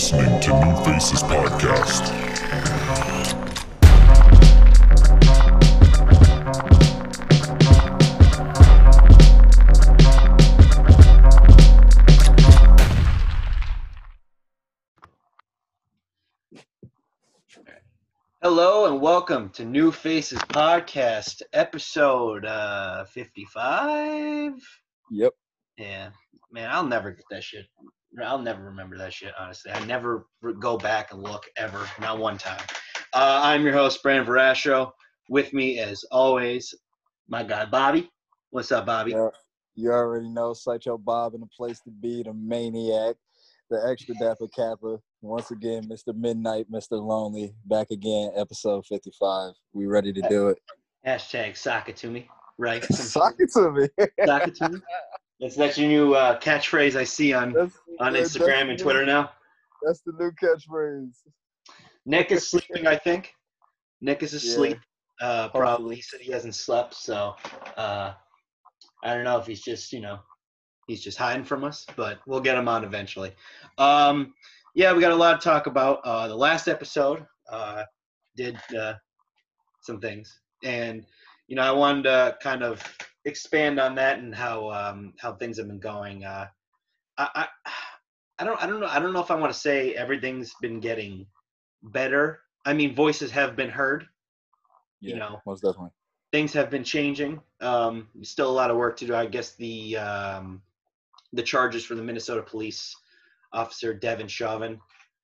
[0.00, 2.08] listening to New Faces Podcast.
[18.40, 24.54] Hello and welcome to New Faces Podcast, episode uh 55.
[25.10, 25.32] Yep.
[25.76, 26.08] Yeah,
[26.50, 27.66] man, I'll never get that shit.
[28.24, 29.72] I'll never remember that shit, honestly.
[29.72, 30.26] I never
[30.58, 32.62] go back and look ever, not one time.
[33.12, 34.90] Uh, I'm your host, Brandon Verasho.
[35.28, 36.74] With me, as always,
[37.28, 38.10] my guy, Bobby.
[38.50, 39.12] What's up, Bobby?
[39.12, 39.28] Yeah.
[39.76, 43.14] You already know Psycho Bob in the place to be, the maniac,
[43.70, 44.98] the extra dapper kappa.
[45.22, 46.14] Once again, Mr.
[46.14, 47.00] Midnight, Mr.
[47.02, 49.52] Lonely, back again, episode 55.
[49.72, 50.58] We ready to do it.
[51.06, 52.82] Hashtag sock it to me, right?
[52.92, 53.88] Sock it to me.
[54.26, 54.80] Sock it to me.
[55.40, 58.76] That's, that's your new uh, catchphrase I see on, That's- on that's Instagram and new-
[58.78, 59.30] Twitter now.
[59.82, 61.12] That's the new catchphrase.
[62.06, 63.32] Nick is sleeping, I think.
[64.00, 64.50] Nick is Yeah.
[64.52, 64.78] asleep.
[65.20, 67.34] Uh, probably he said he hasn't slept, so
[67.76, 68.12] uh,
[69.04, 70.18] I don't know if he's just you know
[70.86, 73.32] he's just hiding from us, but we'll get him on eventually.
[73.76, 74.32] Um,
[74.74, 76.00] yeah, we got a lot to talk about.
[76.04, 77.82] Uh, the last episode uh,
[78.34, 78.94] did uh,
[79.82, 81.04] some things, and
[81.50, 82.80] you know I wanted to kind of
[83.24, 86.24] expand on that and how um, how things have been going.
[86.24, 86.46] Uh,
[87.18, 87.70] I, I
[88.38, 90.78] I don't I don't know I don't know if I want to say everything's been
[90.80, 91.26] getting
[91.82, 92.40] better.
[92.64, 94.06] I mean, voices have been heard.
[95.02, 95.90] You know, most definitely.
[96.30, 97.40] things have been changing.
[97.60, 99.14] Um, still a lot of work to do.
[99.14, 100.62] I guess the um,
[101.32, 102.94] the charges for the Minnesota police
[103.52, 104.78] officer Devin Chauvin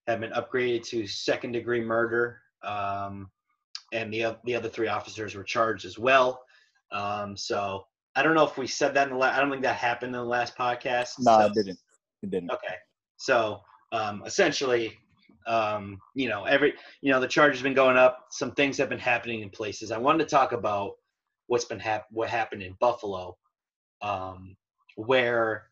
[0.08, 3.30] have been upgraded to second degree murder, um,
[3.92, 6.42] and the the other three officers were charged as well.
[6.92, 9.36] Um, so I don't know if we said that in the last.
[9.36, 11.12] I don't think that happened in the last podcast.
[11.20, 11.78] Nah, so- it didn't.
[12.22, 12.50] It didn't.
[12.50, 12.74] Okay.
[13.18, 13.60] So
[13.92, 14.96] um, essentially,
[15.46, 18.26] um, you know, every you know the charge has been going up.
[18.30, 19.90] Some things have been happening in places.
[19.92, 20.92] I wanted to talk about
[21.46, 23.36] what's been hap- what happened in Buffalo,
[24.02, 24.56] um,
[24.96, 25.68] where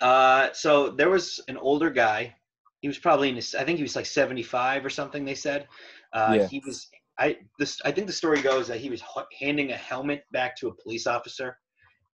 [0.00, 2.34] uh, so there was an older guy.
[2.80, 5.24] He was probably in his, I think he was like 75 or something.
[5.24, 5.66] They said
[6.12, 6.46] uh, Yeah.
[6.48, 6.88] he was.
[7.18, 9.02] I this I think the story goes that he was
[9.38, 11.56] handing a helmet back to a police officer,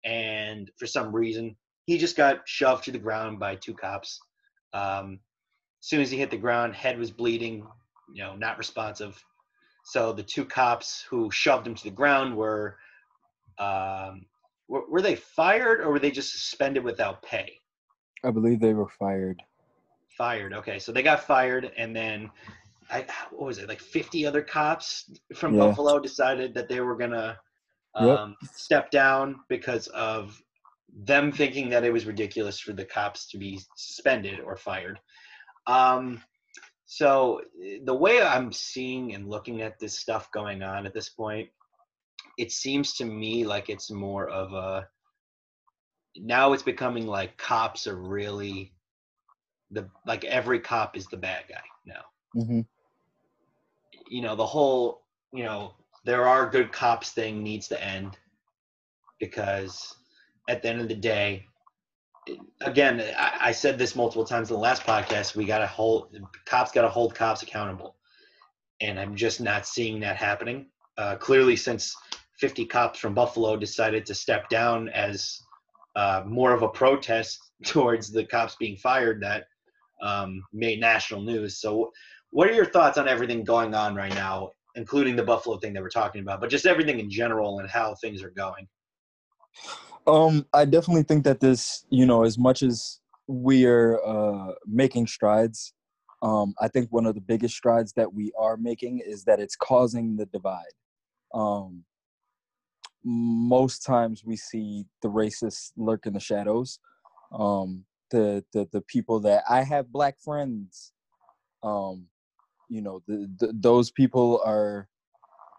[0.04, 1.56] and for some reason
[1.86, 4.20] he just got shoved to the ground by two cops.
[4.72, 5.18] Um,
[5.82, 7.66] as soon as he hit the ground, head was bleeding,
[8.12, 9.22] you know, not responsive.
[9.84, 12.76] So the two cops who shoved him to the ground were,
[13.58, 14.26] um,
[14.68, 17.58] were, were they fired or were they just suspended without pay?
[18.22, 19.42] I believe they were fired.
[20.16, 20.52] Fired.
[20.52, 22.30] Okay, so they got fired, and then
[22.90, 25.58] I what was it like fifty other cops from Yeah.
[25.58, 27.38] Buffalo decided that they were gonna
[27.98, 28.18] Yep.
[28.18, 30.40] um, step down because of
[31.04, 34.98] them thinking that it was ridiculous for the cops to be suspended or fired.
[35.66, 36.22] Um,
[36.86, 37.40] so
[37.84, 41.48] the way I'm seeing and looking at this stuff going on at this point,
[42.38, 44.88] it seems to me like it's more of a
[46.16, 48.74] now it's becoming like cops are really
[49.70, 52.02] the like every cop is the bad guy now
[52.34, 52.60] hmm
[54.10, 55.72] you know the whole you know
[56.04, 58.18] there are good cops thing needs to end
[59.20, 59.94] because
[60.48, 61.46] at the end of the day
[62.62, 66.18] again I, I said this multiple times in the last podcast we got to hold
[66.44, 67.96] cops got to hold cops accountable.
[68.82, 70.66] And i'm just not seeing that happening.
[70.98, 71.94] Uh, clearly since
[72.40, 75.40] 50 cops from buffalo decided to step down as
[75.94, 79.44] uh, more of a protest towards the cops being fired that
[80.02, 81.60] um, made national news.
[81.60, 81.92] So
[82.30, 85.82] what are your thoughts on everything going on right now, including the Buffalo thing that
[85.82, 88.66] we're talking about, but just everything in general and how things are going?
[90.06, 95.06] Um, I definitely think that this, you know, as much as we are uh, making
[95.06, 95.72] strides,
[96.22, 99.56] um, I think one of the biggest strides that we are making is that it's
[99.56, 100.64] causing the divide.
[101.32, 101.84] Um,
[103.04, 106.78] most times we see the racists lurk in the shadows.
[107.32, 110.92] Um, the, the the people that I have black friends,
[111.62, 112.06] um,
[112.70, 114.88] you know, the, the, those people are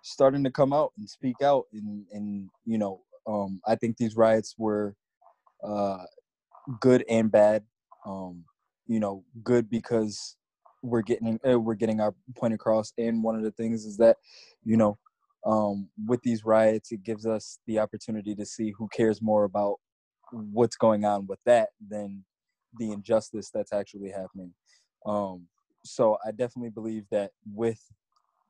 [0.02, 4.16] starting to come out and speak out, and and you know, um, I think these
[4.16, 4.96] riots were
[5.64, 6.06] uh,
[6.80, 7.64] good and bad.
[8.06, 8.46] Um,
[8.88, 10.38] you know, good because
[10.82, 14.18] we're getting uh, we're getting our point across, and one of the things is that,
[14.64, 14.98] you know,
[15.46, 19.76] um, with these riots, it gives us the opportunity to see who cares more about
[20.32, 22.24] what's going on with that than
[22.80, 24.54] the injustice that's actually happening.
[25.06, 25.48] Um,
[25.84, 27.82] so I definitely believe that with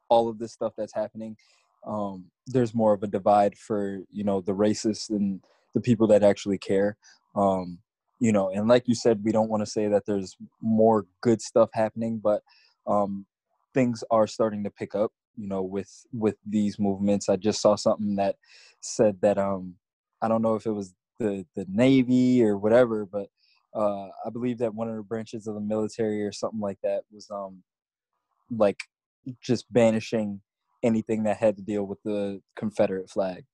[0.10, 1.38] all of this stuff that's happening,
[1.86, 5.42] um, there's more of a divide for you know the racists and
[5.74, 6.98] the people that actually care.
[7.36, 7.80] Um,
[8.20, 11.42] you know, and like you said, we don't want to say that there's more good
[11.42, 12.44] stuff happening, but
[12.86, 13.26] um,
[13.74, 15.12] things are starting to pick up.
[15.38, 18.36] You know, with with these movements, I just saw something that
[18.82, 19.76] said that um,
[20.22, 23.30] I don't know if it was the the Navy or whatever, but
[23.74, 27.04] uh, I believe that one of the branches of the military or something like that
[27.12, 27.64] was um,
[28.50, 28.80] like
[29.42, 30.42] just banishing
[30.84, 33.46] anything that had to deal with the Confederate flag,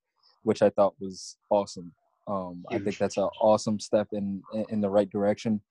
[0.44, 1.94] which I thought was awesome.
[2.28, 5.62] Um, I think that's an awesome step in in the right direction.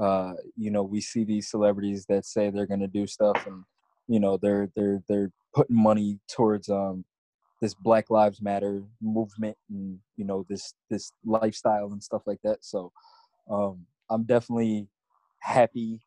[0.00, 3.64] Uh, you know, we see these celebrities that say they're going to do stuff, and
[4.08, 7.04] you know, they're they're they're putting money towards um,
[7.62, 12.58] this Black Lives Matter movement, and you know, this this lifestyle and stuff like that.
[12.62, 12.92] So,
[13.50, 14.88] um, I'm definitely
[15.40, 16.00] happy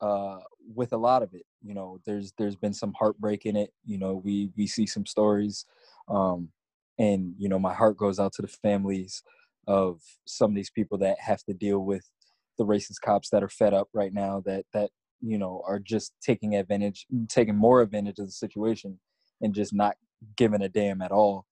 [0.00, 0.38] uh,
[0.74, 1.44] with a lot of it.
[1.62, 3.72] You know, there's there's been some heartbreak in it.
[3.84, 5.64] You know, we we see some stories,
[6.08, 6.50] um,
[6.98, 9.22] and you know, my heart goes out to the families
[9.66, 12.08] of some of these people that have to deal with
[12.56, 14.42] the racist cops that are fed up right now.
[14.44, 19.00] That that you know are just taking advantage, taking more advantage of the situation,
[19.40, 19.96] and just not
[20.36, 21.46] giving a damn at all.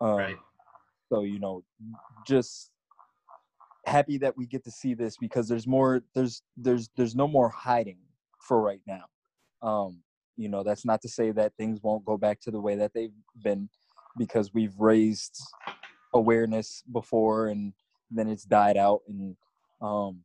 [0.00, 0.36] Um, right.
[1.10, 1.64] So you know,
[2.26, 2.70] just
[3.86, 7.48] happy that we get to see this because there's more there's there's there's no more
[7.48, 7.98] hiding
[8.40, 9.04] for right now
[9.62, 10.02] um
[10.36, 12.92] you know that's not to say that things won't go back to the way that
[12.92, 13.68] they've been
[14.18, 15.40] because we've raised
[16.14, 17.72] awareness before and
[18.10, 19.36] then it's died out and
[19.80, 20.20] um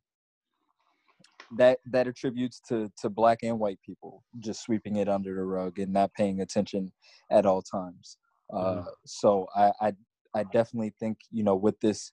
[1.56, 5.78] that that attributes to to black and white people just sweeping it under the rug
[5.78, 6.90] and not paying attention
[7.30, 8.16] at all times
[8.52, 8.88] uh mm-hmm.
[9.06, 9.92] so I, I
[10.34, 12.10] i definitely think you know with this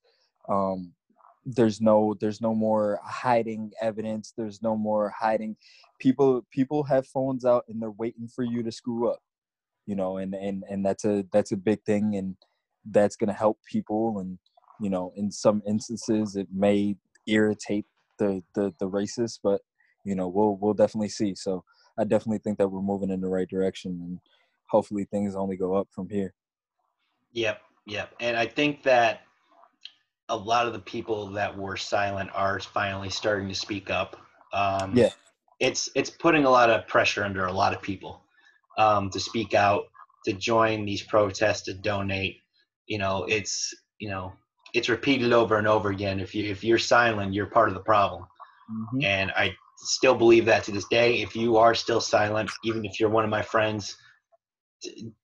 [0.48, 0.94] um
[1.45, 5.56] there's no there's no more hiding evidence there's no more hiding.
[6.00, 9.19] People people have phones out and they're waiting for you to screw up
[9.89, 12.36] you know and and and that's a that's a big thing and
[12.91, 14.38] that's going to help people and
[14.80, 16.95] you know in some instances it may
[17.25, 17.85] irritate
[18.19, 19.62] the the the racists but
[20.06, 21.33] you know we'll we'll definitely see.
[21.35, 21.63] So
[21.97, 24.19] i definitely think that we're moving in the right direction and
[24.69, 26.33] hopefully things only go up from here.
[27.33, 28.13] Yep yep.
[28.19, 29.21] And i think that
[30.30, 34.16] a lot of the people that were silent are finally starting to speak up.
[34.54, 35.10] Um, yeah,
[35.60, 38.22] it's it's putting a lot of pressure under a lot of people
[38.78, 39.86] um, to speak out,
[40.26, 42.38] to join these protests, to donate.
[42.88, 44.34] You know, it's you know
[44.74, 46.20] it's repeated over and over again.
[46.20, 48.24] If you if you're silent, you're part of the problem,
[48.72, 49.04] mm-hmm.
[49.04, 51.22] and I still believe that to this day.
[51.22, 53.98] If you are still silent, even if you're one of my friends,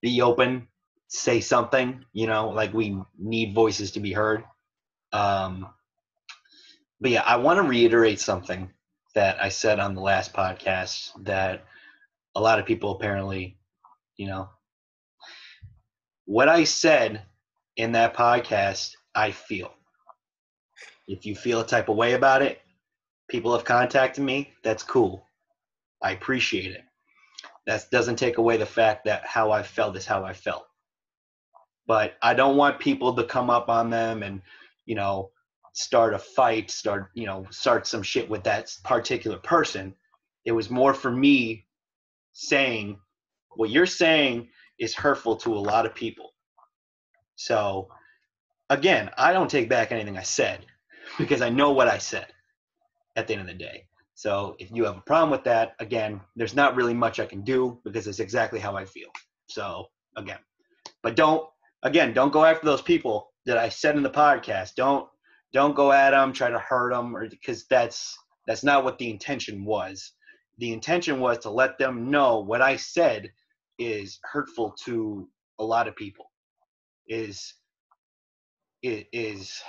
[0.01, 0.67] be open,
[1.07, 2.03] say something.
[2.13, 4.43] You know, like we need voices to be heard
[5.15, 5.69] um,
[6.99, 8.69] but yeah, I want to reiterate something
[9.13, 11.63] that I said on the last podcast that
[12.35, 13.57] a lot of people apparently,
[14.17, 14.49] you know,
[16.25, 17.23] what I said
[17.77, 19.71] in that podcast, I feel.
[21.07, 22.59] If you feel a type of way about it,
[23.29, 25.29] people have contacted me, that's cool.
[26.03, 26.83] I appreciate it.
[27.67, 30.65] That doesn't take away the fact that how I felt is how I felt.
[31.87, 34.41] But I don't want people to come up on them and
[34.85, 35.31] you know,
[35.73, 39.93] start a fight, start, you know, start some shit with that particular person.
[40.45, 41.65] It was more for me
[42.33, 42.99] saying
[43.55, 44.49] what you're saying
[44.79, 46.33] is hurtful to a lot of people.
[47.35, 47.89] So
[48.69, 50.65] again, I don't take back anything I said
[51.17, 52.27] because I know what I said
[53.15, 53.87] at the end of the day.
[54.15, 57.41] So if you have a problem with that, again, there's not really much I can
[57.41, 59.09] do because it's exactly how I feel.
[59.47, 60.39] So again,
[61.03, 61.47] but don't
[61.83, 64.75] again, don't go after those people that I said in the podcast.
[64.75, 65.07] Don't
[65.53, 69.09] don't go at them, try to hurt them, or because that's that's not what the
[69.09, 70.13] intention was.
[70.57, 73.29] The intention was to let them know what I said
[73.79, 75.27] is hurtful to
[75.59, 76.31] a lot of people.
[77.07, 77.53] Is
[78.81, 79.61] it is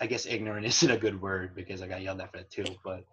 [0.00, 2.64] I guess ignorant isn't a good word because I got yelled at for that too.
[2.84, 3.04] But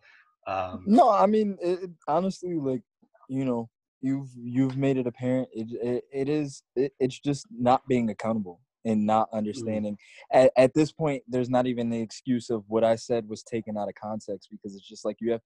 [0.48, 2.82] um, no, I mean it, honestly, like
[3.30, 3.70] you know,
[4.02, 5.50] you've you've made it apparent.
[5.54, 9.38] It it, it is it, it's just not being accountable and not mm-hmm.
[9.38, 9.94] understanding.
[9.94, 10.46] Mm-hmm.
[10.46, 13.78] At, at this point, there's not even the excuse of what I said was taken
[13.78, 15.42] out of context because it's just like you have,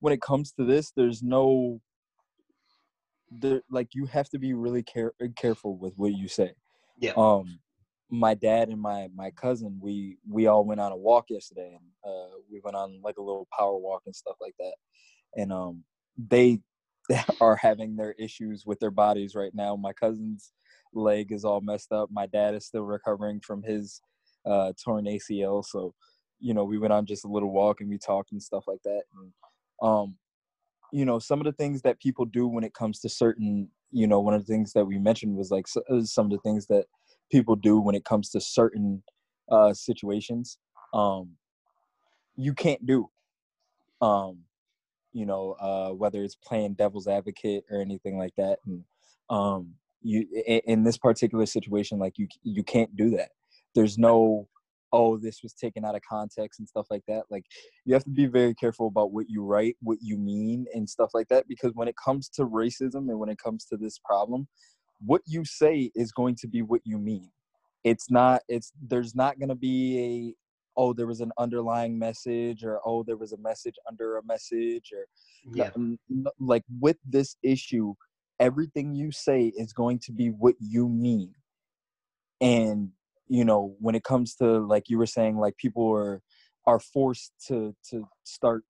[0.00, 1.80] when it comes to this, there's no,
[3.30, 6.52] there, like you have to be really care, careful with what you say.
[6.98, 7.12] Yeah.
[7.16, 7.58] Um,
[8.10, 12.12] my dad and my my cousin, we we all went on a walk yesterday, and
[12.12, 14.74] uh, we went on like a little power walk and stuff like that.
[15.34, 15.82] And um,
[16.16, 16.60] they
[17.40, 19.76] are having their issues with their bodies right now.
[19.76, 20.52] My cousins
[20.94, 22.10] leg is all messed up.
[22.10, 24.00] My dad is still recovering from his
[24.44, 25.64] uh, torn ACL.
[25.64, 25.94] So,
[26.40, 28.82] you know, we went on just a little walk and we talked and stuff like
[28.84, 29.02] that.
[29.14, 29.32] And,
[29.82, 30.16] um,
[30.92, 34.06] you know, some of the things that people do when it comes to certain, you
[34.06, 36.66] know, one of the things that we mentioned was like uh, some of the things
[36.66, 36.86] that
[37.30, 39.02] people do when it comes to certain
[39.50, 40.58] uh, situations.
[40.94, 41.30] Um,
[42.36, 43.08] you can't do.
[44.00, 44.40] Um,
[45.12, 48.84] you know, uh, whether it's playing devil's advocate or anything like that, and
[49.30, 49.72] um,
[50.06, 53.30] you in, this particular situation, like you you can't do that.
[53.74, 54.48] There's no
[54.92, 57.44] oh this was taken out of context and stuff like that like
[57.84, 61.10] you have to be very careful about what you write what you mean and stuff
[61.12, 64.46] like that because when it comes to racism and when it comes to this problem
[65.04, 67.30] what you say is going to be what you mean
[67.84, 72.64] it's not it's there's not going to be a oh there was an underlying message
[72.64, 75.06] or oh there was a message under a message or
[75.52, 75.70] Yeah.
[76.38, 77.94] like with this issue
[78.40, 81.32] everything you say is going to be what you mean.
[82.40, 82.90] And
[83.28, 86.22] you know when it comes to like you were saying like people are
[86.66, 88.64] are forced to to start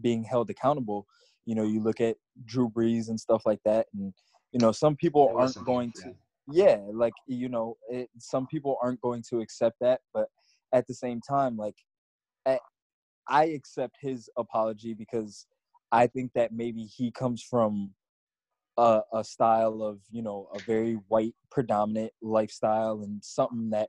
[0.00, 1.06] being held accountable
[1.46, 4.12] you know you look at drew brees and stuff like that and
[4.52, 6.12] you know some people aren't going to
[6.52, 6.78] yeah.
[6.92, 10.26] Like you know it, some people aren't going to accept that but
[10.72, 11.76] at the same time like
[12.46, 12.58] I,
[13.28, 15.46] I accept his apology because
[15.92, 17.92] i think that maybe he comes from
[18.80, 23.88] a, a style of you know a very white predominant lifestyle and something that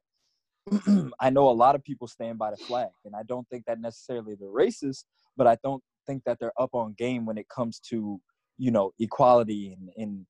[1.20, 3.80] i know a lot of people stand by the flag and i don't think that
[3.80, 5.06] necessarily they're racist
[5.38, 8.20] but i don't think that they're up on game when it comes to
[8.58, 10.26] you know equality and,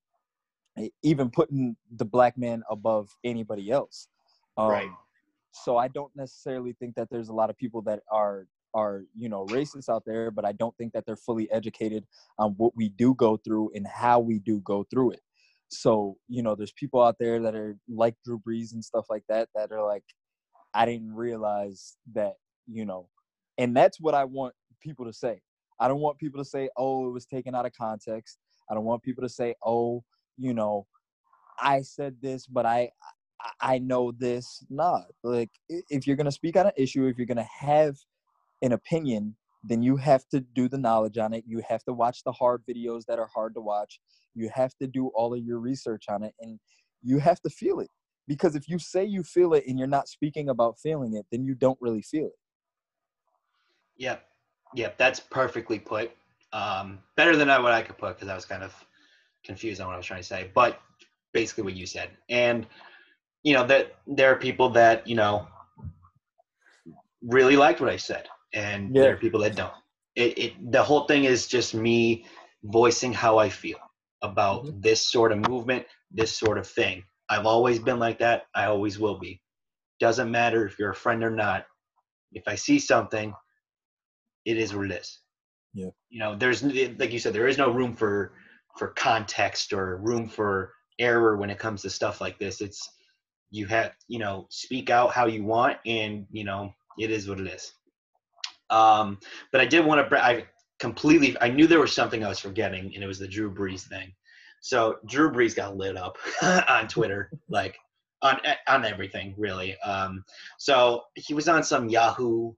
[0.77, 4.07] and even putting the black man above anybody else
[4.57, 4.91] um, Right.
[5.51, 9.29] so i don't necessarily think that there's a lot of people that are are you
[9.29, 12.05] know racist out there but i don't think that they're fully educated
[12.39, 15.21] on what we do go through and how we do go through it.
[15.69, 19.23] So you know there's people out there that are like drew brees and stuff like
[19.29, 20.03] that that are like
[20.73, 22.33] i didn't realize that
[22.67, 23.07] you know.
[23.57, 25.41] And that's what i want people to say.
[25.79, 28.37] I don't want people to say oh it was taken out of context.
[28.69, 30.03] I don't want people to say oh
[30.37, 30.87] you know
[31.59, 32.89] i said this but i
[33.59, 34.63] I- know this.
[34.69, 37.97] Nah, like if you're gonna speak on an issue, if you're gonna have
[38.61, 41.43] an opinion, then you have to do the knowledge on it.
[41.47, 43.99] You have to watch the hard videos that are hard to watch.
[44.33, 46.59] You have to do all of your research on it, and
[47.03, 47.89] you have to feel it.
[48.27, 51.43] Because if you say you feel it and you're not speaking about feeling it, then
[51.43, 52.39] you don't really feel it.
[53.97, 54.23] Yep.
[54.75, 54.97] Yep.
[54.97, 56.11] That's perfectly put.
[56.53, 58.73] Um, better than what I could put because I was kind of
[59.43, 60.51] confused on what I was trying to say.
[60.53, 60.79] But
[61.33, 62.09] basically what you said.
[62.29, 62.67] And,
[63.43, 65.47] you know, that there are people that, you know,
[67.21, 68.27] really liked what I said.
[68.53, 69.73] And there are people that don't.
[70.15, 72.25] It, it the whole thing is just me
[72.63, 73.79] voicing how I feel
[74.21, 74.81] about mm-hmm.
[74.81, 77.03] this sort of movement, this sort of thing.
[77.29, 78.43] I've always been like that.
[78.53, 79.41] I always will be.
[79.99, 81.65] Doesn't matter if you're a friend or not.
[82.33, 83.33] If I see something,
[84.45, 85.19] it is what it is.
[85.73, 85.89] Yeah.
[86.09, 88.33] You know, there's like you said, there is no room for
[88.77, 92.61] for context or room for error when it comes to stuff like this.
[92.61, 92.89] It's
[93.49, 97.39] you have you know speak out how you want, and you know it is what
[97.39, 97.73] it is.
[98.71, 99.19] Um,
[99.51, 100.23] but I did want to.
[100.23, 100.45] I
[100.79, 101.35] completely.
[101.41, 104.13] I knew there was something I was forgetting, and it was the Drew Brees thing.
[104.61, 106.17] So Drew Brees got lit up
[106.69, 107.77] on Twitter, like
[108.21, 109.77] on on everything really.
[109.79, 110.23] Um,
[110.57, 112.53] so he was on some Yahoo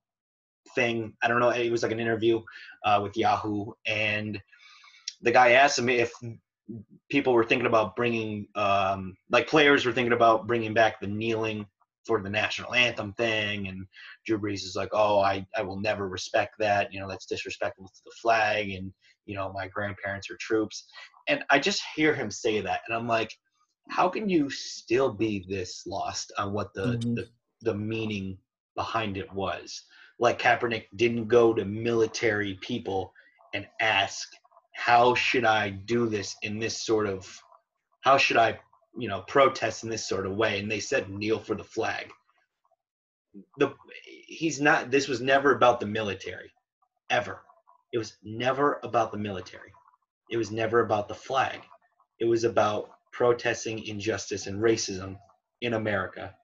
[0.75, 1.13] thing.
[1.21, 1.49] I don't know.
[1.49, 2.41] It was like an interview
[2.85, 4.39] uh, with Yahoo, and
[5.21, 6.11] the guy asked him if
[7.09, 11.65] people were thinking about bringing, um, like players were thinking about bringing back the kneeling
[12.05, 13.85] for the national anthem thing, and
[14.25, 16.93] Drew Brees is like, "Oh, I I will never respect that.
[16.93, 18.93] You know, that's disrespectful to the flag, and
[19.25, 20.85] you know, my grandparents are troops."
[21.27, 23.31] And I just hear him say that, and I'm like,
[23.89, 27.15] how can you still be this lost on what the Mhm.
[27.15, 27.27] the,
[27.61, 28.37] the meaning
[28.75, 29.83] behind it was?
[30.19, 33.13] Like Kaepernick didn't go to military people
[33.53, 34.29] and ask,
[34.75, 37.27] "How should I do this in this sort of?
[38.01, 38.59] How should I,
[38.97, 42.11] you know, protest in this sort of way?" And they said, "Kneel for the flag."
[43.57, 43.73] The
[44.03, 44.91] he's not.
[44.91, 46.51] This was never about the military,
[47.09, 47.41] ever.
[47.91, 49.71] It was never about the military.
[50.29, 51.61] It was never about the flag.
[52.19, 55.17] It was about protesting injustice and racism
[55.61, 56.35] in America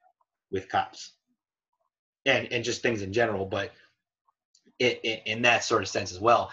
[0.50, 1.12] with cops
[2.26, 3.72] and and just things in general, but
[4.78, 6.52] it, it, in that sort of sense as well.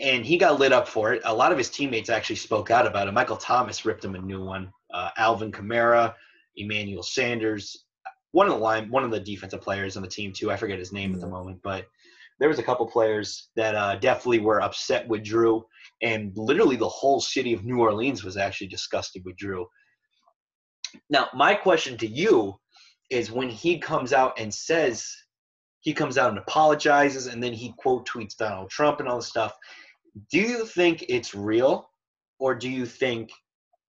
[0.00, 1.22] And he got lit up for it.
[1.24, 3.12] A lot of his teammates actually spoke out about it.
[3.12, 4.72] Michael Thomas ripped him a new one.
[4.92, 6.14] Uh, Alvin Kamara,
[6.56, 7.84] Emmanuel Sanders,
[8.32, 10.50] one of the line, one of the defensive players on the team too.
[10.50, 11.86] I forget his name at the moment, but
[12.38, 15.64] there was a couple players that uh, definitely were upset with Drew,
[16.02, 19.66] and literally the whole city of New Orleans was actually disgusted with Drew.
[21.10, 22.58] Now, my question to you
[23.10, 25.10] is when he comes out and says
[25.80, 29.28] he comes out and apologizes and then he quote tweets Donald Trump and all this
[29.28, 29.56] stuff.
[30.30, 31.90] Do you think it's real
[32.38, 33.30] or do you think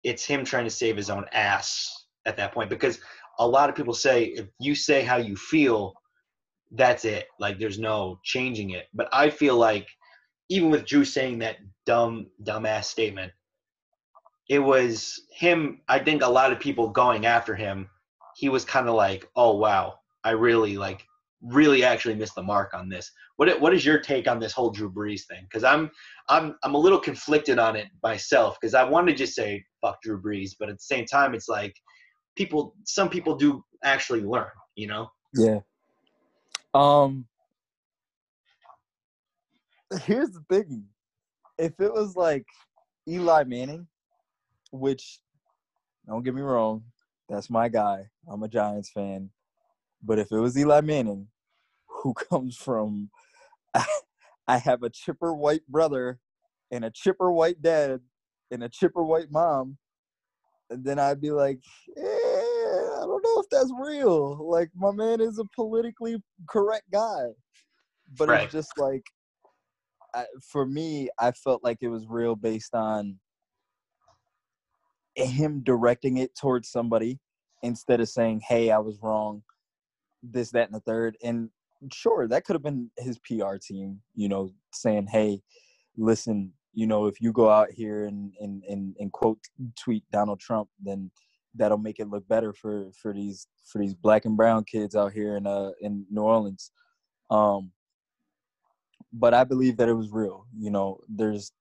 [0.04, 2.70] it's him trying to save his own ass at that point?
[2.70, 3.00] Because
[3.40, 5.94] a lot of people say if you say how you feel,
[6.72, 7.28] that's it.
[7.40, 8.88] Like there's no changing it.
[8.94, 9.88] But I feel like
[10.50, 13.32] even with Drew saying that dumb dumbass statement,
[14.50, 15.82] it was him.
[15.88, 17.90] I think a lot of people going after him.
[18.36, 21.06] He was kind of like, oh wow, I really like
[21.42, 23.12] really actually missed the mark on this.
[23.38, 25.44] What what is your take on this whole Drew Brees thing?
[25.44, 25.90] Because I'm
[26.30, 30.02] I'm I'm a little conflicted on it myself because I want to just say fuck
[30.02, 31.76] Drew Brees, but at the same time, it's like
[32.36, 35.10] people some people do actually learn, you know.
[35.34, 35.60] Yeah.
[36.74, 37.26] Um.
[40.04, 40.86] Here's the thing:
[41.58, 42.46] if it was like
[43.08, 43.88] Eli Manning,
[44.72, 45.20] which
[46.08, 46.84] don't get me wrong,
[47.30, 48.08] that's my guy.
[48.28, 49.30] I'm a Giants fan.
[50.04, 51.28] But if it was Eli Manning,
[51.88, 53.10] who comes from,
[54.48, 56.20] I have a chipper white brother
[56.72, 58.00] and a chipper white dad
[58.50, 59.78] and a chipper white mom,
[60.70, 61.60] and then I'd be like,
[61.98, 64.50] eh, I don't know if that's real.
[64.50, 66.18] Like my man is a politically
[66.50, 67.28] correct guy,
[68.18, 68.44] but Right.
[68.44, 69.04] it's just like,
[70.14, 73.20] I, for me, I felt like it was real based on
[75.16, 77.20] him directing it towards somebody
[77.64, 79.44] instead of saying, "Hey, I was wrong,"
[80.24, 81.18] this, that, and the third.
[81.24, 81.50] And
[81.92, 85.42] sure, that could have been his PR team, you know, saying, "Hey,
[85.98, 89.40] listen, you know, if you go out here and and and, and quote
[89.82, 91.12] tweet Donald Trump, then
[91.56, 95.12] that'll make it look better for for these for these black and brown kids out
[95.14, 96.72] here in uh in New Orleans."
[97.30, 97.72] Um,
[99.14, 100.46] but I believe that it was real.
[100.58, 101.52] You know, there's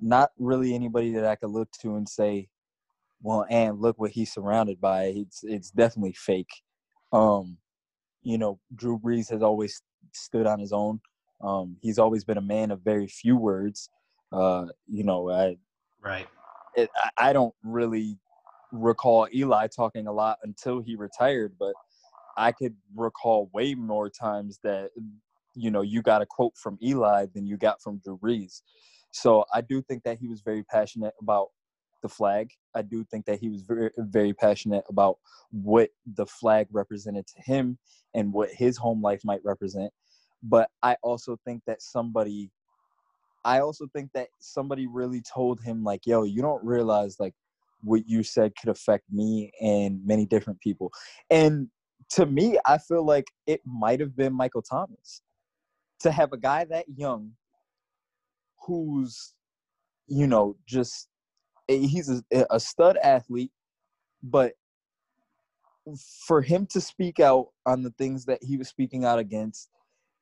[0.00, 2.48] not really anybody that I could look to and say,
[3.22, 6.50] "Well, and look what he's surrounded by." It's it's definitely fake.
[7.12, 7.58] Um,
[8.22, 11.00] you know, Drew Brees has always stood on his own.
[11.42, 13.90] Um, he's always been a man of very few words.
[14.32, 15.56] Uh, you know, I
[16.00, 16.28] Right.
[16.76, 18.18] it, I- I don't really
[18.72, 21.74] recall Eli talking a lot until he retired, but
[22.36, 24.90] I could recall way more times that
[25.54, 28.62] you know you got a quote from Eli than you got from Drew Brees.
[29.12, 31.48] So I do think that he was very passionate about
[32.02, 32.50] the flag.
[32.74, 35.18] I do think that he was very very passionate about
[35.50, 37.78] what the flag represented to him
[38.14, 39.92] and what his home life might represent.
[40.42, 42.50] But I also think that somebody
[43.44, 47.34] I also think that somebody really told him like, "Yo, you don't realize like
[47.82, 50.92] what you said could affect me and many different people."
[51.30, 51.68] And
[52.10, 55.22] to me, I feel like it might have been Michael Thomas
[56.00, 57.32] to have a guy that young
[58.66, 59.34] who's
[60.06, 61.08] you know just
[61.68, 63.52] he's a, a stud athlete
[64.22, 64.52] but
[66.26, 69.70] for him to speak out on the things that he was speaking out against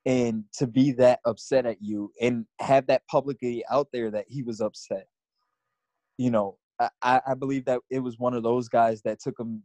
[0.04, 4.42] and to be that upset at you and have that publicly out there that he
[4.42, 5.06] was upset
[6.18, 9.38] you know i i I believe that it was one of those guys that took
[9.38, 9.62] him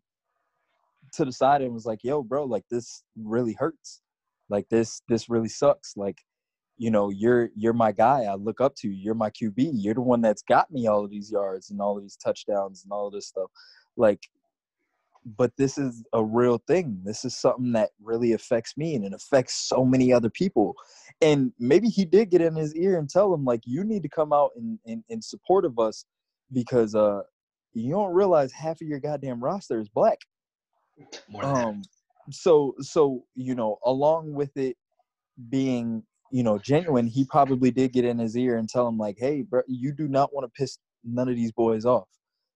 [1.14, 4.02] to the side and was like yo bro like this really hurts.
[4.50, 5.96] Like this this really sucks.
[5.96, 6.20] Like
[6.82, 9.94] you know you're you're my guy i look up to you you're my qb you're
[9.94, 12.92] the one that's got me all of these yards and all of these touchdowns and
[12.92, 13.52] all of this stuff.
[13.98, 14.28] Like
[15.38, 19.14] but this is a real thing this is something that really affects me and it
[19.14, 20.74] affects so many other people.
[21.22, 24.10] And maybe he did get in his ear and tell him like you need to
[24.10, 26.06] come out in in, in support of us
[26.52, 27.22] because uh
[27.74, 30.18] you don't realize half of your goddamn roster is black.
[31.30, 31.48] Than that.
[31.48, 31.84] um
[32.32, 34.78] so so you know along with it
[35.50, 39.18] being you know genuine he probably did get in his ear and tell him like
[39.20, 42.08] hey bro you do not want to piss none of these boys off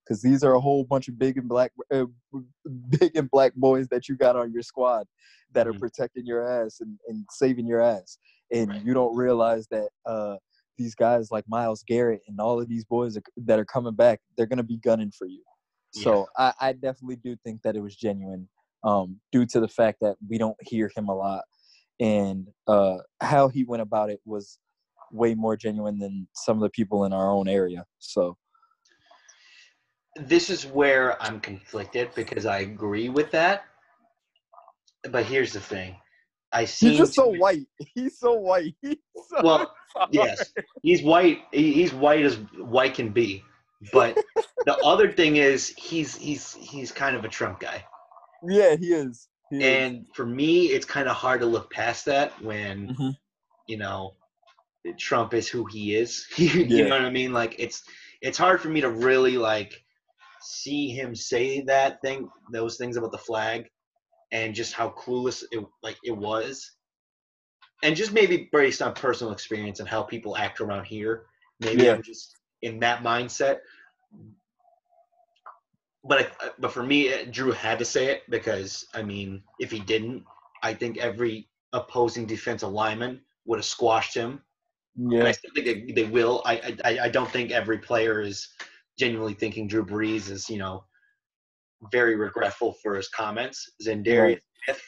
[0.03, 2.05] because these are a whole bunch of big and black uh,
[2.99, 5.05] big and black boys that you got on your squad
[5.51, 8.17] that are protecting your ass and, and saving your ass
[8.51, 8.85] and Right.
[8.85, 10.35] you don't realize that uh
[10.77, 14.19] these guys like Myles Garrett and all of these boys are, that are coming back
[14.37, 15.43] they're gonna be gunning for you.
[15.91, 18.49] So I, I definitely do think that it was genuine
[18.83, 21.45] um, due to the fact that we don't hear him a lot
[21.99, 24.59] and uh, how he went about it was
[25.11, 28.37] way more genuine than some of the people in our own area so
[30.15, 33.65] this is where I'm conflicted because I agree with that.
[35.09, 35.97] But here's the thing.
[36.51, 38.95] I see he's just so white he's so white he's
[39.29, 40.07] so Well, sorry.
[40.11, 40.53] yes.
[40.83, 41.39] He's white.
[41.51, 43.43] He's white as white can be.
[43.91, 44.17] But
[44.65, 47.83] the other thing is he's he's he's kind of a Trump guy.
[48.47, 52.89] yeah he is And for me, it's kind of hard to look past that when
[52.89, 53.17] Mhm.
[53.67, 54.15] you know
[54.97, 56.27] Trump is who he is.
[56.37, 56.83] you Yeah.
[56.83, 57.33] know what I mean?
[57.33, 57.83] Like it's
[58.21, 59.83] it's hard for me to really like
[60.41, 63.69] see him say that thing, those things about the flag,
[64.31, 66.71] and just how clueless it like it was,
[67.83, 71.25] and just maybe based on personal experience and how people act around here.
[71.59, 71.93] Maybe Yeah.
[71.95, 73.59] I'm just in that mindset.
[76.07, 79.71] But I, but for me, uh, Drew had to say it because I mean, if
[79.71, 80.23] he didn't,
[80.61, 84.41] I think every opposing defensive linemen would have squashed him.
[85.19, 86.41] And I still think they, they will.
[86.45, 88.47] I, I I don't think every player is
[88.97, 90.85] genuinely thinking Drew Brees is you know
[91.91, 93.69] very regretful for his comments.
[93.85, 94.39] Za'Darius.
[94.65, 94.81] Smith,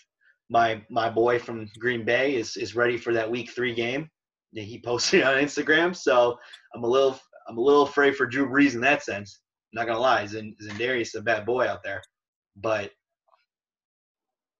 [0.49, 4.09] my my boy from Green Bay, is is ready for that Week Three game.
[4.53, 6.37] He posted on Instagram, so
[6.75, 9.39] I'm a little I'm a little afraid for Drew Brees in that sense.
[9.73, 12.01] Not gonna lie, Zend- Za'Darius is a bad boy out there,
[12.55, 12.91] but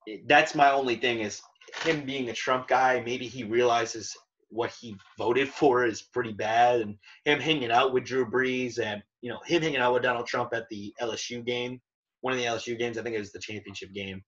[0.06, 1.42] it- that's my only thing is
[1.84, 3.00] him being a Trump guy.
[3.02, 4.16] Maybe he realizes
[4.50, 9.04] what he voted for is pretty bad, and him hanging out with Drew Brees and
[9.22, 11.82] you know him hanging out with Donald Trump at the LSU game,
[12.22, 12.98] one of the LSU games.
[12.98, 14.24] I think it was the championship game.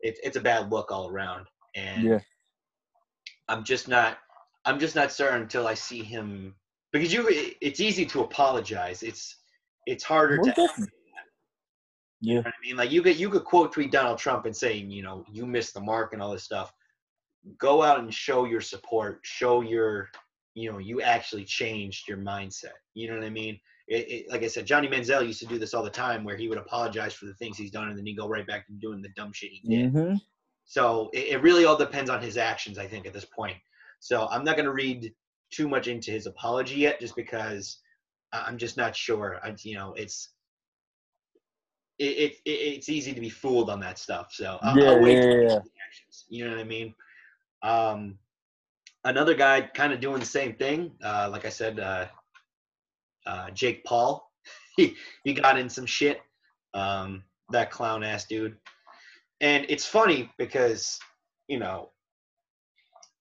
[0.00, 2.20] It's it's a bad look all around, and yeah,
[3.48, 4.18] I'm just not
[4.64, 6.54] I'm just not certain until I see him
[6.92, 9.02] because you it- it's easy to apologize.
[9.02, 9.37] It's
[9.88, 10.92] it's harder Most to definitely.
[12.20, 12.76] you yeah, know what I mean?
[12.76, 15.74] Like you could you could quote tweet Donald Trump and say, you know, you missed
[15.74, 16.72] the mark and all this stuff.
[17.58, 19.20] Go out and show your support.
[19.22, 20.08] Show your,
[20.54, 22.76] you know, you actually changed your mindset.
[22.94, 23.58] You know what I mean?
[23.86, 26.36] It, it, like I said, Johnny Manziel used to do this all the time, where
[26.36, 28.72] he would apologize for the things he's done, and then he go right back to
[28.74, 29.90] doing the dumb shit he did.
[29.92, 30.14] hmm
[30.64, 33.56] So it, it really all depends on his actions, I think, at this point.
[34.00, 35.14] So I'm not going to read
[35.50, 37.78] too much into his apology yet, just because
[38.32, 39.38] I'm just not sure.
[39.42, 40.30] I, you know, it's
[41.98, 44.32] it, it, it it's easy to be fooled on that stuff.
[44.32, 46.24] So I'll, Yeah, I'll wait yeah, yeah, actions.
[46.28, 46.94] You know what I mean?
[47.62, 48.18] Um,
[49.04, 50.92] another guy kind of doing the same thing.
[51.02, 52.06] Uh, like I said, uh,
[53.26, 54.24] uh, Jake Paul.
[54.76, 56.20] He he got in some shit.
[56.72, 58.56] Um, that clown ass dude.
[59.40, 61.00] And it's funny because
[61.48, 61.90] you know.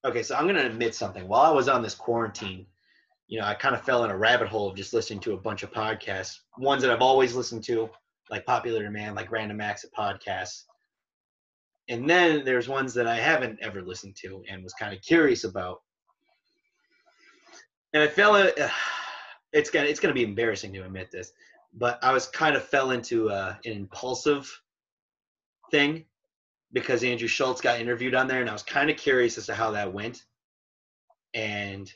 [0.05, 1.27] Okay, so I'm gonna admit something.
[1.27, 2.67] While I was on this quarantine,
[3.27, 5.37] you know, I kind of fell in a rabbit hole of just listening to a
[5.37, 6.39] bunch of podcasts.
[6.57, 7.89] Ones that I've always listened to,
[8.29, 10.63] like Popular Demand, like Random Acts of Podcasts.
[11.89, 15.43] And then there's ones that I haven't ever listened to and was kind of curious
[15.43, 15.81] about.
[17.93, 18.35] And I fell
[19.53, 21.31] it's gonna it's gonna be embarrassing to admit this,
[21.73, 24.49] but I was kind of fell into uh, an impulsive
[25.71, 26.05] thing
[26.73, 29.55] because Andrew Schulz got interviewed on there, and I was kind of curious as to
[29.55, 30.23] how that went.
[31.33, 31.91] And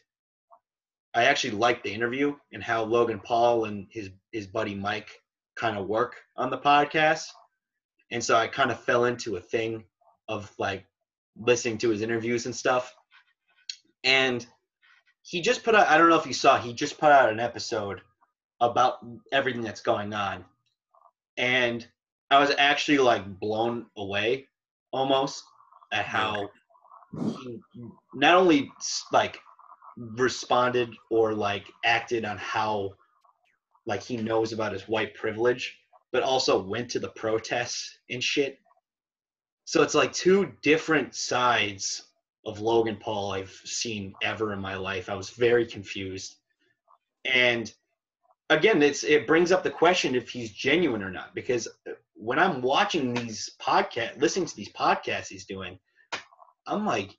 [1.14, 5.10] I actually liked the interview and how Logan Paul and his his buddy Mike
[5.56, 7.26] kind of work on the podcast.
[8.12, 9.84] And so I kind of fell into a thing
[10.28, 10.86] of like
[11.36, 12.94] listening to his interviews and stuff.
[14.04, 14.46] And
[15.22, 17.40] he just put out I don't know if you saw, he just put out an
[17.40, 18.02] episode
[18.62, 19.00] about
[19.32, 20.46] everything that's going on.
[21.38, 21.86] And
[22.30, 24.48] I was actually like blown away
[24.94, 25.44] almost
[25.92, 26.50] at how
[27.44, 27.60] he
[28.14, 28.72] not only
[29.12, 29.40] like
[30.16, 32.92] responded or like acted on how
[33.86, 35.78] like he knows about his white privilege
[36.12, 38.60] but also went to the protests and shit.
[39.66, 42.04] So it's like two different sides
[42.44, 45.10] of logan paul i've seen ever in my life.
[45.10, 46.38] I was very confused.
[47.26, 47.72] And
[48.52, 51.68] again it's it brings up the question if he's genuine or not because
[52.16, 55.80] when i'm watching these podcast listening to these podcasts he's doing
[56.68, 57.18] i'm like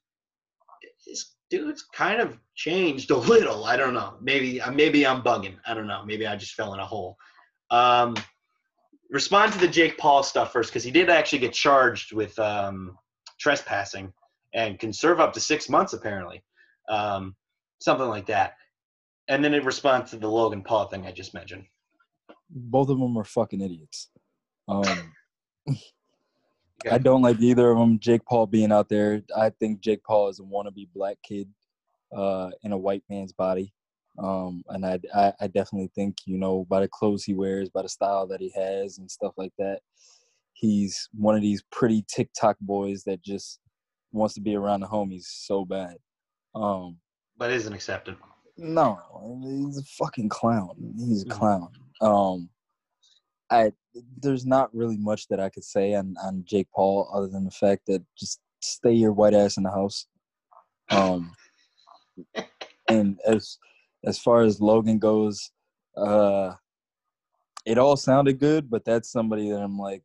[1.53, 3.67] dude's kind of changed a little.
[3.67, 4.15] I don't know.
[4.23, 5.57] Maybe maybe I'm bugging.
[5.67, 6.03] I don't know.
[6.05, 7.19] Maybe I just fell in a hole.
[7.71, 8.17] Um,
[9.11, 12.97] respond to the Jake Paul stuff first because he did actually get charged with um,
[13.39, 14.15] trespassing
[14.55, 16.43] and can serve up to six months apparently,
[16.89, 17.37] um,
[17.81, 18.55] something like that.
[19.29, 21.65] And then it responds to the Logan Paul thing I just mentioned.
[22.49, 24.09] both of them are fucking idiots.
[26.91, 27.99] I don't like either of them.
[27.99, 31.49] Jake Paul being out there, I think Jake Paul is a wannabe black kid
[32.17, 33.73] uh, in a white man's body.
[34.19, 37.83] Um, and I, I, I definitely think, you know, by the clothes he wears, by
[37.83, 39.81] the style that he has and stuff like that,
[40.53, 43.61] he's one of these pretty TikTok boys that just
[44.13, 45.97] wants to be around the homies so bad.
[46.55, 46.99] Um,
[47.39, 48.17] But isn't accepted.
[48.59, 48.99] no,
[49.43, 50.95] he's a fucking clown.
[50.99, 51.31] He's a Mhm.
[51.31, 51.73] clown.
[52.03, 52.51] Um,
[53.51, 53.73] I
[54.21, 57.51] there's not really much that I could say on on Jake Paul other than the
[57.51, 60.07] fact that just stay your white ass in the house.
[60.91, 61.35] Um,
[62.89, 63.59] and as
[64.05, 65.51] as far as Logan goes,
[65.97, 66.55] uh,
[67.65, 70.03] it all sounded good, but that's somebody that I'm like,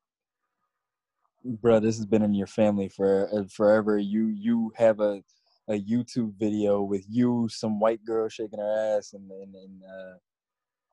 [1.44, 3.98] bro, this has been in your family for uh, forever.
[3.98, 5.24] You you have a
[5.70, 10.18] a YouTube video with you, some white girl shaking her ass, and and and, uh,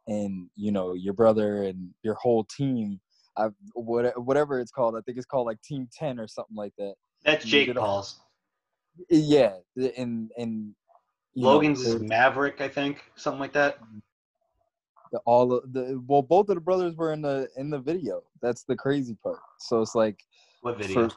[0.07, 3.01] and you know your brother and your whole team.
[3.37, 4.97] I what whatever it's called.
[4.97, 6.95] I think it's called like Team Ten or something like that.
[7.25, 8.21] That's Jake Paul's.
[9.11, 10.75] Yeah, and and
[11.35, 13.79] you know, Logan's Maverick, I think, something like that.
[15.11, 18.23] the, all of the well, both of the brothers were in the in the video.
[18.43, 19.41] That's the crazy part.
[19.59, 20.25] So it's like
[20.61, 21.09] What video?
[21.09, 21.17] for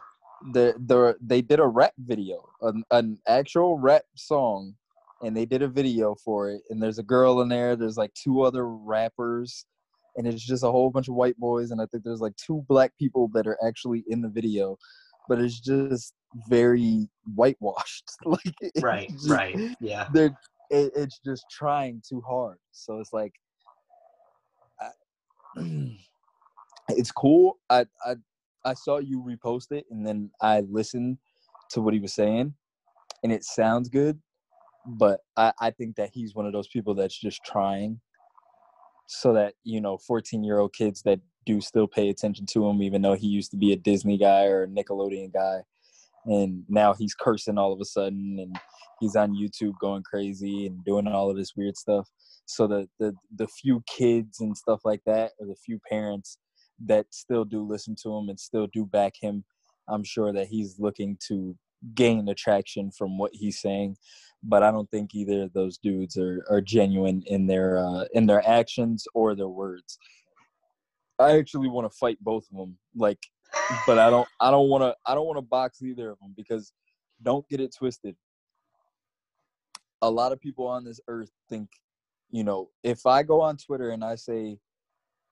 [0.54, 4.76] the the they did a rap video, an, an actual rap song,
[5.23, 6.62] and they did a video for it.
[6.69, 7.75] And there's a girl in there.
[7.75, 9.65] There's like two other rappers,
[10.15, 11.71] and it's just a whole bunch of white boys.
[11.71, 14.77] And I think there's like two black people that are actually in the video,
[15.27, 16.13] but it's just
[16.49, 18.10] very whitewashed.
[18.25, 19.75] like it's Right, just- right.
[19.80, 20.08] Yeah.
[20.13, 20.38] They're
[20.69, 22.58] it, it's just trying too hard.
[22.71, 23.34] So it's like.
[24.82, 24.89] I,
[26.89, 27.58] it's cool.
[27.69, 28.15] I, I
[28.65, 31.17] I saw you repost it and then I listened
[31.71, 32.53] to what he was saying
[33.23, 34.19] and it sounds good,
[34.88, 38.00] but I, I think that he's one of those people that's just trying
[39.08, 42.82] so that, you know, 14 year old kids that do still pay attention to him,
[42.82, 45.60] even though he used to be a Disney guy or a Nickelodeon guy.
[46.26, 48.58] And now he's cursing all of a sudden and
[49.00, 52.10] he's on YouTube going crazy and doing all of this weird stuff.
[52.45, 56.38] So the the, the few kids and stuff like that, or the few parents
[56.86, 59.43] that still do listen to him and still do back him,
[59.88, 61.56] I'm sure that he's looking to
[61.93, 63.95] gain attraction from what he's saying.
[64.49, 68.25] But I don't think either of those dudes are, are genuine in their uh, in
[68.25, 69.99] their actions or their words.
[71.19, 73.19] I actually want to fight both of them, like,
[73.86, 76.33] but I don't I don't want to I don't want to box either of them
[76.38, 76.71] because
[77.21, 78.15] don't get it twisted.
[80.01, 81.69] A lot of people on this earth think,
[82.29, 84.60] you know, if I go on Twitter and I say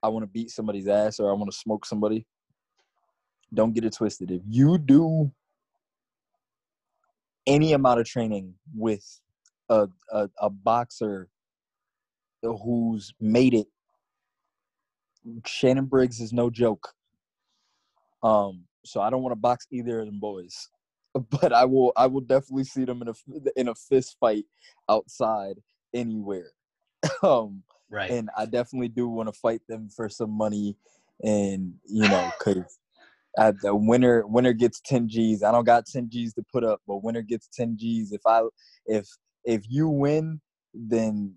[0.02, 2.26] I want to beat somebody's ass or I want to smoke somebody,
[3.54, 4.30] don't get it twisted.
[4.30, 5.30] If you do
[7.46, 9.20] any amount of training with
[9.68, 11.28] a, a, a boxer
[12.42, 13.66] who's made it,
[15.44, 16.92] Shannon Briggs is no joke.
[18.22, 20.68] Um, so I don't want to box either of them boys,
[21.30, 21.92] but I will.
[21.96, 23.14] I will definitely see them in a
[23.56, 24.44] in a fist fight
[24.88, 25.56] outside
[25.94, 26.50] anywhere.
[27.22, 28.10] um, Right.
[28.10, 30.76] and I definitely do want to fight them for some money,
[31.22, 32.78] and you know, cause
[33.36, 35.42] the winner winner gets ten G's.
[35.42, 38.12] I don't got ten G's to put up, but winner gets ten G's.
[38.12, 38.42] If I
[38.86, 39.06] if
[39.44, 40.40] if you win,
[40.74, 41.34] then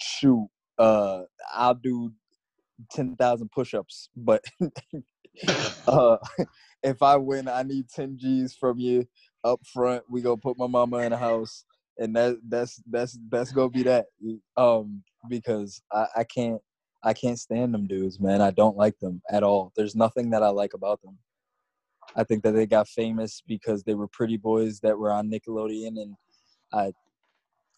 [0.00, 1.22] shoot, uh,
[1.54, 2.12] I'll do
[2.90, 4.10] ten thousand push-ups.
[4.16, 4.44] But
[5.88, 6.16] uh,
[6.82, 9.06] if I win, I need ten G's from you
[9.44, 10.04] up front.
[10.10, 11.64] We go put my mama in the house,
[11.98, 14.06] and that that's that's that's gonna be that.
[14.56, 16.60] Um, because I, I can't
[17.02, 18.40] I can't stand them dudes, man.
[18.40, 19.72] I don't like them at all.
[19.76, 21.18] There's nothing that I like about them.
[22.16, 26.00] I think that they got famous because they were pretty boys that were on Nickelodeon,
[26.00, 26.16] and
[26.72, 26.92] I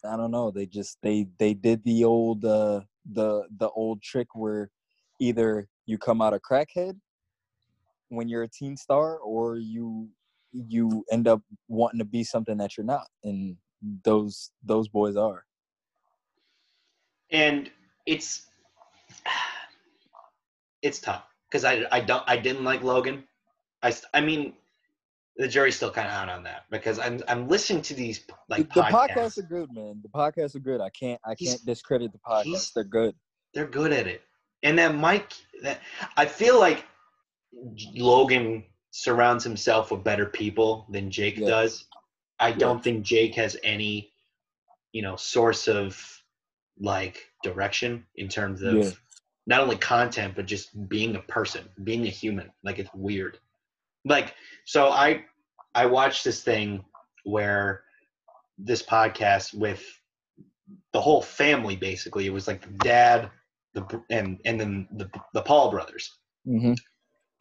[0.05, 0.51] I don't know.
[0.51, 4.69] They just they they did the old uh, the the old trick where
[5.19, 6.97] either you come out a crackhead
[8.09, 10.09] when you're a teen star, or you
[10.53, 13.57] you end up wanting to be something that you're not, and
[14.03, 15.43] those those boys are.
[17.31, 17.69] and
[18.05, 18.47] it's
[20.81, 23.23] it's tough because I I don't I didn't like Logan.
[23.83, 24.53] I I mean
[25.37, 28.73] the jury's still kind of out on that because I'm I'm listening to these like
[28.73, 28.91] the podcasts.
[29.09, 30.01] podcasts are good, man.
[30.03, 30.81] The podcasts are good.
[30.81, 32.73] I can't I He's- can't discredit the podcasts.
[32.73, 33.15] They're good.
[33.53, 34.21] They're good at it,
[34.63, 35.31] and that Mike
[35.63, 35.79] that
[36.17, 36.85] I feel like
[37.95, 41.47] Logan surrounds himself with better people than Jake Yeah.
[41.47, 41.85] does.
[42.39, 44.13] I don't think Jake has any,
[44.93, 45.99] you know, source of
[46.79, 48.91] like direction in terms of Yeah.
[49.49, 52.51] Not only content but just being a person, being a human.
[52.63, 53.39] Like it's weird.
[54.05, 54.35] Like
[54.65, 55.25] so I
[55.73, 56.85] I watched this thing
[57.23, 57.81] where
[58.59, 59.83] this podcast with
[60.93, 62.27] the whole family basically.
[62.27, 63.31] It was like the dad,
[63.73, 66.05] the and and then the the Paul brothers.
[66.45, 66.73] hmm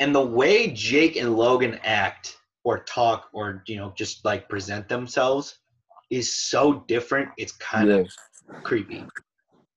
[0.00, 4.88] And the way Jake and Logan act or talk or you know just like present
[4.88, 5.58] themselves
[6.08, 7.28] is so different.
[7.36, 7.96] It's kind Yeah.
[7.96, 8.08] of
[8.64, 9.04] creepy.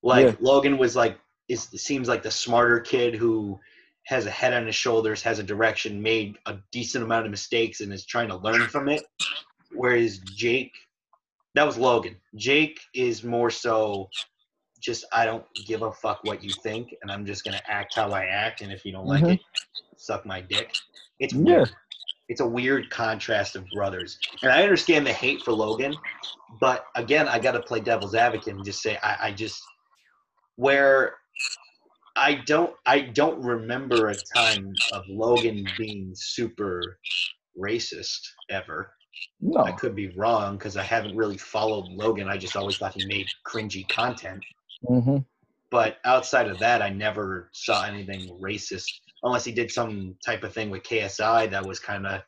[0.01, 0.35] Like Yeah.
[0.39, 1.17] Logan was like
[1.51, 3.59] is seems like the smarter kid who
[4.07, 7.81] has a head on his shoulders, has a direction, made a decent amount of mistakes,
[7.81, 9.03] and is trying to learn from it.
[9.73, 10.73] Whereas Jake,
[11.55, 12.15] that was Logan.
[12.35, 14.09] Jake is more so
[14.79, 18.11] just I don't give a fuck what you think, and I'm just gonna act how
[18.11, 19.33] I act, and if you don't like Mhm.
[19.35, 19.41] it,
[19.97, 20.73] suck my dick.
[21.19, 21.43] It's Yeah.
[21.43, 21.75] weird.
[22.29, 25.95] It's a weird contrast of brothers, and I understand the hate for Logan,
[26.59, 29.61] but again, I got to play devil's advocate and just say I, I just
[30.55, 31.17] where
[32.15, 36.97] I don't I don't remember a time of Logan being super
[37.59, 38.19] racist
[38.49, 38.93] ever.
[39.39, 39.63] No.
[39.63, 42.27] I could be wrong because I haven't really followed Logan.
[42.27, 44.43] I just always thought he made cringy content.
[44.89, 45.17] Mm-hmm.
[45.69, 48.85] But outside of that, I never saw anything racist
[49.23, 52.21] unless he did some type of thing with KSI that was kind of,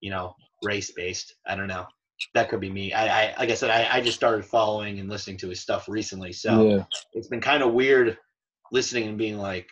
[0.00, 1.34] you know, race based.
[1.46, 1.86] I don't know.
[2.34, 2.92] That could be me.
[2.92, 5.88] I, I like I said, I, I just started following and listening to his stuff
[5.88, 6.84] recently, so Yeah.
[7.14, 8.16] it's been kind of weird
[8.72, 9.68] listening and being like,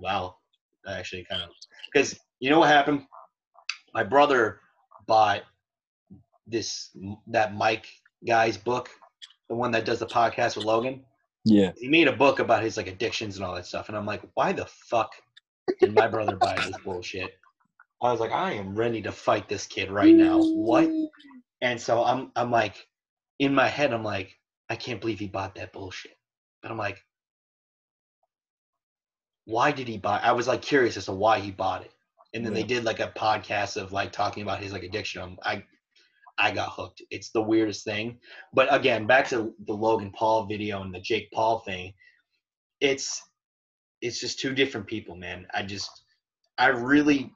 [0.00, 0.36] wow,
[0.84, 1.50] that actually kind of
[1.92, 3.02] because you know what happened.
[3.94, 4.60] my brother
[5.06, 5.42] bought
[6.46, 6.90] this
[7.26, 7.88] that Mike
[8.26, 8.90] guy's book,
[9.48, 11.04] the one that does the podcast with Logan.
[11.44, 11.72] Yeah.
[11.76, 14.22] He made a book about his like addictions and all that stuff, and I'm like,
[14.34, 15.14] why the fuck
[15.80, 17.38] did my brother buy this bullshit?
[18.02, 20.38] I was like, I am ready to fight this kid right now.
[20.40, 20.90] What?
[21.62, 22.86] And so I'm I'm like,
[23.38, 24.36] in my head, I'm like,
[24.68, 26.16] I can't believe he bought that bullshit.
[26.62, 27.02] But I'm like,
[29.46, 30.20] why did he buy?
[30.22, 31.92] I was like curious as to why he bought it.
[32.34, 35.22] And then they did like a podcast of like talking about his like addiction.
[35.22, 35.64] I'm, I
[36.36, 37.00] I got hooked.
[37.10, 38.18] It's the weirdest thing.
[38.52, 41.94] But again, back to the Logan Paul video and the Jake Paul thing.
[42.80, 43.22] It's
[44.02, 45.46] it's just two different people, man.
[45.54, 45.90] I just
[46.58, 47.32] I really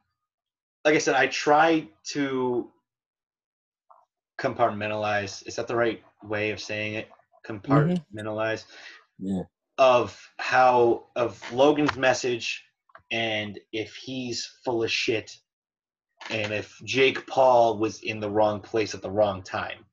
[0.85, 2.70] like I said, I try to
[4.38, 5.46] compartmentalize.
[5.46, 7.09] Is that the right way of saying it?
[7.49, 7.57] Mm-hmm.
[7.57, 8.64] Compartmentalize
[9.18, 9.42] Yeah.
[9.81, 12.62] Of how of Logan's message
[13.11, 15.35] and if he's full of shit
[16.29, 19.87] and if Jake Paul was in the wrong place at the wrong time.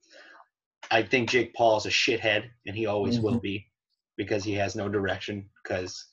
[0.92, 3.40] I think Jake Paul is a shithead and he always will mm-hmm.
[3.40, 3.68] be
[4.18, 6.06] because he has no direction because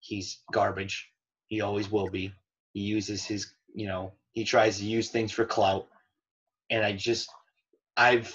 [0.00, 1.06] he's garbage.
[1.48, 2.32] He always will be.
[2.72, 5.88] He uses his, you know, he tries to use things for clout.
[6.70, 7.28] And I just
[7.98, 8.34] I've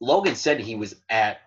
[0.00, 1.38] Logan said he was at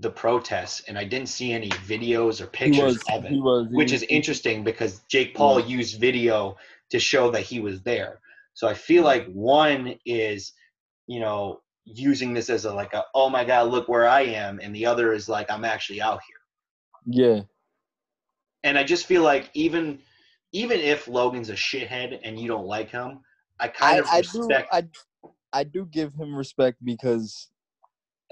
[0.00, 3.04] the protests and I didn't see any videos or pictures was.
[3.10, 3.68] of it was.
[3.70, 5.66] which was- is interesting because Jake Paul Yeah.
[5.66, 6.56] used video
[6.90, 8.20] to show that he was there.
[8.54, 10.52] So I feel like one is,
[11.06, 14.60] you know, using this as a like a oh my god look where I am,
[14.62, 16.36] and the other is like I'm actually out here.
[17.06, 17.42] Yeah.
[18.62, 19.98] And I just feel like even
[20.52, 23.20] even if Logan's a shithead and you don't like him,
[23.58, 24.38] I kind I, of I do.
[24.40, 24.68] respect.
[24.72, 24.88] I,
[25.52, 27.48] I do give him respect because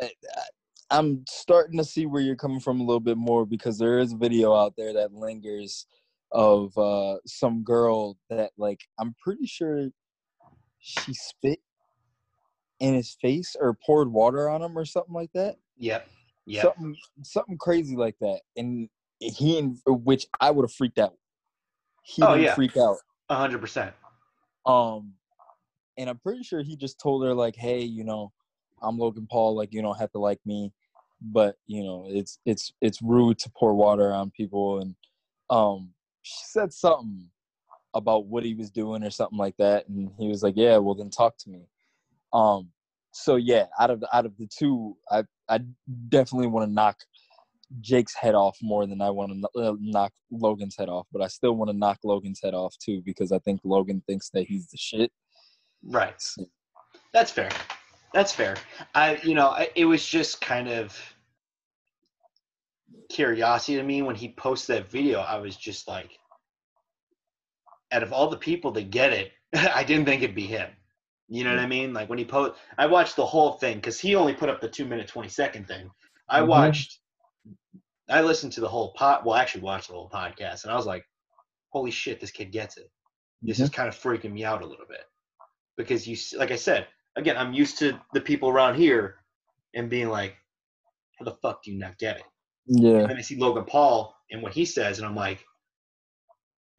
[0.00, 0.10] I,
[0.90, 4.12] I'm starting to see where you're coming from a little bit more because there is
[4.12, 5.86] a video out there that lingers
[6.32, 9.88] of uh, some girl that like I'm pretty sure
[10.78, 11.60] she spit
[12.80, 15.56] in his face or poured water on him or something like that.
[15.78, 16.08] yep.
[16.46, 16.62] Yep.
[16.62, 18.40] Something something crazy like that.
[18.56, 18.88] And
[19.20, 21.14] he which I would have freaked out.
[22.02, 22.54] He Oh, yeah.
[22.54, 22.96] freak out.
[23.28, 23.94] A hundred percent.
[24.66, 25.12] Um,
[25.96, 28.32] and I'm pretty sure he just told her like, "Hey, you know,
[28.82, 29.54] I'm Logan Paul.
[29.54, 30.72] Like, you don't have to like me,
[31.20, 34.94] but you know, it's it's it's rude to pour water on people." And
[35.50, 35.90] um,
[36.22, 37.28] she said something
[37.94, 40.94] about what he was doing or something like that, and he was like, "Yeah, well
[40.94, 41.66] then talk to me."
[42.32, 42.70] Um,
[43.12, 45.60] so yeah, out of the, out of the two, I I
[46.08, 46.96] definitely want to knock
[47.80, 51.28] Jake's head off more than I want to uh, knock Logan's head off, but I
[51.28, 54.68] still want to knock Logan's head off too because I think Logan thinks that he's
[54.68, 55.12] the shit.
[55.84, 56.22] Right.
[57.12, 57.50] That's fair.
[58.12, 58.56] That's fair.
[58.94, 60.98] I, you know, I, it was just kind of
[63.08, 65.20] curiosity to me when he posted that video.
[65.20, 66.10] I was just like,
[67.92, 70.70] out of all the people that get it, I didn't think it'd be him.
[71.28, 71.92] You know what I mean?
[71.92, 74.68] Like when he post, I watched the whole thing because he only put up the
[74.68, 75.88] two minute twenty second thing.
[76.28, 76.48] I Mhm.
[76.48, 76.98] watched,
[78.08, 79.24] I listened to the whole pot.
[79.24, 81.08] Well, I actually watched the whole podcast, and I was like,
[81.68, 82.90] "Holy shit, this kid gets it."
[83.42, 85.04] This is kind of freaking me out a little bit
[85.76, 89.16] because you, like I said, again, I'm used to the people around here
[89.74, 90.36] and being like,
[91.18, 92.24] "How the fuck do you not get it?"
[92.66, 95.44] Yeah, And then I see Logan Paul and what he says, and I'm like,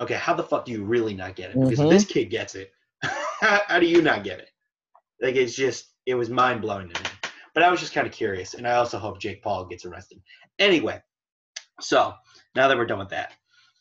[0.01, 1.89] "Okay, how the fuck do you really not get it?" Because if Mhm.
[1.89, 2.71] this kid gets it,
[3.03, 4.49] how, how do you not get it?
[5.21, 7.09] Like it's just, it was mind blowing to me.
[7.53, 10.21] But I was just kind of curious, and I also hope Jake Paul gets arrested.
[10.59, 11.01] Anyway,
[11.81, 12.13] so
[12.55, 13.33] now that we're done with that,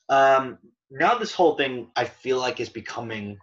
[0.09, 0.59] um,
[0.91, 3.39] now this whole thing I feel like is becoming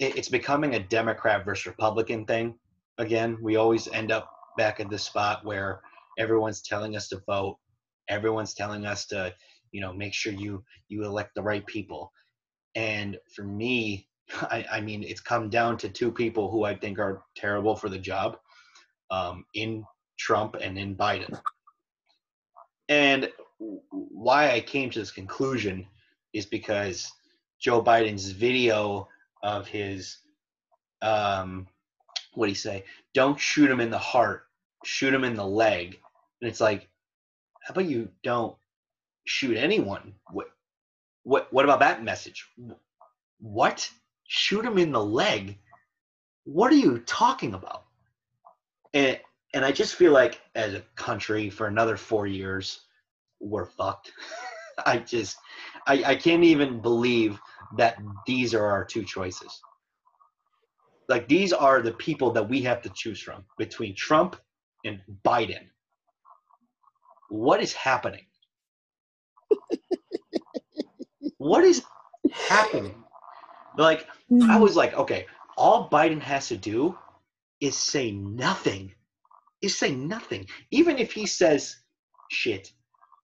[0.00, 2.54] it's becoming a Democrat versus Republican thing.
[2.98, 5.80] Again, we always end up back at the spot where
[6.18, 7.58] everyone's telling us to vote,
[8.08, 9.32] everyone's telling us to,
[9.72, 12.12] you know, make sure you you elect the right people.
[12.74, 14.08] And for me,
[14.42, 17.88] I, I mean, it's come down to two people who I think are terrible for
[17.88, 18.38] the job,
[19.10, 19.84] um, in
[20.18, 21.38] Trump and in Biden.
[22.88, 23.30] And
[23.90, 25.86] why I came to this conclusion
[26.32, 27.10] is because
[27.60, 29.08] Joe Biden's video
[29.42, 30.18] of his,
[31.02, 31.66] um,
[32.34, 32.84] what do you say?
[33.14, 34.44] Don't shoot him in the heart,
[34.84, 35.98] shoot him in the leg.
[36.40, 36.88] And it's like,
[37.62, 38.56] how about you don't
[39.26, 40.14] shoot anyone?
[40.30, 40.48] What,
[41.22, 42.46] what, what about that message?
[43.38, 43.90] What?
[44.24, 45.58] Shoot him in the leg?
[46.44, 47.84] What are you talking about?
[48.94, 49.20] And
[49.52, 52.80] and I just feel like as a country for another four years,
[53.40, 54.12] we're fucked.
[54.86, 55.36] I just
[55.86, 57.38] I, I can't even believe
[57.76, 59.60] that these are our two choices.
[61.08, 64.36] Like these are the people that we have to choose from between Trump
[64.84, 65.68] and Biden.
[67.28, 68.26] What is happening?
[71.38, 71.82] what is
[72.30, 73.02] happening?
[73.76, 74.06] Like
[74.48, 76.96] I was like, okay, all Biden has to do
[77.60, 78.92] is say nothing.
[79.62, 80.46] Is say nothing.
[80.70, 81.76] Even if he says
[82.28, 82.72] shit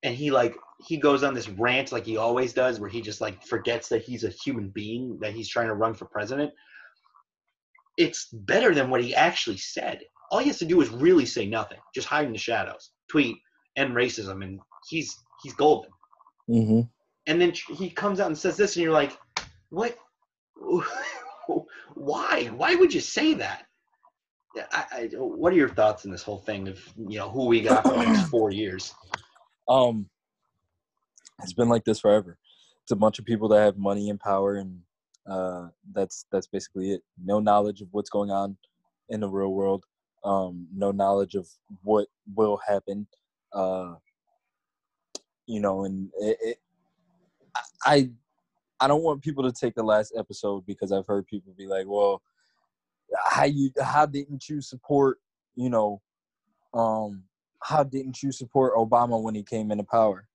[0.02, 0.56] and he like
[0.86, 4.02] he goes on this rant like he always does where he just like forgets that
[4.02, 6.52] he's a human being that he's trying to run for president.
[7.96, 10.00] It's better than what he actually said.
[10.30, 13.36] All he has to do is really say nothing just hide in the shadows tweet
[13.76, 15.90] and racism and he's he's golden.
[16.46, 16.80] Hmm
[17.26, 19.18] and then he comes out and says this and you're like
[19.70, 19.96] what?
[21.94, 22.46] Why?
[22.46, 23.66] Why would you say that?
[24.72, 27.60] I, I, what are your thoughts on this whole thing of you know who we
[27.60, 28.94] got for the next four years?
[29.68, 30.08] Um,
[31.42, 32.38] it's been like this forever.
[32.82, 34.80] It's a bunch of people that have money and power, and
[35.28, 37.02] uh, that's that's basically it.
[37.22, 38.56] No knowledge of what's going on
[39.08, 39.84] in the real world.
[40.24, 41.48] Um, no knowledge of
[41.82, 43.06] what will happen.
[43.52, 43.94] Uh,
[45.46, 46.56] you know, and it, it,
[47.84, 48.10] I
[48.80, 51.86] I don't want people to take the last episode because I've heard people be like,
[51.88, 52.22] "Well,
[53.24, 55.18] how you how didn't you support
[55.54, 56.00] you know
[56.74, 57.22] um
[57.62, 60.25] how didn't you support Obama when he came into power?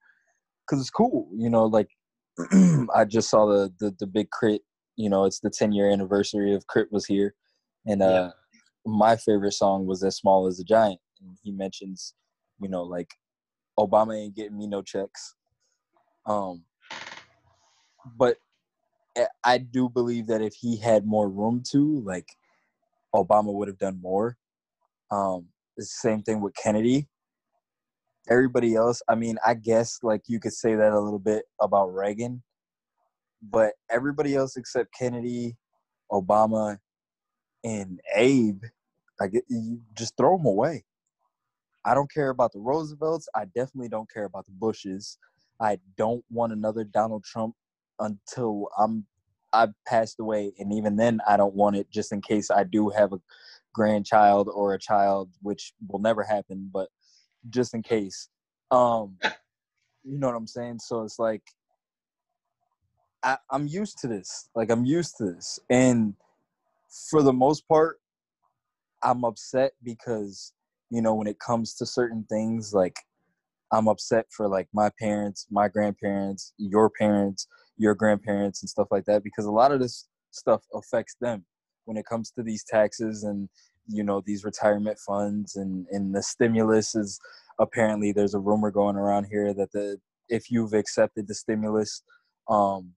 [0.72, 1.65] Because it's cool, you know.
[1.65, 1.89] Like
[2.95, 4.61] I just saw the, the the big crit.
[4.95, 6.89] You know, it's the 10 year anniversary of K.R.I.T.
[6.91, 7.34] Wuz Here,
[7.86, 8.32] and uh, Yeah.
[8.86, 12.13] my favorite song was "As Small as a Giant." And he mentions,
[12.61, 13.09] you know, like
[13.78, 15.36] Obama ain't getting me no checks.
[16.26, 16.63] Um,
[18.17, 18.38] but
[19.17, 22.30] I- I do believe that if he had more room to, like,
[23.13, 24.38] Obama would have done more.
[25.11, 27.09] Um, the same thing with Kennedy.
[28.30, 31.93] Everybody else, I mean, I guess like you could say that a little bit about
[31.93, 32.43] Reagan,
[33.41, 35.57] but everybody else except Kennedy,
[36.11, 36.78] Obama,
[37.63, 38.63] and Abe,
[39.19, 40.84] I get you just throw them away.
[41.84, 43.28] I don't care about the Roosevelts.
[43.36, 45.17] I definitely don't care about the Bushes.
[45.59, 47.55] I don't want another Donald Trump
[47.99, 49.05] until I'm
[49.53, 52.89] I've passed away, and even then, I don't want it just in case I do
[52.89, 53.19] have a
[53.74, 56.88] grandchild or a child, which will never happen, but
[57.50, 58.30] just in case.
[58.72, 59.18] Um,
[60.04, 60.80] you know what I'm saying?
[60.80, 61.44] So it's like
[63.24, 64.50] I, I'm used to this.
[64.56, 66.14] Like I'm used to this, and
[67.10, 68.00] for the most part,
[69.04, 70.54] I'm upset because
[70.89, 72.96] you know when it comes to certain things, like
[73.72, 79.06] I'm upset for like my parents, my grandparents, your parents, your grandparents, and stuff like
[79.06, 81.46] that because a lot of this stuff affects them
[81.86, 83.50] when it comes to these taxes and
[83.92, 87.20] you know these retirement funds and and the stimulus is
[87.60, 92.04] apparently there's a rumor going around here that the if you've accepted the stimulus
[92.50, 92.94] um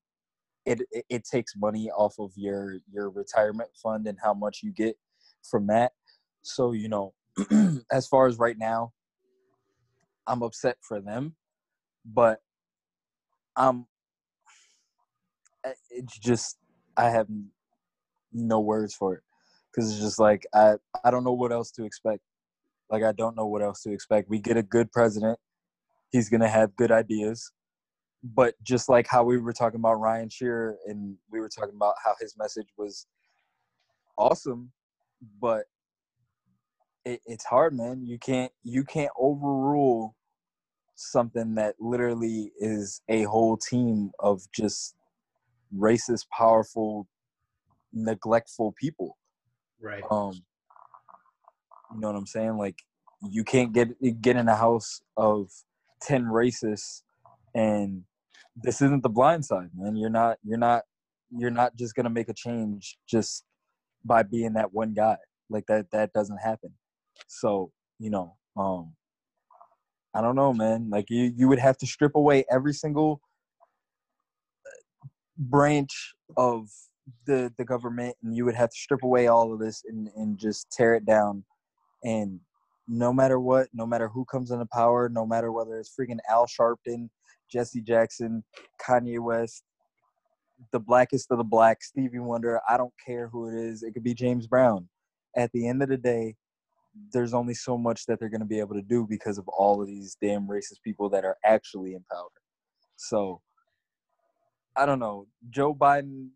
[0.66, 4.72] it, it it takes money off of your your retirement fund and how much you
[4.72, 4.96] get
[5.42, 5.92] from that.
[6.42, 7.12] So you know
[7.90, 8.92] as far as right now
[10.26, 11.34] i'm upset for them
[12.04, 12.40] but
[13.56, 13.86] i'm
[15.90, 16.58] it's just
[16.96, 17.26] i have
[18.32, 19.22] no words for it
[19.74, 22.22] because it's just like i i don't know what else to expect.
[22.90, 24.28] Like i don't know what else to expect.
[24.28, 25.38] We get a good president.
[26.10, 27.50] He's gonna have good ideas.
[28.22, 31.94] But just like how we were talking about ryan shearer and we were talking about
[32.02, 33.06] how his message was
[34.16, 34.70] awesome
[35.40, 35.64] but
[37.04, 38.04] it, it's hard man.
[38.04, 40.14] You can't you can't overrule
[40.96, 44.94] something that literally is a whole team of just
[45.76, 47.08] racist powerful
[47.92, 49.16] neglectful people
[49.80, 50.02] right.
[50.10, 50.32] Um
[51.92, 52.56] you know what i'm saying?
[52.56, 52.78] Like
[53.30, 53.88] you can't get
[54.20, 55.50] get in a house of
[56.02, 57.02] 10 racists
[57.54, 58.02] and
[58.56, 59.96] this isn't the blind side man.
[59.96, 60.82] You're not you're not
[61.30, 63.44] you're not just gonna make a change just
[64.04, 65.16] by being that one guy.
[65.48, 66.72] Like that that doesn't happen.
[67.26, 68.94] So you know um
[70.14, 70.90] i don't know man.
[70.90, 73.20] Like you you would have to strip away every single
[75.36, 76.68] branch of
[77.26, 80.38] the the government and you would have to strip away all of this and, and
[80.38, 81.44] just tear it down.
[82.02, 82.40] And
[82.88, 86.46] no matter what no matter who comes into power no matter whether it's freaking al
[86.46, 87.08] sharpton
[87.50, 88.44] jesse jackson
[88.80, 89.64] kanye west
[90.72, 94.04] the blackest of the black stevie wonder i don't care who it is it could
[94.04, 94.88] be james brown.
[95.36, 96.36] At the end of the day
[97.12, 99.80] there's only so much that they're going to be able to do because of all
[99.80, 102.28] of these damn racist people that are actually in power.
[102.96, 103.40] So
[104.76, 105.26] i don't know.
[105.50, 106.28] Joe biden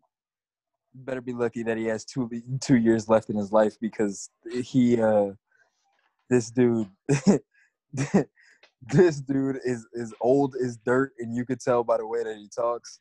[0.93, 2.29] better be lucky that he has two
[2.61, 4.29] two years left in his life because
[4.63, 5.27] he uh
[6.29, 6.89] this dude
[7.93, 12.37] this dude is is old as dirt and you could tell by the way that
[12.37, 12.99] he talks.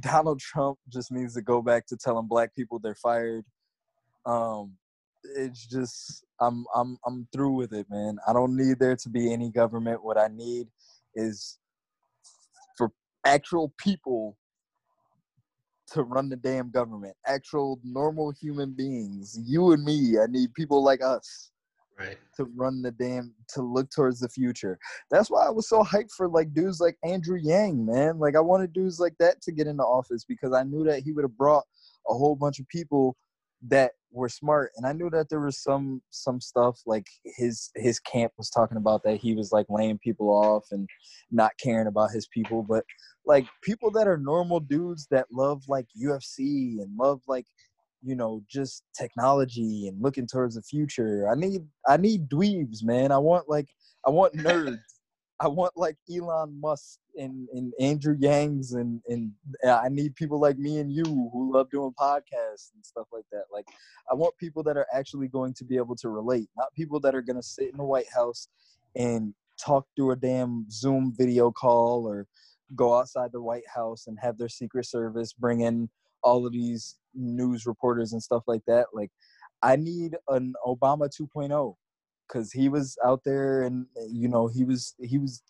[0.00, 3.44] Donald trump just needs to go back to telling black people they're fired.
[4.26, 4.74] Um
[5.36, 8.18] it's just i'm i'm i'm through with it man.
[8.26, 10.04] I don't need there to be any government.
[10.04, 10.68] What i need
[11.14, 11.58] is
[12.76, 12.92] for
[13.24, 14.36] actual people
[15.92, 17.16] to run the damn government.
[17.26, 20.18] Actual normal human beings, you and me.
[20.18, 21.50] I need people like us
[21.98, 22.18] Right.
[22.36, 24.78] to run the damn to look towards the future.
[25.10, 28.18] That's why I was so hyped for like dudes like Andrew Yang, man.
[28.18, 31.12] Like I wanted dudes like that to get into office because I knew that he
[31.12, 31.64] would have brought
[32.08, 33.16] a whole bunch of people
[33.66, 37.98] that were smart and I knew that there was some some stuff like his his
[37.98, 40.88] camp was talking about that he was like laying people off and
[41.30, 42.84] not caring about his people but
[43.26, 47.44] like people that are normal dudes that love like UFC and love like
[48.02, 51.28] you know just technology and looking towards the future.
[51.28, 53.12] I need I need dweebs, man.
[53.12, 53.68] I want like
[54.06, 54.78] I want nerds.
[55.40, 59.32] I want like Elon Musk and, and Andrew Yangs and and
[59.64, 63.24] uh, I need people like me and you who love doing podcasts and stuff like
[63.30, 63.44] that.
[63.52, 63.66] Like
[64.10, 67.14] I want people that are actually going to be able to relate, not people that
[67.14, 68.48] are going to sit in the White House
[68.96, 72.26] and talk through a damn Zoom video call or
[72.74, 75.88] go outside the White House and have their Secret Service bring in
[76.22, 78.86] all of these news reporters and stuff like that.
[78.92, 79.10] Like,
[79.62, 81.74] I need an Obama 2.0
[82.28, 85.42] because he was out there and you know he was he was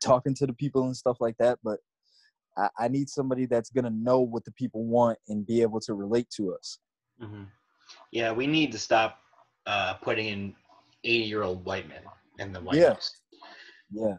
[0.00, 1.58] talking to the people and stuff like that.
[1.62, 1.78] But
[2.56, 5.94] I, I need somebody that's gonna know what the people want and be able to
[5.94, 6.78] relate to us.
[7.20, 7.44] hmm
[8.12, 9.18] Yeah, we need to stop
[9.66, 10.54] uh, putting in
[11.04, 12.02] 80 year old white men
[12.38, 12.94] in the White Yeah.
[12.94, 13.16] House.
[13.92, 14.16] Yeah,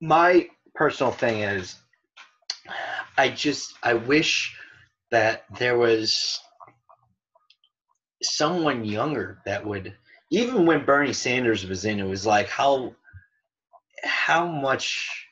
[0.00, 1.76] My personal thing is,
[3.18, 4.56] I just I wish
[5.10, 6.40] that there was
[8.22, 9.94] someone younger that would
[10.30, 12.94] even when Bernie Sanders was in, it was like how
[14.04, 15.26] how much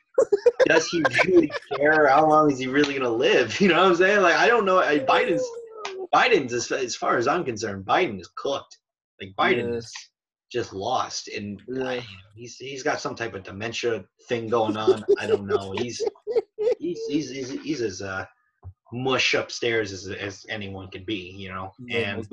[0.67, 2.07] does he really care?
[2.07, 3.59] How long is he really gonna live?
[3.61, 4.21] You know what I'm saying?
[4.21, 4.79] Like I don't know.
[4.79, 5.47] I- Biden's
[6.13, 8.77] Biden's as, as far as I'm concerned, Biden is cooked.
[9.21, 9.77] Like Biden Yeah.
[9.77, 9.93] is
[10.51, 11.91] just lost, and I, Yeah.
[11.93, 12.01] you know,
[12.35, 15.03] he's he's got some type of dementia thing going on.
[15.19, 15.71] I don't know.
[15.77, 16.01] He's
[16.79, 18.25] he's he's he's, he's as uh,
[18.91, 21.33] mush upstairs as as anyone could be.
[21.37, 22.27] You know, yeah, and.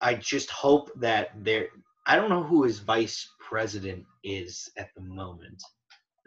[0.00, 1.68] I just hope that there.
[2.06, 5.62] I don't know who his vice president is at the moment,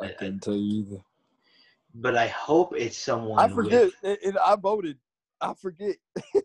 [0.01, 1.01] I couldn't tell you either.
[1.93, 3.39] but I hope it's someone.
[3.39, 4.97] I forget, and, and I voted.
[5.41, 5.95] I forget.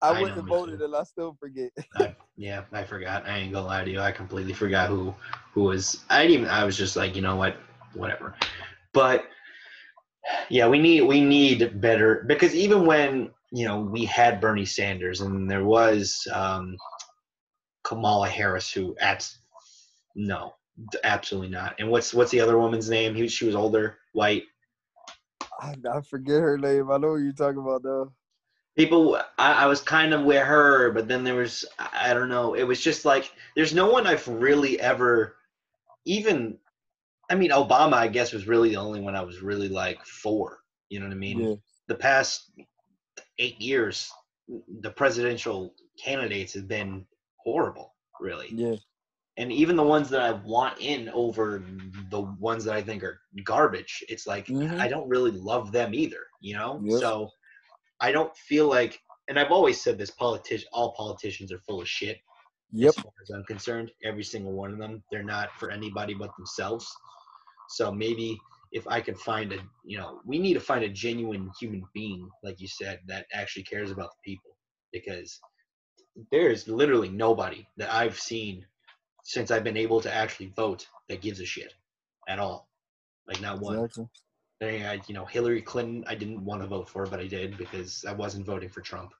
[0.00, 1.70] I, I went and voted, and I still forget.
[1.96, 3.26] I, yeah, I forgot.
[3.26, 4.00] I ain't gonna lie to you.
[4.00, 5.14] I completely forgot who
[5.52, 6.04] who was.
[6.08, 6.48] I didn't even.
[6.48, 7.56] I was just like, you know what,
[7.94, 8.34] whatever.
[8.92, 9.24] But
[10.48, 15.20] yeah, we need we need better because even when you know we had Bernie Sanders
[15.20, 16.76] and there was um,
[17.84, 19.30] Kamala Harris who at
[20.14, 20.54] no,
[21.04, 21.76] absolutely not.
[21.78, 23.14] And what's what's the other woman's name?
[23.14, 24.44] He, she was older, white.
[25.60, 26.90] I, I forget her name.
[26.90, 28.12] I know what you're talking about, though.
[28.76, 32.28] people I, I was kind of with her but then there was I, I don't
[32.28, 35.36] know it was just like there's no one i've really ever
[36.04, 36.58] even
[37.30, 40.58] i mean obama i guess was really the only one i was really like for
[40.90, 41.54] you know what i mean Yeah,
[41.88, 42.52] the past
[43.38, 44.10] eight years
[44.80, 47.06] the presidential candidates have been
[47.44, 48.74] horrible really yeah,
[49.38, 51.62] and even the ones that I want in over
[52.10, 54.80] the ones that I think are garbage, it's like Mhm.
[54.80, 56.82] I don't really love them either, you know.
[56.98, 57.30] So
[58.00, 61.88] I don't feel like, and I've always said this: politician, all politicians are full of
[61.88, 62.20] shit.
[62.72, 66.14] yep, As far as I'm concerned, every single one of them, they're not for anybody
[66.14, 66.92] but themselves.
[67.68, 68.40] So maybe
[68.72, 72.28] if I could find a, you know, we need to find a genuine human being,
[72.42, 74.56] like you said, that actually cares about the people,
[74.92, 75.38] because
[76.30, 78.64] there is literally nobody that I've seen
[79.24, 81.72] since I've been able to actually vote that gives a shit
[82.28, 82.68] at all.
[83.26, 83.84] Like not one.
[83.84, 84.08] exactly.
[84.60, 86.04] Had, you know, Hillary Clinton.
[86.08, 89.12] I didn't want to vote for, but I did because I wasn't voting for Trump.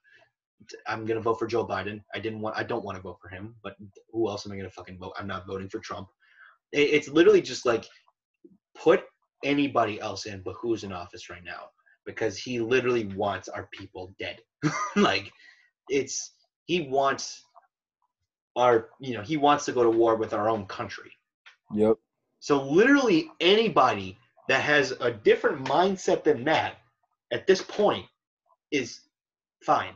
[0.88, 2.02] I'm gonna vote for Joe Biden.
[2.12, 2.56] I didn't want.
[2.56, 3.76] I don't want to vote for him, but
[4.10, 5.12] who else am I gonna fucking vote?
[5.16, 6.08] I'm not voting for Trump.
[6.72, 7.86] It's literally just like
[8.74, 9.04] put
[9.44, 11.68] anybody else in, but who's in office right now?
[12.04, 14.38] Because he literally wants our people dead.
[14.96, 15.30] like
[15.88, 16.32] it's
[16.64, 17.42] he wants
[18.56, 21.10] our you know he wants to go to war with our own country.
[21.74, 21.96] Yep.
[22.40, 24.18] So literally anybody
[24.48, 26.76] that has a different mindset than that
[27.32, 28.06] at this point
[28.70, 29.00] is
[29.62, 29.94] fine.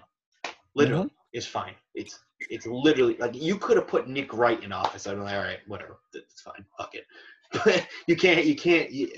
[0.74, 1.38] Literally mm-hmm.
[1.38, 1.74] is fine.
[1.94, 2.18] It's
[2.50, 5.06] it's literally like you could have put Nick Wright in office.
[5.06, 7.04] I'm like, all right, whatever, it's fine, fuck it.
[7.52, 8.90] But you can't, you can't.
[8.90, 9.10] You,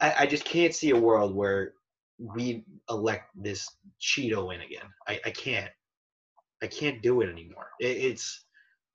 [0.00, 1.72] I, I just can't see a world where
[2.18, 3.66] we elect this
[4.00, 4.88] Cheeto in again.
[5.08, 5.70] I, I can't.
[6.62, 7.68] I can't do it anymore.
[7.80, 8.44] It, it's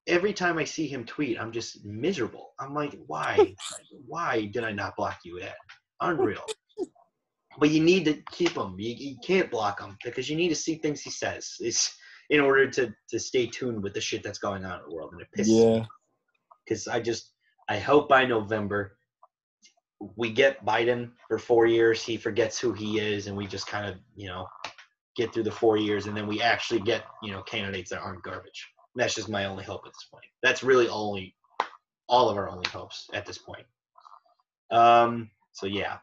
[0.08, 2.54] every time I see him tweet, I'm just miserable.
[2.60, 3.56] I'm like, why?
[4.08, 5.56] why did I not block you yet?
[6.02, 6.44] Unreal.
[7.60, 8.76] But you need to keep him.
[8.80, 11.56] You, you can't block him because you need to see things he says.
[11.60, 11.96] It's
[12.30, 15.12] in order to to stay tuned with the shit that's going on in the world,
[15.12, 15.86] and it pisses me Yeah.
[16.66, 17.31] because I just
[17.72, 18.98] I hope by November
[20.18, 23.86] we get Biden for four years, he forgets who he is, and we just kind
[23.86, 24.46] of, you know,
[25.16, 28.24] get through the four years, and then we actually get, you know, candidates that aren't
[28.24, 28.68] garbage.
[28.96, 30.26] That's just my only hope at this point.
[30.44, 31.34] That's really only
[32.10, 33.66] all of our only hopes at this point.
[34.70, 36.00] Um, so yeah.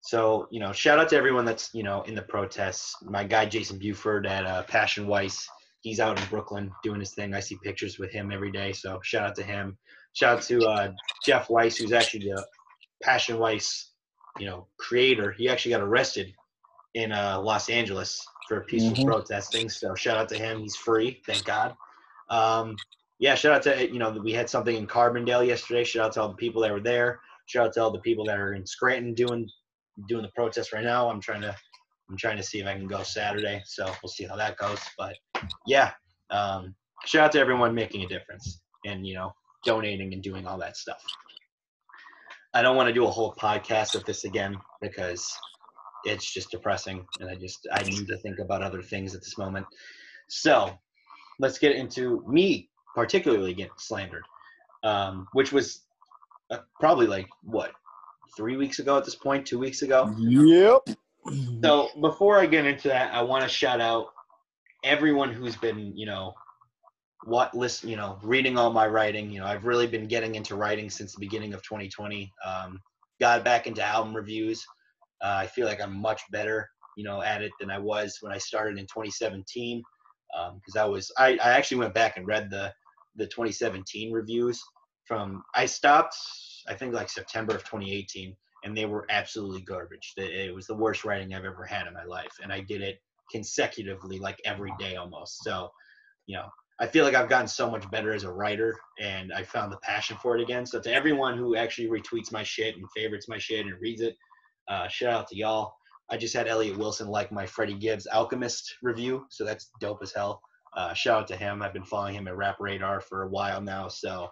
[0.00, 2.94] So you know, shout out to everyone that's you know in the protests.
[3.02, 5.44] My guy Jason Buford at uh, Passion Weiss,
[5.80, 7.34] he's out in Brooklyn doing his thing.
[7.34, 8.70] I see pictures with him every day.
[8.72, 9.76] So shout out to him.
[10.14, 10.92] Shout out to uh,
[11.24, 12.44] Jeff Weiss, who's actually the
[13.02, 13.92] Passion Weiss,
[14.38, 15.32] you know, creator.
[15.32, 16.34] He actually got arrested
[16.94, 19.06] in uh, Los Angeles for peaceful Mhm.
[19.06, 19.68] protesting.
[19.68, 20.60] So shout out to him.
[20.60, 21.76] He's free, thank God.
[22.30, 22.80] Um,
[23.18, 25.84] yeah, shout out to you know we had something in Carbondale yesterday.
[25.84, 27.20] Shout out to all the people that were there.
[27.46, 29.48] Shout out to all the people that are in Scranton doing
[30.08, 31.08] doing the protest right now.
[31.10, 31.54] I'm trying to
[32.10, 33.62] I'm trying to see if I can go Saturday.
[33.66, 34.78] So we'll see how that goes.
[34.96, 35.16] But
[35.66, 35.92] yeah,
[36.30, 39.32] um, shout out to everyone making a difference and you know
[39.64, 41.02] donating and doing all that stuff.
[42.54, 45.30] I don't want to do a whole podcast of this again because
[46.04, 49.36] it's just depressing and I just I need to think about other things at this
[49.36, 49.66] moment.
[50.28, 50.78] So
[51.38, 54.24] let's get into me particularly getting slandered,
[54.82, 55.82] um, which was
[56.50, 57.72] uh, probably like what
[58.36, 60.14] three weeks ago at this point, two weeks ago.
[60.18, 60.96] Yep.
[61.62, 64.06] So before I get into that, I want to shout out
[64.84, 66.34] everyone who's been, you know,
[67.28, 69.30] what list, you know, reading all my writing.
[69.30, 72.32] You know, I've really been getting into writing since the beginning of 2020.
[72.44, 72.80] Um,
[73.20, 74.64] got back into album reviews.
[75.22, 78.32] Uh, I feel like I'm much better, you know, at it than I was when
[78.32, 79.82] I started in 2017.
[80.54, 82.72] Because I was, I, I actually went back and read the
[83.16, 84.62] the 2017 reviews
[85.04, 85.42] from.
[85.54, 86.16] I stopped,
[86.68, 90.14] I think, like September of 2018 and they were absolutely garbage.
[90.16, 93.00] It was the worst writing I've ever had in my life, and I did it
[93.30, 95.42] consecutively, like every day almost.
[95.44, 95.70] So,
[96.26, 96.48] you know,
[96.80, 99.78] I feel like I've gotten so much better as a writer, and I found the
[99.78, 100.64] passion for it again.
[100.64, 104.16] So, to everyone who actually retweets my shit and favorites my shit and reads it,
[104.68, 105.74] uh, shout out to y'all.
[106.10, 110.12] I just had Elliot Wilson like my Freddie Gibbs Alchemist review, so that's dope as
[110.12, 110.40] hell.
[110.76, 111.62] Uh, shout out to him.
[111.62, 114.28] I've been following him at Rap Radar for a while now, so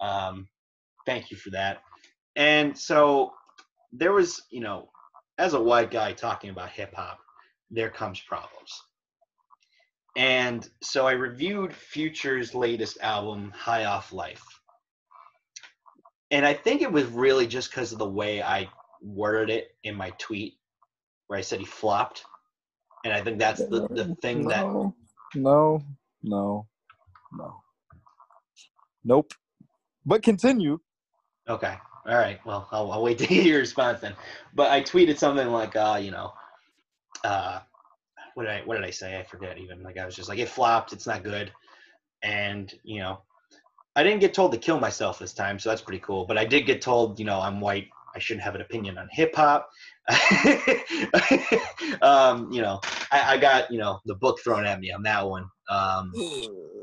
[0.00, 0.48] um,
[1.06, 1.82] thank you for that.
[2.36, 3.32] And so
[3.92, 4.88] there was, you know,
[5.38, 7.18] as a white guy talking about hip hop,
[7.70, 8.82] there comes problems.
[10.16, 14.44] And so I reviewed Future's latest album, High Off Life.
[16.30, 18.68] And I think it was really just because of the way I
[19.02, 20.54] worded it in my tweet,
[21.26, 22.24] where I said he flopped.
[23.04, 24.94] And I think that's the, the thing that no,
[25.34, 25.82] no,
[26.22, 26.66] no,
[27.32, 27.54] no.
[29.04, 29.32] Nope.
[30.06, 30.78] But continue.
[31.48, 31.74] Okay.
[32.06, 32.38] All right.
[32.44, 34.14] Well, I'll, I'll wait to hear your response then.
[34.54, 36.32] But I tweeted something like, uh, you know,
[37.22, 37.60] uh,
[38.34, 39.18] what did I what did I say?
[39.18, 39.82] I forget even.
[39.82, 40.92] Like I was just like, it flopped.
[40.92, 41.52] It's not good.
[42.22, 43.22] And you know,
[43.96, 46.26] I didn't get told to kill myself this time, so that's pretty cool.
[46.26, 47.88] But I did get told, you know, I'm white.
[48.14, 49.68] I shouldn't have an opinion on hip hop.
[52.02, 52.80] um, you know,
[53.10, 55.46] I, I got you know the book thrown at me on that one.
[55.68, 56.12] Um,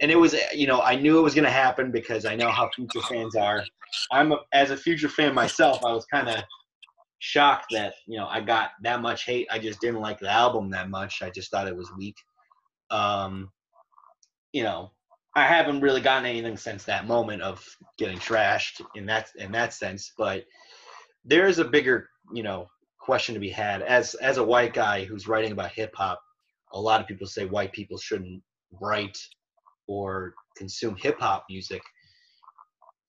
[0.02, 2.50] and it was you know I knew it was going to happen because I know
[2.50, 3.64] how future fans are.
[4.12, 6.44] I'm a, as a future fan myself, I was kind of
[7.22, 9.48] shocked that you know I got that much hate.
[9.52, 11.22] I just didn't like the album that much.
[11.22, 12.18] I just thought it was weak.
[12.90, 13.52] Um,
[14.52, 14.92] you know,
[15.36, 17.64] I haven't really gotten anything since that moment of
[17.98, 20.12] getting trashed in that in that sense.
[20.18, 20.46] But
[21.24, 22.68] there is a bigger you know
[23.00, 26.20] question to be had as as a white guy who's writing about hip hop.
[26.74, 28.42] A lot of people say white people shouldn't
[28.82, 29.18] write
[29.88, 31.84] or consume hip hop music.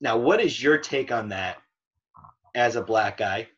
[0.03, 1.59] Now, what is your take on that
[2.55, 3.49] as a black guy,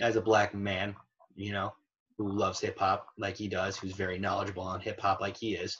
[0.00, 0.96] as a black man,
[1.34, 1.72] you know,
[2.18, 5.54] who loves hip hop like he does, who's very knowledgeable on hip hop like he
[5.54, 5.78] is?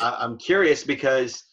[0.00, 1.44] I- I'm curious because,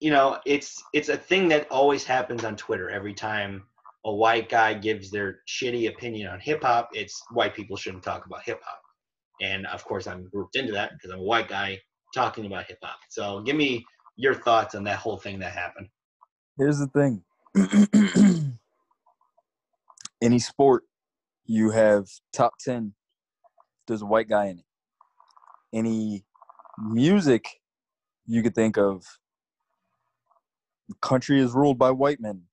[0.00, 3.64] you know, it's it's a thing that always happens on Twitter every time
[4.04, 6.90] a white guy gives their shitty opinion on hip hop.
[6.92, 8.80] It's white people shouldn't talk about hip hop,
[9.40, 11.80] and of course I'm grouped into that because I'm a white guy
[12.14, 12.98] talking about hip hop.
[13.08, 15.88] So give me your thoughts on that whole thing that happened.
[16.58, 17.24] Here's the thing.
[20.24, 20.84] Any sport,
[21.44, 22.94] you have top 10,
[23.86, 24.64] there's a white guy in it.
[25.70, 26.24] Any
[26.78, 27.60] music,
[28.24, 29.04] you could think of
[31.02, 32.44] country is ruled by white men,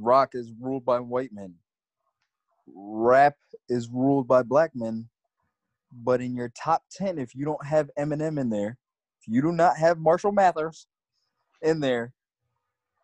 [0.00, 1.56] rock is ruled by white men,
[2.74, 3.34] rap
[3.68, 5.10] is ruled by black men.
[5.92, 8.78] But in your top 10, if you don't have Eminem in there,
[9.20, 10.86] if you do not have Marshall Mathers
[11.60, 12.14] in there,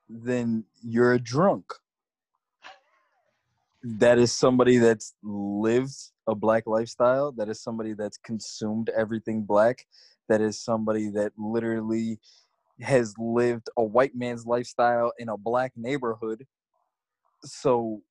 [0.08, 1.74] then you're a drunk.
[3.82, 5.94] That is somebody that's lived
[6.26, 7.32] a black lifestyle.
[7.32, 9.86] That is somebody that's consumed everything black.
[10.28, 12.20] That is somebody that literally
[12.80, 16.46] has lived a white man's lifestyle in a black neighborhood.
[17.44, 18.02] So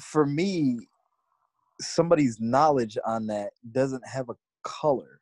[0.00, 0.80] for me,
[1.80, 5.20] somebody's knowledge on that doesn't have a color.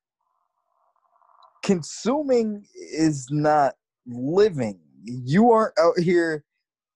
[1.62, 3.74] Consuming is not
[4.06, 4.80] living.
[5.04, 6.44] You aren't out here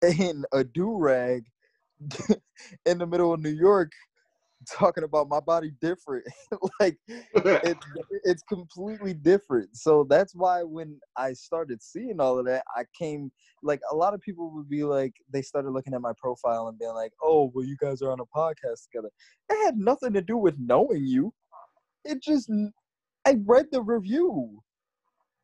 [0.03, 1.45] in a do rag
[2.87, 3.93] in the middle of New York
[4.71, 6.25] talking about my body different.
[6.81, 7.87] like it's
[8.25, 9.77] it's completely different.
[9.77, 13.31] So that's why when I started seeing all of that, I came
[13.63, 16.79] like a lot of people would be like they started looking at my profile and
[16.79, 19.11] being like, "Oh, well you guys are on a podcast together."
[19.51, 21.33] It had nothing to do with knowing you.
[22.05, 22.51] It just
[23.25, 24.61] I read the review.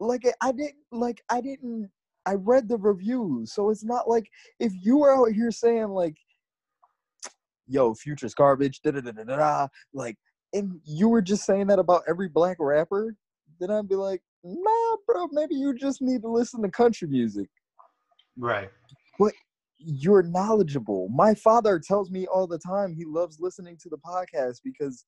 [0.01, 1.91] Like I didn't like I didn't
[2.27, 3.53] I read the reviews.
[3.53, 4.29] So it's not like
[4.61, 6.17] if you were out here saying like
[7.69, 10.17] yo, Future's garbage, da da da da da, like,
[10.53, 13.15] and you were just saying that about every black rapper,
[13.61, 17.49] then I'd be like, nah, bro, maybe you just need to listen to country music.
[18.37, 18.71] Right.
[19.19, 19.35] But
[19.79, 21.09] you're knowledgeable.
[21.11, 25.05] My father tells me all the time he loves listening to the podcast because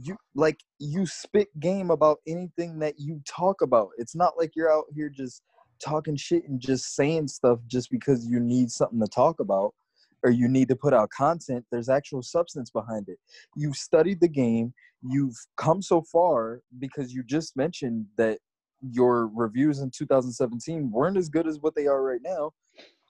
[0.00, 3.88] you like you spit game about anything that you talk about.
[3.98, 5.42] It's not like you're out here just
[5.84, 9.74] talking shit and just saying stuff just because you need something to talk about
[10.22, 13.18] or you need to put out content, there's actual substance behind it.
[13.56, 18.38] You've studied the game, you've come so far because you just mentioned that
[18.82, 22.52] your reviews in 2017 weren't as good as what they are right now.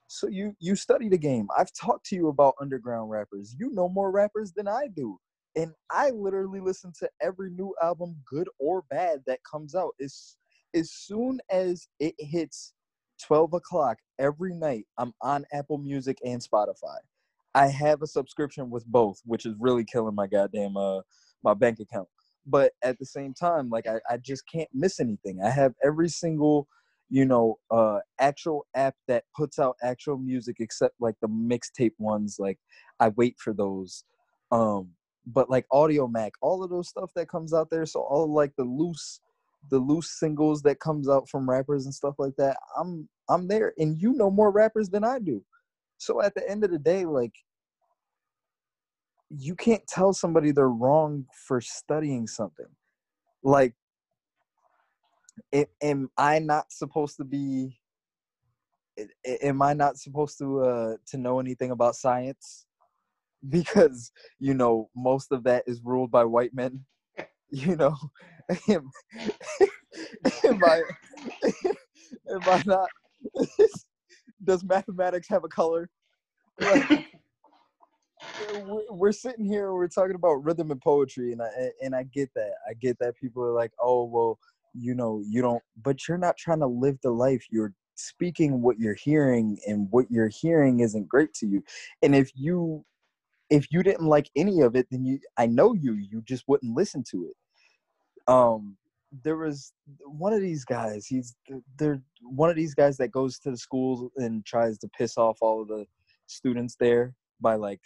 [0.09, 1.47] So you you study the game.
[1.57, 3.55] I've talked to you about underground rappers.
[3.57, 5.19] You know more rappers than I do.
[5.57, 9.95] And I literally listen to every new album, good or bad, that comes out.
[10.01, 10.37] As,
[10.75, 12.73] as soon as it hits
[13.27, 16.99] 12 o'clock every night, I'm on Apple Music and Spotify.
[17.55, 21.01] I have a subscription with both, which is really killing my goddamn uh
[21.43, 22.09] my bank account.
[22.47, 25.41] But at the same time, like I, I just can't miss anything.
[25.45, 26.69] I have every single,
[27.09, 32.37] you know, uh actual app that puts out actual music except like the mixtape ones.
[32.39, 32.59] Like
[33.01, 34.05] I wait for those.
[34.51, 34.91] Um
[35.27, 38.65] but like Audiomack, all of those stuff that comes out there, so all like the
[38.65, 39.21] loose
[39.69, 43.73] the loose singles that comes out from rappers and stuff like that i'm i'm there
[43.79, 45.43] and you know more rappers than i do.
[45.99, 47.35] So at the end of the day like
[49.31, 52.67] you can't tell somebody they're wrong for studying something.
[53.43, 53.75] Like
[55.83, 57.79] am i not supposed to be
[59.43, 62.67] am i not supposed to uh to know anything about science?
[63.49, 66.85] Because you know most of that is ruled by white men
[67.51, 67.97] you know
[68.69, 68.91] am,
[70.45, 70.83] am I
[72.31, 72.89] am I not
[74.45, 75.91] does mathematics have a color?
[76.59, 77.05] Like,
[78.91, 82.53] we're sitting here we're talking about rhythm and poetry and I and I get that.
[82.69, 84.39] I get that people are like, "Oh, well,
[84.75, 87.47] you know, you don't but you're not trying to live the life.
[87.51, 91.63] You're speaking what you're hearing and what you're hearing isn't great to you.
[92.03, 92.85] And if you
[93.51, 96.77] if you didn't like any of it, then you I know you, you just wouldn't
[96.77, 98.33] listen to it.
[98.33, 98.77] Um
[99.25, 99.73] there was
[100.05, 101.35] one of these guys he's
[101.77, 105.39] they're one of these guys that goes to the schools and tries to piss off
[105.41, 105.85] all of the
[106.29, 107.81] students there by like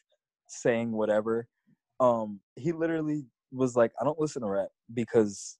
[0.48, 1.48] saying whatever.
[1.98, 5.58] Um he literally was like i don't listen to rap because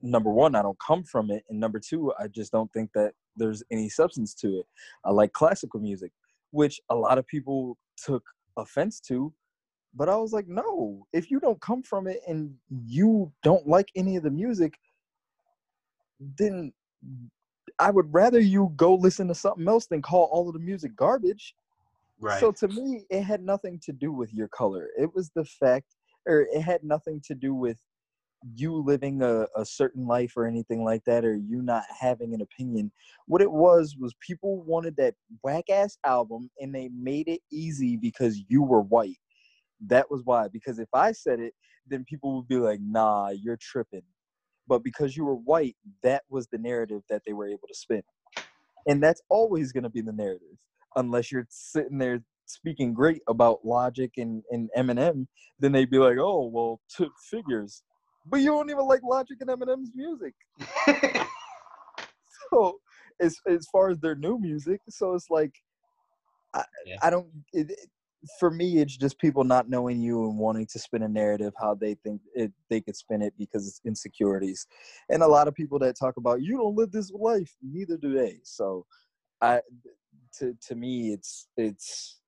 [0.00, 3.12] number one i don't come from it and number two i just don't think that
[3.36, 4.66] there's any substance to it.
[5.04, 6.12] I like classical music
[6.52, 8.22] which a lot of people took
[8.56, 9.32] offense to
[9.96, 12.54] but I was like, no, if you don't come from it and
[12.86, 14.74] you don't like any of the music,
[16.38, 16.72] then
[17.78, 20.94] I would rather you go listen to something else than call all of the music
[20.94, 21.54] garbage.
[22.20, 22.40] Right.
[22.40, 24.88] So to me, it had nothing to do with your color.
[24.98, 25.96] It was the fact,
[26.26, 27.78] or it had nothing to do with
[28.54, 32.42] you living a, a certain life or anything like that, or you not having an
[32.42, 32.92] opinion.
[33.26, 37.96] What it was was people wanted that whack ass album and they made it easy
[37.96, 39.18] because you were white.
[39.86, 40.48] That was why.
[40.48, 41.54] Because if I said it,
[41.88, 44.02] then people would be like, nah, you're tripping.
[44.68, 48.02] But because you were white, that was the narrative that they were able to spin.
[48.86, 50.56] And that's always going to be the narrative,
[50.96, 55.26] unless you're sitting there speaking great about Logic and, and Eminem,
[55.58, 57.82] then they'd be like, oh, well, took figures.
[58.28, 60.34] But you don't even like Logic and Eminem's music.
[62.50, 62.78] so,
[63.20, 65.52] as, as far as their new music, so it's like,
[66.54, 66.96] I, yeah.
[67.02, 67.72] I don't, it,
[68.38, 71.74] for me, it's just people not knowing you and wanting to spin a narrative how
[71.74, 74.66] they think it, they could spin it because it's insecurities.
[75.08, 78.12] And a lot of people that talk about you don't live this life, neither do
[78.12, 78.40] they.
[78.42, 78.86] So,
[79.40, 79.60] I
[80.38, 82.20] to to me, it's it's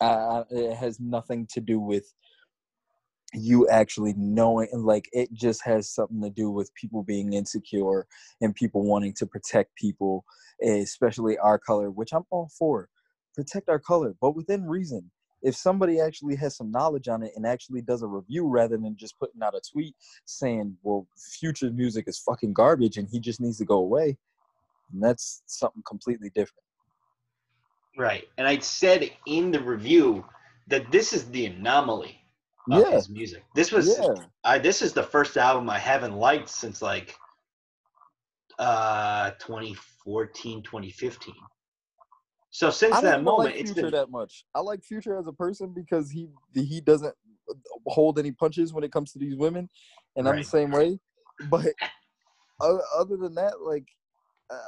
[0.00, 2.12] uh, it has nothing to do with
[3.34, 8.06] you actually knowing and like it just has something to do with people being insecure
[8.40, 10.24] and people wanting to protect people
[10.62, 12.88] especially our color which i'm all for
[13.34, 15.10] protect our color but within reason
[15.42, 18.96] if somebody actually has some knowledge on it and actually does a review rather than
[18.96, 23.40] just putting out a tweet saying, "Well, future music is fucking garbage and he just
[23.40, 24.16] needs to go away,"
[24.92, 26.64] and that's something completely different.
[27.96, 28.28] Right.
[28.38, 30.24] And I said in the review
[30.68, 32.21] that this is the anomaly
[32.70, 32.90] of Yeah.
[32.92, 33.44] his music.
[33.54, 34.24] This was Yeah.
[34.44, 37.16] I this is the first album I haven't liked since like
[38.58, 41.34] uh 2014, 2015.
[42.50, 44.44] So since that moment like it's been that much.
[44.54, 47.14] I like Future as a person because he he doesn't
[47.86, 49.68] hold any punches when it comes to these women,
[50.16, 50.98] and I'm the same way.
[51.50, 51.66] But
[52.60, 53.88] other than that, like,
[54.50, 54.58] uh,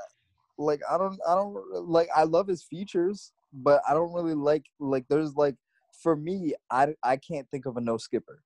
[0.58, 1.54] like I don't I don't
[1.86, 5.56] like I love his features, but I don't really like like there's like
[6.02, 8.42] for me I I can't think of a no skipper.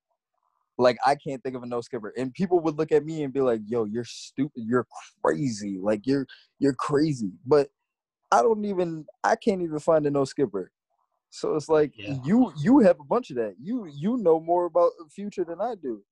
[0.77, 3.33] Like I can't think of a no skipper, and people would look at me and
[3.33, 4.63] be like, "Yo, you're stupid.
[4.65, 4.87] You're
[5.23, 5.77] crazy.
[5.81, 6.25] Like you're
[6.59, 7.69] you're crazy." But
[8.31, 10.71] I don't even I can't even find a no skipper.
[11.29, 12.15] So it's like Yeah.
[12.23, 13.55] you you have a bunch of that.
[13.61, 16.03] You you know more about the future than I do.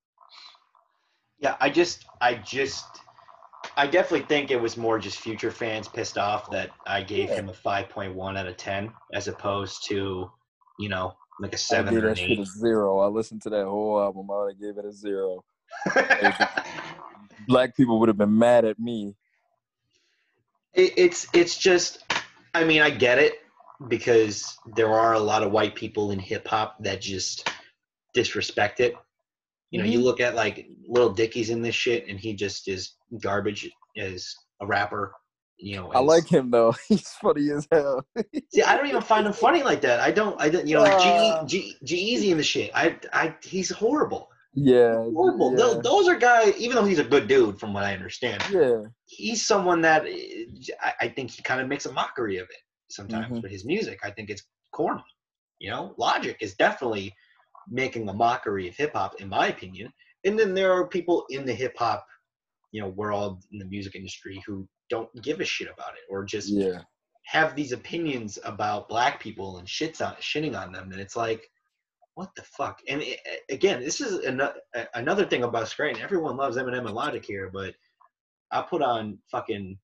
[1.40, 2.86] Yeah, I just, I just,
[3.76, 7.36] I definitely think it was more just future fans pissed off that I gave Yeah.
[7.36, 10.32] him a 5.1 out of 10 as opposed to,
[10.80, 13.00] you know, like a I seven gave or that an shit a zero.
[13.00, 14.30] I listened to that whole album.
[14.32, 15.44] I would have gave it a zero.
[17.48, 19.16] Black people would have been mad at me.
[20.74, 22.04] it, it's, it's just,
[22.54, 23.34] I mean, I get it
[23.88, 27.50] because there are a lot of white people in hip hop that just
[28.14, 28.94] disrespect it.
[29.72, 30.04] You know, you Mhm.
[30.04, 34.66] look at like Lil Dicky's in this shit, and he just is garbage as a
[34.66, 35.14] rapper.
[35.60, 36.74] You know, I like him though.
[36.88, 38.06] He's funny as hell.
[38.54, 40.00] See, I don't even find him funny like that.
[40.00, 40.40] I don't.
[40.40, 40.68] I don't.
[40.68, 41.46] You know, like Uh.
[41.46, 42.70] G G G-Eazy in the shit.
[42.76, 44.30] I I he's horrible.
[44.54, 45.52] yeah, Horrible.
[45.52, 46.56] yeah, Tho- Those are guys.
[46.58, 48.84] Even though he's a good dude, from what I understand, yeah.
[49.06, 50.46] he's someone that eh,
[50.82, 53.42] I, I think he kind of makes a mockery of it sometimes Mhm.
[53.42, 54.00] with his music.
[54.04, 55.04] I think it's corny.
[55.60, 57.14] You know, Logic is definitely
[57.68, 59.92] making a mockery of hip hop, in my opinion.
[60.24, 62.06] And then there are people in the hip hop,
[62.72, 66.24] you know, world in the music industry who don't give a shit about it or
[66.24, 66.80] just yeah.
[67.26, 71.50] have these opinions about black people and shits on shitting on them and it's like
[72.16, 73.20] what the fuck and it,
[73.50, 74.56] again this is another
[74.96, 77.76] another thing about Scranton everyone loves Eminem and Logic here but
[78.52, 79.78] I put on fucking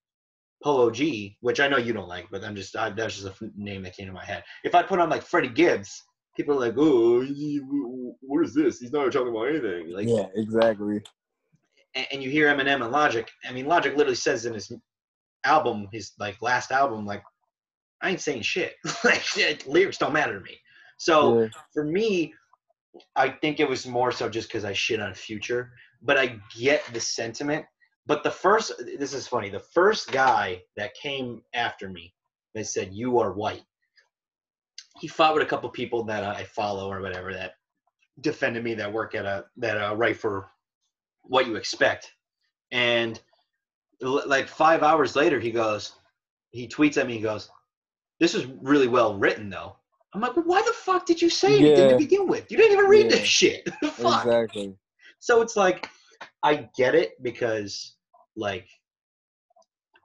[0.63, 3.31] Polo G which I know you don't like but I'm just I, that's just a
[3.31, 6.01] f- name that came to my head if I put on like Freddie Gibbs
[6.35, 7.25] people are like oh
[8.21, 11.01] what is this he's not talking about anything like yeah, exactly.
[11.95, 13.29] and, and you hear Eminem and Logic.
[13.47, 14.71] I mean, Logic literally says in his
[15.43, 17.23] album, his like last album, like,
[18.01, 18.75] I ain't saying shit.
[19.03, 19.23] like,
[19.67, 20.57] lyrics don't matter to me.
[20.97, 21.47] So Yeah.
[21.73, 22.33] for me,
[23.15, 25.71] I think it was more so just because I shit on Future,
[26.01, 27.65] but I get the sentiment.
[28.05, 29.49] But the first, this is funny.
[29.49, 32.13] The first guy that came after me,
[32.53, 33.63] that said you are white.
[34.99, 37.53] He fought with a couple people that I follow or whatever that
[38.21, 40.51] defended me that work at a that uh, write for
[41.23, 42.11] what you expect.
[42.71, 43.19] And
[44.03, 45.93] like five hours later, he goes,
[46.51, 47.49] he tweets at me, he goes,
[48.19, 49.75] "This is really well written, though."
[50.13, 51.91] I'm like, well, "Why the fuck did you say anything Yeah.
[51.93, 52.51] to begin with?
[52.51, 53.17] You didn't even read Yeah.
[53.17, 54.25] this shit." fuck.
[54.25, 54.75] Exactly.
[55.19, 55.89] So it's like,
[56.43, 57.95] I get it because,
[58.35, 58.67] like,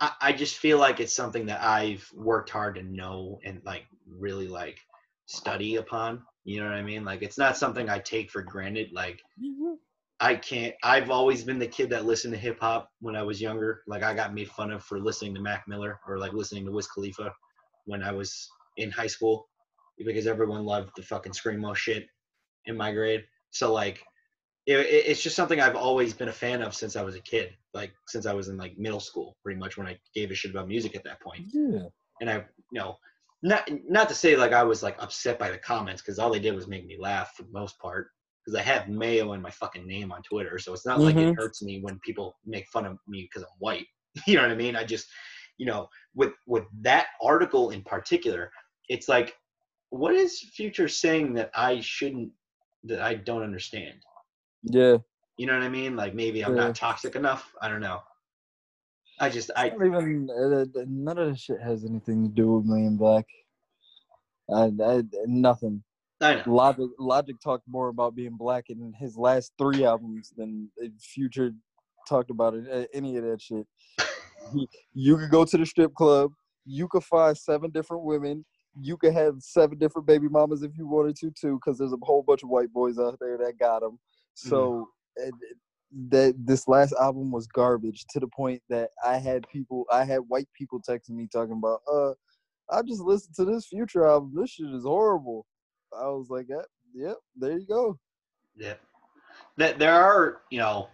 [0.01, 3.85] I, I just feel like it's something that I've worked hard to know and like
[4.09, 4.79] really like
[5.27, 6.23] study upon.
[6.45, 7.05] You know what I mean?
[7.05, 8.91] Like, it's not something I take for granted.
[8.93, 9.75] Like, mm-hmm.
[10.21, 10.75] I can't.
[10.83, 13.83] I've always been the kid that listened to hip hop when I was younger.
[13.87, 16.73] Like I got made fun of for listening to Mac Miller or like listening to
[16.73, 17.33] Wiz Khalifa
[17.87, 19.49] when I was in high school
[20.05, 22.07] because everyone loved the fucking screamo shit
[22.67, 23.25] in my grade.
[23.51, 24.03] So like,
[24.67, 27.21] it, it- it's just something I've always been a fan of since I was a
[27.21, 27.51] kid.
[27.73, 30.51] Like since I was in like middle school, pretty much when I gave a shit
[30.51, 31.87] about music at that point Yeah.
[32.21, 32.35] and I,
[32.73, 32.97] you know,
[33.43, 36.41] not not to say like I was like upset by the comments because all they
[36.41, 38.09] did was make me laugh for the most part
[38.49, 41.29] because I have Mayo in my fucking name on Twitter, so it's not like it
[41.29, 41.37] Mhm.
[41.37, 43.87] hurts me when people make fun of me because I'm white.
[44.27, 44.75] You know what I mean?
[44.75, 45.07] I just,
[45.59, 48.51] you know, with with that article in particular,
[48.89, 49.37] it's like,
[49.91, 52.33] what is Future saying that I shouldn't,
[52.85, 54.03] that I don't understand?
[54.63, 54.97] Yeah.
[55.37, 55.95] You know what I mean?
[55.95, 56.69] Like maybe I'm Yeah.
[56.69, 57.55] not toxic enough.
[57.61, 58.01] I don't know.
[59.21, 62.87] I just I even uh, none of this shit has anything to do with me
[62.87, 63.27] and Black.
[64.51, 65.85] I, I, nothing.
[66.47, 71.53] Logic Logic talked more about being black in his last three albums than Future
[72.09, 73.67] talked about it, any of that shit.
[74.95, 76.33] You could go to the strip club.
[76.65, 78.47] You could find seven different women.
[78.81, 81.99] You could have seven different baby mamas if you wanted to too, because there's a
[82.03, 83.99] whole bunch of white boys out there that got them.
[84.35, 84.89] So
[85.23, 85.31] uh,
[86.09, 90.21] that this last album was garbage to the point that I had people, I had
[90.29, 92.13] white people texting me talking about, uh,
[92.71, 94.33] I just listened to this Future album.
[94.35, 95.47] This shit is horrible.
[95.97, 97.99] I was like, yep, yep, there you go.
[98.57, 98.75] Yeah.
[99.57, 100.89] That there are, you know,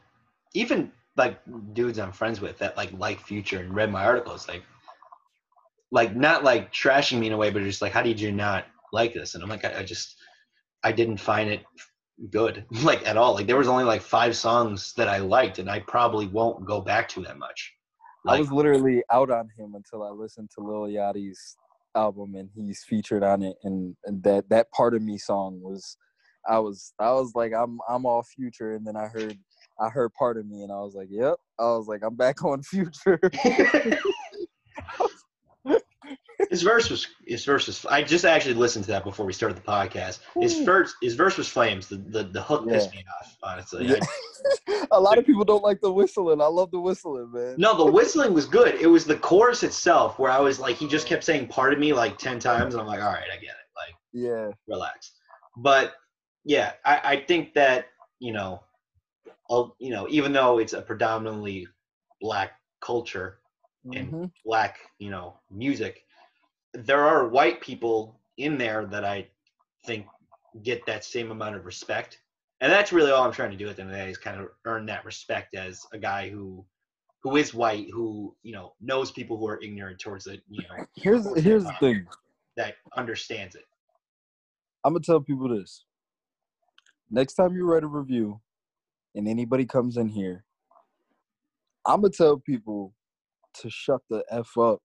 [0.54, 1.40] even like
[1.74, 4.62] dudes I'm friends with that like like Future and read my articles, like
[5.90, 8.66] like not like trashing me in a way, but just like, how did you not
[8.92, 9.34] like this?
[9.34, 10.16] And I'm like, I, I just
[10.82, 11.62] I didn't find it
[12.30, 13.34] good, like at all.
[13.34, 16.80] Like there was only like five songs that I liked, and I probably won't go
[16.80, 17.72] back to that much.
[18.26, 21.56] I was literally out on him until I listened to Lil Yachty's
[21.96, 25.96] album and he's featured on it and, and that that part of me song was
[26.48, 29.38] I was I was like I'm I'm all future and then I heard
[29.80, 32.44] I heard part of me and I was like yep I was like I'm back
[32.44, 33.20] on future
[36.50, 37.84] his verse was his verse was.
[37.86, 40.20] I just actually listened to that before we started the podcast.
[40.40, 41.88] His first his verse was flames.
[41.88, 43.36] The the, the hook pissed me off.
[43.42, 44.00] Honestly, Yeah.
[44.94, 47.90] A lot of people don't like the whistling I love the whistling man no, the
[47.90, 48.74] whistling was good.
[48.80, 51.78] It was the chorus itself where I was like, he just kept saying "part of
[51.78, 53.68] me" like ten times, and I'm like, all right, I get it.
[53.76, 55.12] Like, yeah relax.
[55.56, 55.94] But
[56.44, 57.86] yeah, I, I think that
[58.20, 58.62] you know,
[59.50, 61.66] I'll, you know, even though it's a predominantly
[62.20, 63.38] black culture,
[63.94, 64.30] and Mhm.
[64.44, 66.04] black, you know, music,
[66.72, 69.28] there are white people in there that I
[69.86, 70.06] think
[70.62, 72.20] get that same amount of respect.
[72.60, 74.18] And that's really all I'm trying to do at the end of the day is
[74.18, 76.64] kind of earn that respect as a guy who
[77.22, 80.84] who is white, who, you know, knows people who are ignorant towards it, you know,
[80.96, 82.06] here's here's the thing
[82.56, 83.64] that understands it.
[84.84, 85.84] I'm gonna tell people this.
[87.10, 88.40] Next time you write a review
[89.14, 90.44] and anybody comes in here,
[91.86, 92.94] I'm gonna tell people
[93.60, 94.80] to shut the F up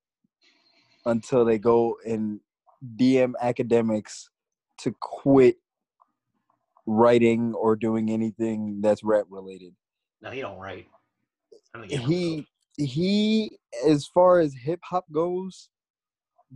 [1.05, 2.39] until they go and
[2.95, 4.29] DM academics
[4.79, 5.57] to quit
[6.89, 9.73] writing or doing anything that's rap related.
[10.21, 10.87] No, he don't write.
[11.73, 15.69] Don't He he as far as hip hop goes,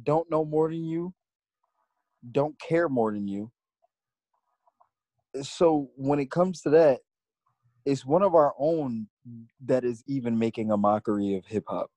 [0.02, 1.14] don't know more than you,
[2.32, 3.52] don't care more than you.
[5.42, 7.00] So when it comes to that,
[7.86, 9.08] it's one of our own
[9.66, 11.92] that is even making a mockery of hip hop.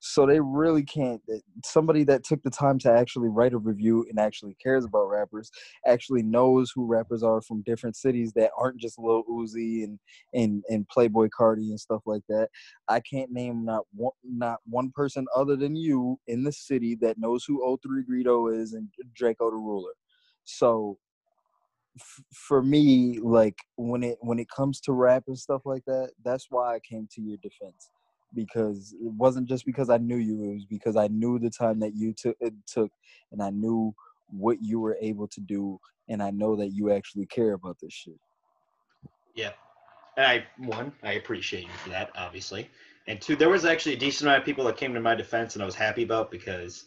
[0.00, 1.20] So they really can't.
[1.64, 5.50] Somebody that took the time to actually write a review and actually cares about rappers,
[5.86, 9.98] actually knows who rappers are from different cities that aren't just Lil Uzi and
[10.34, 12.48] and and Playboi Carti and stuff like that.
[12.88, 17.18] I can't name not one not one person other than you in the city that
[17.18, 18.88] knows who 03 Greedo is and
[19.20, 19.92] Drakeo the Ruler.
[20.44, 20.98] So
[22.32, 26.46] for me, like when it when it comes to rap and stuff like that, that's
[26.50, 27.90] why I came to your defense
[28.34, 31.80] because it wasn't just because I knew you; it was because I knew the time
[31.80, 32.90] that you took it took,
[33.32, 33.94] and I knew
[34.26, 37.92] what you were able to do, and I know that you actually care about this
[37.92, 38.18] shit.
[39.34, 39.52] Yeah.
[40.16, 42.70] And I one, I appreciate you for that, obviously.
[43.06, 45.54] And two, there was actually a decent amount of people that came to my defense
[45.54, 46.84] and I was happy about because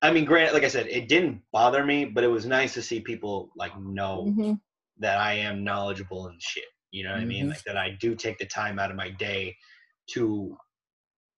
[0.00, 2.82] I mean, granted, like I said, it didn't bother me, but it was nice to
[2.82, 4.34] see people like know
[4.98, 6.64] that I am knowledgeable and shit.
[6.90, 7.46] You know what I mean?
[7.46, 7.50] Mhm.
[7.50, 9.56] Like that I do take the time out of my day
[10.08, 10.56] to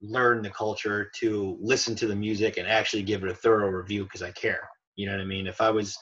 [0.03, 4.05] learn the culture, to listen to the music and actually give it a thorough review
[4.05, 4.69] because I care.
[4.97, 5.47] You know what I mean?
[5.47, 5.97] If I was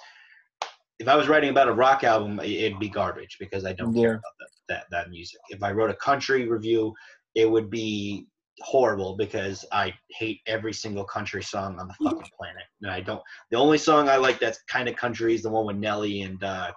[0.98, 4.12] if I was writing about a rock album, it'd be garbage because I don't care
[4.12, 5.40] about that, that that music.
[5.48, 6.94] If I wrote a country review,
[7.34, 8.26] it would be
[8.60, 12.62] horrible because I hate every single country song on the fucking planet.
[12.82, 13.22] And I don't.
[13.50, 16.42] The only song I like that's kind of country is the one with Nelly and
[16.42, 16.72] uh,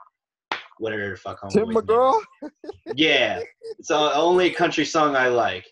[0.79, 1.39] whatever the fuck.
[1.51, 2.21] Tim McGraw.
[2.95, 3.41] Yeah,
[3.77, 5.65] it's the only country song I like,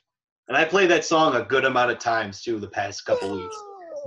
[0.47, 3.55] and I played that song a good amount of times too the past couple weeks.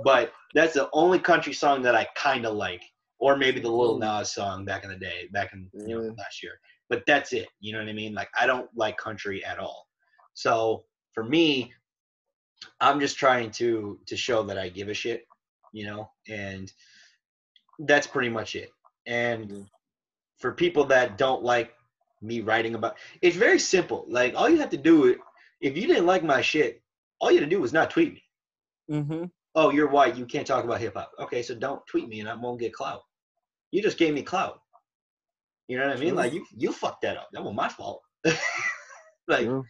[0.03, 2.83] But that's the only country song that I kind of like,
[3.19, 4.01] or maybe the Lil mm.
[4.01, 6.17] Nas song back in the day, back in you know mm.
[6.17, 6.53] last year.
[6.89, 7.47] But that's it.
[7.59, 8.13] You know what I mean?
[8.13, 9.87] Like I don't like country at all.
[10.33, 10.83] So
[11.13, 11.73] for me,
[12.79, 15.25] I'm just trying to to show that I give a shit,
[15.73, 16.71] you know, and
[17.79, 18.69] that's pretty much it.
[19.07, 19.67] And mm.
[20.37, 21.73] for people that don't like
[22.21, 24.05] me writing about, it's very simple.
[24.07, 25.17] Like all you have to do,
[25.61, 26.81] if you didn't like my shit,
[27.19, 28.23] all you had to do was not tweet me.
[28.91, 29.25] Mm-hmm.
[29.55, 30.15] Oh, you're white.
[30.15, 31.11] You can't talk about hip hop.
[31.19, 33.01] Okay, so don't tweet me, and I won't get clout.
[33.71, 34.59] You just gave me clout.
[35.67, 36.09] You know what I mean?
[36.09, 36.17] True.
[36.17, 37.29] Like you, you fucked that up.
[37.33, 38.01] That was my fault.
[39.27, 39.65] like True.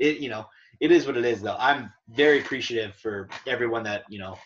[0.00, 0.46] it you know
[0.80, 4.36] it is what it is though i'm very appreciative for everyone that you know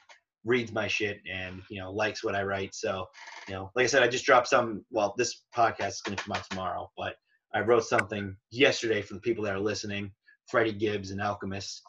[0.44, 3.06] reads my shit and you know likes what i write so
[3.48, 6.22] you know like i said i just dropped some well this podcast is going to
[6.22, 7.14] come out tomorrow but
[7.54, 10.10] i wrote something yesterday for the people that are listening
[10.48, 11.82] freddie gibbs and alchemist.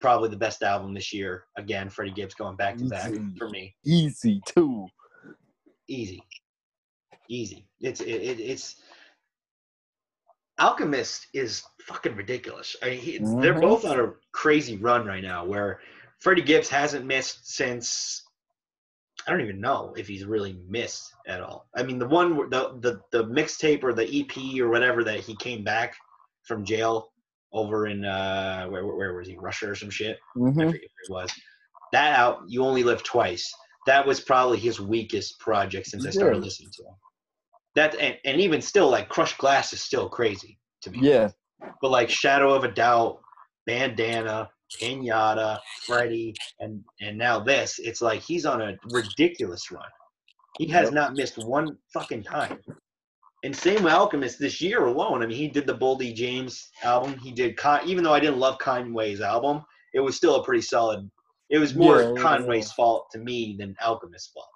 [0.00, 1.44] Probably the best album this year.
[1.58, 3.74] Again freddie gibbs going back to back for me.
[3.84, 4.86] Easy too.
[5.88, 6.22] easy.
[7.28, 7.66] Easy.
[7.80, 8.76] It's it, it, it's
[10.58, 12.76] alchemist is fucking ridiculous.
[12.82, 13.60] I mean, he, they're Mhm.
[13.62, 15.80] both on a crazy run right now where
[16.18, 18.24] freddie gibbs hasn't missed since
[19.26, 21.68] I don't even know if he's really missed at all.
[21.76, 25.36] I mean, the one the the the mixtape or the EP or whatever that he
[25.36, 25.94] came back
[26.44, 27.09] from jail
[27.52, 30.18] over in uh where where, was he Russia or some shit.
[30.36, 30.54] I Mhm.
[30.54, 31.32] forget where it was.
[31.92, 33.52] That out, you only live twice.
[33.86, 36.44] That was probably his weakest project since I started Yeah.
[36.44, 36.94] listening to him.
[37.74, 40.98] That and, and even still, like Crushed Glass is still crazy to me.
[41.00, 41.30] Yeah,
[41.80, 43.20] But like Shadow of a Doubt,
[43.66, 49.88] Bandana, Pinata, Freddie, and and now this, it's like he's on a ridiculous run.
[50.58, 50.94] He has Yep.
[50.94, 52.60] not missed one fucking time.
[53.42, 55.22] And same with Alchemist this year alone.
[55.22, 57.16] I mean, he did the Boldy James album.
[57.18, 59.64] He did Con- even though I didn't love Conway's album,
[59.94, 61.10] it was still a pretty solid.
[61.48, 62.74] It was more Yeah, Conway's yeah.
[62.74, 64.46] fault to me than Alchemist's fault.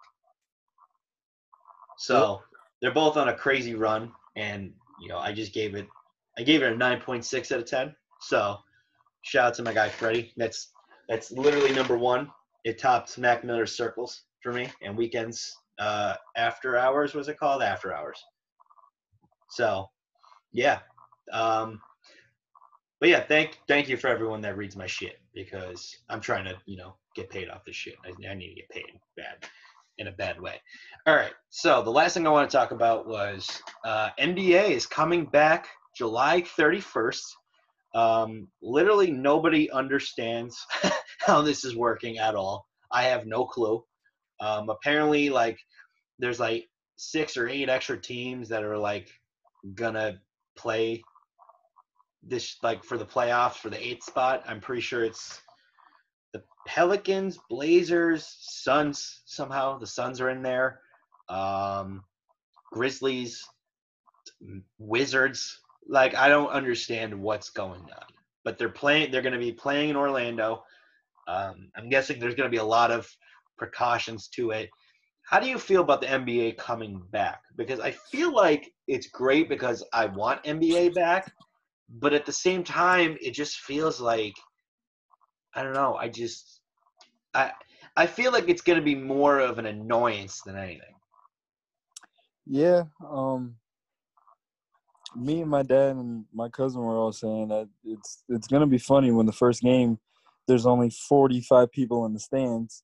[1.96, 2.42] So
[2.82, 5.86] they're both on a crazy run, and you know, I just gave it,
[6.38, 7.94] I gave it a nine point six out of ten.
[8.20, 8.58] So
[9.22, 10.32] shout out to my guy Freddie.
[10.36, 10.72] That's
[11.08, 12.30] that's literally number one.
[12.64, 17.62] It topped Mac Miller's Circles for me, and Weeknd's uh, after hours was it called
[17.62, 18.22] after hours.
[19.54, 19.88] So,
[20.52, 20.80] yeah.
[21.32, 21.80] Um,
[23.00, 26.56] but yeah, thank thank you for everyone that reads my shit because I'm trying to
[26.66, 27.94] you know get paid off this shit.
[28.04, 29.48] I, I need to get paid bad
[29.98, 30.54] in a bad way.
[31.06, 31.32] All right.
[31.50, 35.68] So the last thing I want to talk about was uh, NBA is coming back
[35.96, 37.22] July 31st.
[37.94, 40.58] Um, literally nobody understands
[41.20, 42.66] how this is working at all.
[42.90, 43.84] I have no clue.
[44.40, 45.58] Um, apparently, like
[46.18, 49.08] there's like six or eight extra teams that are like
[49.74, 50.20] gonna
[50.56, 51.02] play
[52.26, 54.42] this like for the playoffs for the eighth spot.
[54.46, 55.40] I'm pretty sure it's
[56.32, 59.22] the Pelicans, Blazers, Suns.
[59.26, 60.80] Somehow the Suns are in there.
[61.28, 62.02] Um,
[62.72, 63.44] Grizzlies,
[64.78, 65.60] Wizards.
[65.88, 68.06] Like I don't understand what's going on.
[68.44, 69.10] But they're playing.
[69.10, 70.64] They're going to be playing in Orlando.
[71.26, 73.08] Um, I'm guessing there's going to be a lot of
[73.56, 74.68] precautions to it.
[75.22, 77.40] How do you feel about the NBA coming back?
[77.56, 81.32] Because I feel like it's great because I want NBA back,
[81.88, 84.34] but at the same time, it just feels like
[85.54, 85.94] I don't know.
[85.94, 86.60] I just
[87.34, 87.52] I
[87.96, 90.94] I feel like it's going to be more of an annoyance than anything.
[92.46, 92.84] yeah.
[93.08, 93.56] Um,
[95.16, 98.78] me and my dad and my cousin were all saying that it's it's gonna be
[98.78, 99.98] funny when the first game
[100.46, 102.82] there's only 45 people in the stands.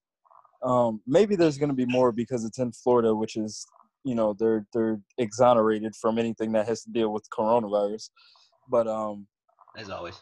[0.62, 3.66] Um, maybe there's gonna be more because it's in Florida, which is
[4.04, 8.10] you know they're they're exonerated from anything that has to deal with coronavirus.
[8.68, 9.26] But um,
[9.76, 10.20] As always.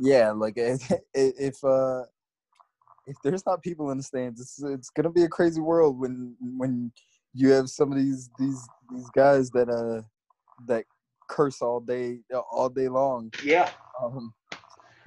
[0.00, 2.02] yeah, like if if uh
[3.06, 6.36] if there's not people in the stands, it's it's gonna be a crazy world when
[6.40, 6.92] when
[7.34, 10.02] you have some of these these these guys that uh
[10.66, 10.84] that
[11.28, 13.32] curse all day all day long.
[13.44, 13.70] Yeah.
[14.02, 14.32] Um,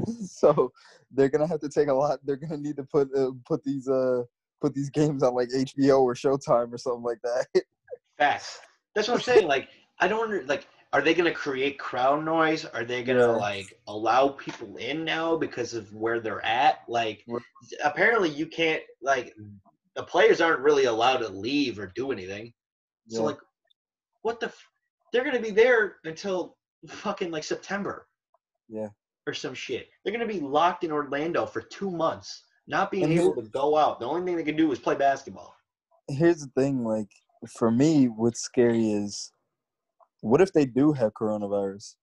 [0.25, 0.71] so
[1.11, 2.19] they're gonna have to take a lot.
[2.23, 4.23] They're gonna need to put uh, put these uh
[4.61, 7.45] put these games on like HBO or Showtime or something like that.
[8.23, 8.59] Facts.
[8.95, 9.47] That's what I'm saying.
[9.47, 9.69] Like,
[9.99, 10.67] I don't under, like.
[10.93, 12.65] Are they going to create crowd noise?
[12.65, 13.29] Are they going to Yeah.
[13.31, 16.83] like allow people in now because of where they're at?
[16.87, 17.25] Like,
[17.83, 19.33] apparently you can't like
[19.95, 22.53] the players aren't really allowed to leave or do anything.
[23.07, 23.39] So like,
[24.21, 24.45] what the?
[24.47, 24.67] F-
[25.11, 26.57] they're going to be there until
[26.87, 28.07] fucking like September.
[28.69, 28.89] Yeah.
[29.25, 29.87] Or some shit.
[30.03, 33.49] They're going to be locked in Orlando for two months, not being And able to
[33.49, 33.99] go out.
[33.99, 35.55] The only thing they can do is play basketball.
[36.07, 37.09] here's the thing like
[37.47, 39.31] for me what's scary is
[40.21, 41.95] what if they do have coronavirus?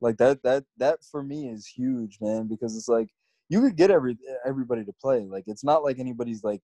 [0.00, 3.08] Like that that that for me is huge man because it's like
[3.48, 4.16] you could get every
[4.46, 5.20] everybody to play.
[5.20, 6.62] Like it's not like anybody's like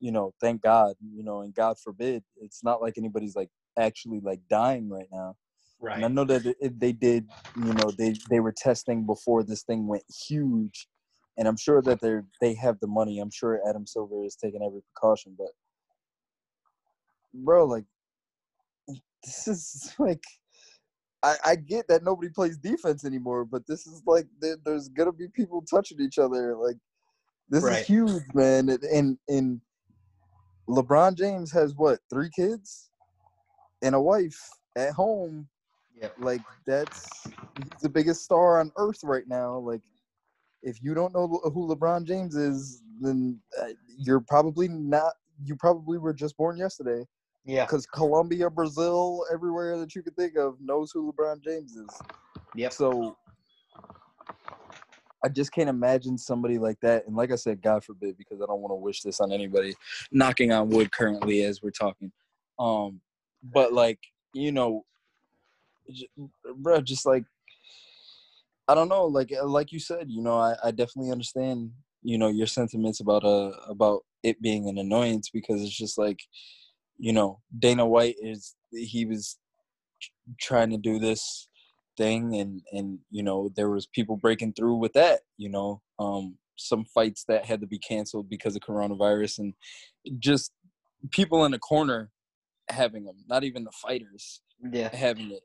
[0.00, 4.20] you know thank god you know and god forbid it's not like anybody's like actually
[4.20, 5.36] like dying right now.
[5.82, 5.96] Right.
[5.96, 7.26] and i know that if they did
[7.56, 10.88] you know they they were testing before this thing went huge
[11.38, 13.18] and i'm sure that they're they have the money.
[13.18, 15.48] I'm sure adam silver is taking every precaution but
[17.32, 17.84] bro, like
[19.24, 20.22] this is like
[21.22, 25.12] I, I get that nobody plays defense anymore, but this is like there, there's gonna
[25.12, 26.56] be people touching each other.
[26.56, 26.76] Like
[27.48, 27.80] this Right.
[27.80, 28.68] is huge, man.
[28.70, 29.60] And, and and
[30.68, 32.90] LeBron James has what three kids
[33.82, 34.38] and a wife
[34.76, 35.48] at home.
[36.00, 36.14] Yep.
[36.18, 37.26] Like that's
[37.82, 39.58] the biggest star on earth right now.
[39.58, 39.82] Like
[40.62, 45.12] if you don't know who LeBron James is, then uh, you're probably not.
[45.42, 47.04] You probably were just born yesterday
[47.44, 47.64] Yeah.
[47.64, 51.88] because Colombia, Brazil, everywhere that you could think of knows who LeBron James is.
[52.54, 52.68] Yeah.
[52.68, 53.16] So
[55.24, 57.06] I just can't imagine somebody like that.
[57.06, 59.74] And like I said, God forbid, because I don't want to wish this on anybody.
[60.12, 62.12] Knocking on wood currently as we're talking.
[62.58, 63.00] Um,
[63.42, 63.98] but like
[64.32, 64.84] you know,
[66.56, 67.24] bro, just like
[68.68, 71.72] I don't know, like like you said, you know, I, I definitely understand,
[72.02, 76.20] you know, your sentiments about uh about it being an annoyance because it's just like,
[77.00, 79.38] you know, Dana White is he was
[80.38, 81.48] trying to do this
[81.96, 86.38] thing and and you know there was people breaking through with that you know um
[86.56, 89.54] some fights that had to be canceled because of coronavirus and
[90.18, 90.52] just
[91.10, 92.10] people in the corner
[92.70, 94.40] having them not even the fighters
[94.72, 94.94] Yeah.
[94.94, 95.42] having it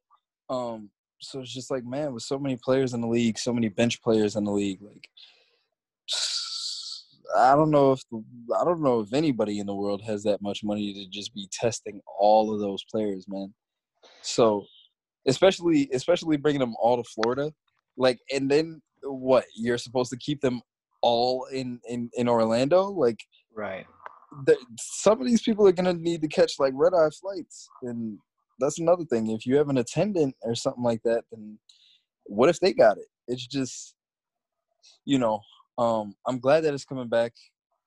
[0.50, 3.68] um so it's just like man with so many players in the league so many
[3.68, 5.10] bench players in the league like
[7.38, 8.24] i don't know if the,
[8.60, 11.48] i don't know if anybody in the world has that much money to just be
[11.52, 13.54] testing all of those players man
[14.22, 14.66] so
[15.28, 17.52] especially especially bringing them all to Florida,
[17.98, 19.46] like, and then what?
[19.56, 20.62] You're supposed to keep them
[21.02, 23.20] all in in in Orlando, like.
[23.54, 23.86] Right.
[24.46, 28.18] The, some of these people are gonna need to catch like red eye flights, and
[28.60, 29.30] that's another thing.
[29.30, 31.58] If you have an attendant or something like that, then
[32.26, 33.06] what if they got it?
[33.28, 33.96] It's just,
[35.06, 35.40] you know,
[35.78, 37.34] um, I'm glad that it's coming back.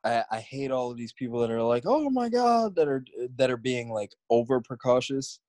[0.04, 3.04] I, I hate all of these people that are like, oh my god, that are
[3.36, 5.40] that are being like over precautious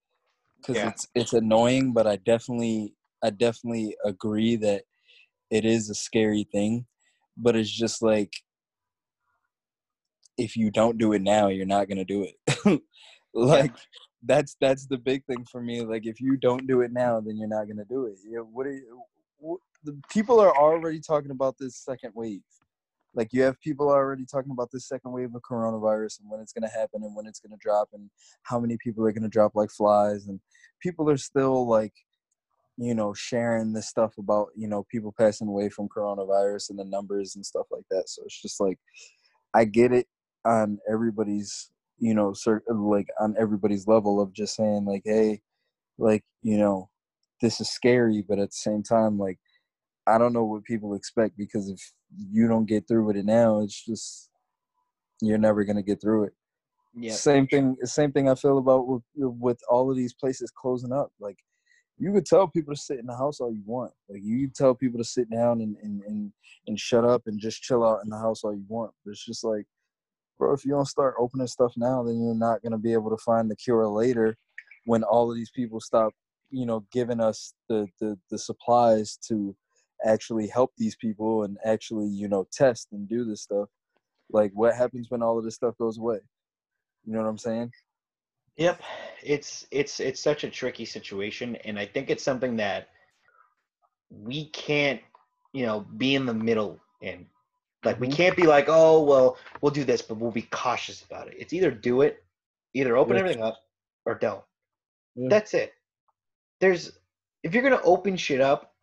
[0.58, 0.90] because Yeah.
[0.90, 1.94] it's it's annoying.
[1.94, 4.84] But I definitely I definitely agree that
[5.52, 6.86] it is a scary thing.
[7.38, 8.34] But it's just like
[10.38, 12.82] if you don't do it now, you're not gonna do it.
[13.34, 13.76] like
[14.24, 15.82] that's that's the big thing for me.
[15.82, 18.18] Like if you don't do it now, then you're not gonna do it.
[18.26, 19.04] You know, what are you,
[19.84, 22.42] the people are already talking about this second wave.
[23.16, 26.54] Like you have people already talking about this second wave of coronavirus and when it's
[26.54, 28.10] gonna happen and when it's gonna drop and
[28.44, 30.40] how many people are gonna drop like flies and
[30.82, 31.94] people are still like
[32.78, 36.86] you know sharing this stuff about you know people passing away from coronavirus and the
[36.86, 38.80] numbers and stuff like that so it's just like
[39.54, 40.08] i get it
[40.46, 45.42] on everybody's you know cer- like on everybody's level of just saying like hey
[45.98, 46.90] like you know
[47.42, 49.40] this is scary but at the same time like
[50.10, 51.94] i don't know what people expect because if
[52.32, 54.30] you don't get through with it now it's just
[55.22, 56.34] you're never going to get through it.
[56.96, 57.14] Yeah.
[57.14, 61.12] same thing same thing i feel about with with all of these places closing up.
[61.20, 61.38] Like
[62.00, 63.92] you could tell people to sit in the house all you want.
[64.10, 66.32] Like you tell people to sit down and and and,
[66.66, 68.92] and shut up and just chill out in the house all you want.
[69.06, 69.66] But it's just like
[70.40, 73.12] bro if you don't start opening stuff now then you're not going to be able
[73.12, 74.36] to find the cure later
[74.86, 76.12] when all of these people stop
[76.50, 79.56] you know giving us the the, the supplies to
[80.06, 83.70] actually help these people and actually you know test and do this stuff
[84.32, 86.20] like what happens when all of this stuff goes away
[87.06, 87.72] you know what i'm saying
[88.58, 88.82] Yep,
[89.24, 92.90] it's it's it's such a tricky situation, and I think it's something that
[94.10, 95.02] we can't,
[95.54, 97.26] you know, be in the middle in.
[97.86, 98.14] Like we Mhm.
[98.16, 101.36] can't be like, oh well, we'll do this, but we'll be cautious about it.
[101.40, 102.22] It's either do it,
[102.74, 103.20] either open Yeah.
[103.22, 103.64] everything up,
[104.06, 104.44] or don't.
[105.16, 105.30] Yeah.
[105.30, 105.74] That's it.
[106.60, 107.00] There's
[107.44, 108.76] if you're gonna open shit up,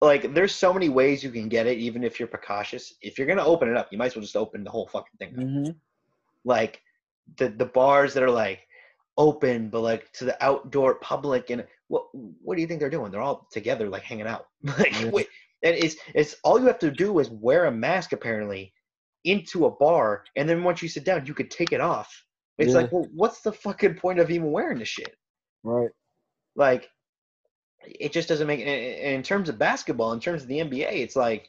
[0.00, 2.94] like there's so many ways you can get it, even if you're precautious.
[3.02, 5.18] If you're gonna open it up, you might as well just open the whole fucking
[5.18, 5.34] thing.
[5.34, 5.70] up mm-hmm.
[6.44, 6.80] like
[7.36, 8.66] the the bars that are like
[9.20, 12.04] open but like to the outdoor public and what
[12.42, 15.10] what do you think they're doing they're all together like hanging out like Yeah.
[15.10, 15.28] wait,
[15.62, 18.72] and it's it's all you have to do is wear a mask apparently
[19.24, 22.10] into a bar and then once you sit down you could take it off
[22.58, 22.80] it's Yeah.
[22.80, 25.14] like well what's the fucking point of even wearing this shit
[25.64, 25.90] right
[26.56, 26.88] like
[27.86, 31.48] it just doesn't make in terms of basketball in terms of the nba it's like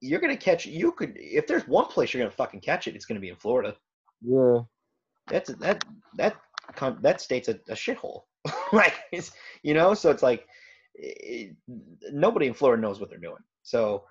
[0.00, 3.04] you're gonna catch you could if there's one place you're gonna fucking catch it it's
[3.04, 3.74] gonna be in florida.
[4.22, 4.60] Yeah.
[5.28, 5.84] That's that
[6.16, 6.36] that
[7.02, 8.22] that state's a, a shithole.
[8.72, 9.32] Like it's,
[9.62, 10.46] you know so it's like
[10.94, 11.56] it,
[12.12, 13.42] nobody in florida knows what they're doing.
[13.62, 14.04] So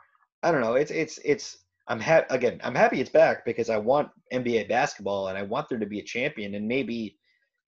[0.43, 1.57] i don't know it's it's it's
[1.88, 5.67] i'm ha- again i'm happy it's back because i want nba basketball and i want
[5.67, 7.17] there to be a champion and maybe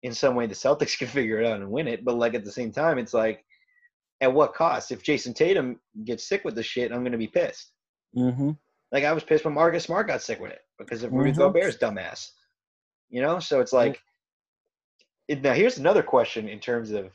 [0.02, 2.44] in some way the celtics can figure it out and win it but like at
[2.44, 3.44] the same time it's like
[4.20, 7.26] at what cost if jayson tatum gets sick with the shit i'm going to be
[7.26, 7.72] pissed
[8.16, 8.50] mm-hmm.
[8.92, 11.36] like I was pissed when Marcus Smart got sick with it because of Rudy Mhm.
[11.38, 12.30] Gobert's dumbass.
[13.08, 14.00] You know, so it's like.
[15.28, 17.12] It, now here's another question in terms of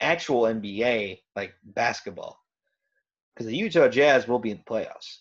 [0.00, 2.40] actual NBA like basketball,
[3.34, 5.18] because the Utah Jazz will be in the playoffs.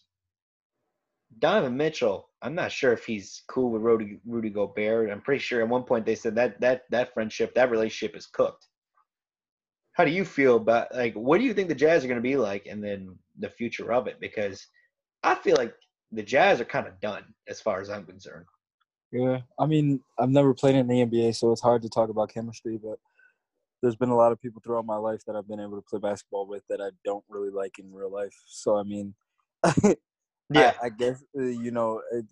[1.39, 5.11] Donovan Mitchell, I'm not sure if he's cool with Rudy, Rudy Gobert.
[5.11, 8.25] I'm pretty sure at one point they said that that that friendship, that relationship is
[8.27, 8.65] cooked.
[9.93, 12.21] How do you feel about like what do you think the Jazz are going to
[12.21, 14.19] be like, and then the future of it?
[14.19, 14.65] Because
[15.23, 15.73] I feel like
[16.11, 18.45] the Jazz are kind of done as far as I'm concerned.
[19.11, 22.33] yeah i mean i've never played in the nba so it's hard to talk about
[22.33, 22.99] chemistry but
[23.81, 25.99] there's been a lot of people throughout my life that i've been able to play
[25.99, 29.13] basketball with that i don't really like in real life so i mean
[30.55, 32.25] I, I guess uh, you know it,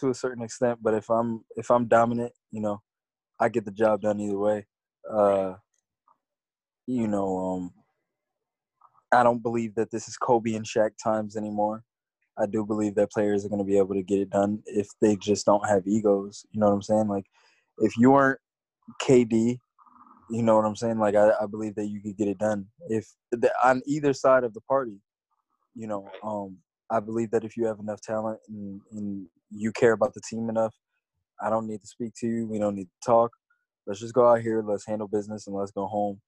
[0.00, 2.80] to a certain extent but if i'm if i'm dominant you know
[3.40, 4.66] i get the job done either way
[5.12, 5.54] uh
[6.86, 7.70] you know um
[9.12, 11.84] i don't believe that this is kobe and Shaq times anymore
[12.38, 14.88] I do believe that players are going to be able to get it done if
[15.00, 16.46] they just don't have egos.
[16.50, 17.08] You know what I'm saying?
[17.08, 17.26] Like,
[17.78, 18.40] if you weren't
[19.02, 19.58] KD,
[20.30, 20.98] you know what I'm saying?
[20.98, 24.44] Like, I, I believe that you could get it done if the, on either side
[24.44, 25.00] of the party.
[25.74, 26.58] You know, um,
[26.92, 30.50] I believe that if you have enough talent and, and you care about the team
[30.50, 30.74] enough,
[31.42, 32.48] I don't need to speak to you.
[32.48, 33.32] We don't need to talk.
[33.86, 34.62] Let's just go out here.
[34.66, 36.20] Let's handle business and let's go home.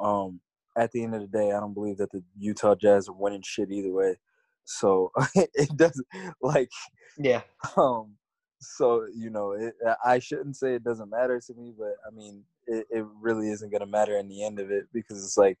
[0.00, 0.40] Um,
[0.76, 3.42] at the end of the day, I don't believe that the Utah Jazz are winning
[3.44, 4.16] shit either way.
[4.64, 6.06] So it doesn't
[6.42, 6.70] like
[7.18, 7.42] Yeah.
[7.76, 8.14] um
[8.60, 9.74] so you know it,
[10.04, 13.72] I shouldn't say it doesn't matter to me, but I mean it, it really isn't
[13.72, 15.58] gonna matter in the end of it because it's like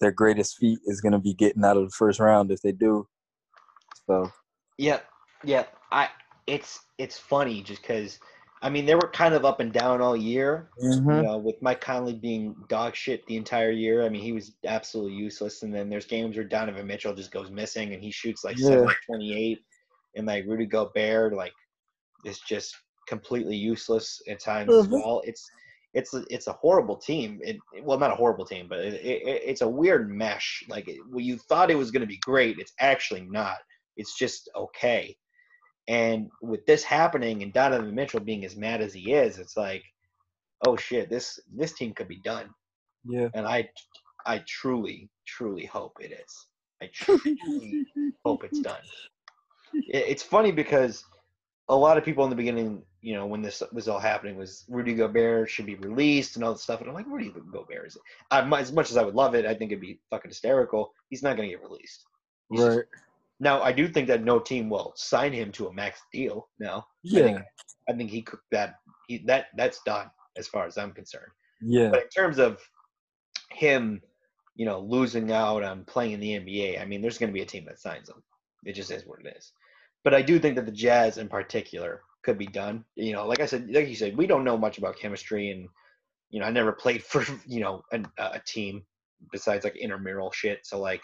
[0.00, 3.06] their greatest feat is gonna be getting out of the first round if they do.
[4.06, 4.30] So
[4.78, 5.00] Yeah,
[5.44, 5.66] yeah.
[5.92, 6.08] I
[6.46, 8.18] it's it's funny just because
[8.62, 10.70] I mean they were kind of up and down all year.
[11.16, 14.04] You know, with Mike Conley being dog shit the entire year.
[14.04, 15.62] I mean, he was absolutely useless.
[15.62, 18.68] And then there's games where Donovan Mitchell just goes missing and he shoots like Yeah.
[18.68, 19.58] seven of twenty-eight,
[20.16, 21.52] and like Rudy Gobert like
[22.24, 22.74] is just
[23.06, 24.90] completely useless at times as Mhm.
[24.90, 25.22] well.
[25.24, 25.48] It's
[25.94, 27.38] it's a, it's a horrible team.
[27.42, 30.64] It, well, not a horrible team, but it, it, it's a weird mesh.
[30.68, 33.58] Like it, well, you thought it was going to be great, it's actually not.
[33.96, 35.16] It's just okay.
[35.88, 39.82] And with this happening and Donovan Mitchell being as mad as he is, it's like,
[40.66, 42.48] oh shit, this this team could be done.
[43.04, 43.28] yeah.
[43.34, 43.68] And I
[44.26, 46.46] I truly, truly hope it is.
[46.82, 47.86] I truly
[48.24, 48.80] hope it's done.
[49.74, 51.04] It- It's funny because
[51.68, 54.64] a lot of people in the beginning, you know, when this was all happening, was
[54.68, 56.80] Rudy Gobert should be released and all this stuff.
[56.80, 57.96] And I'm like, Rudy Gobert is.
[57.96, 58.02] it?
[58.30, 60.92] I, as much as I would love it, I think it'd be fucking hysterical.
[61.10, 62.04] He's not going to get released.
[62.50, 62.84] He's Right.
[63.40, 66.48] Now, I do think that no team will sign him to a max deal.
[66.58, 67.42] Now, I think, Yeah.
[67.88, 68.76] I think he could that
[69.08, 71.32] he that that's done as far as I'm concerned.
[71.60, 71.90] Yeah.
[71.90, 72.60] But in terms of
[73.50, 74.00] him,
[74.54, 77.42] you know, losing out on playing in the NBA, I mean, there's going to be
[77.42, 78.22] a team that signs him.
[78.64, 79.52] It just is what it is.
[80.04, 82.84] But I do think that the Jazz, in particular, could be done.
[82.94, 85.68] You know, like I said, like you said, we don't know much about chemistry, and
[86.30, 88.84] you know, I never played for you know an, a team
[89.32, 90.60] besides like intramural shit.
[90.64, 91.00] So like,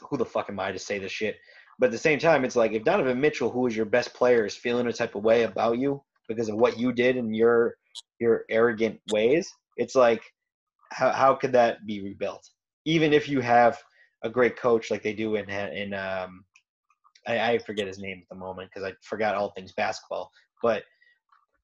[0.00, 1.36] who the fuck am I to say this shit?
[1.78, 4.44] But at the same time, it's like if Donovan Mitchell, who is your best player,
[4.44, 7.76] is feeling a type of way about you because of what you did and your
[8.18, 10.22] your arrogant ways, it's like
[10.90, 12.48] how how could that be rebuilt?
[12.84, 13.78] Even if you have
[14.22, 16.44] a great coach like they do in in um,
[17.26, 20.30] I, I forget his name at the moment because I forgot all things basketball.
[20.62, 20.82] But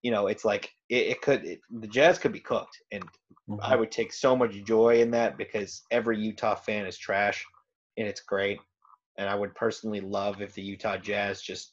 [0.03, 3.05] you know, it's like it, it could it, the Jazz could be cooked, and
[3.49, 3.59] Mhm.
[3.63, 7.45] I would take so much joy in that because every Utah fan is trash,
[7.97, 8.61] and it's great.
[9.17, 11.73] And I would personally love if the Utah Jazz just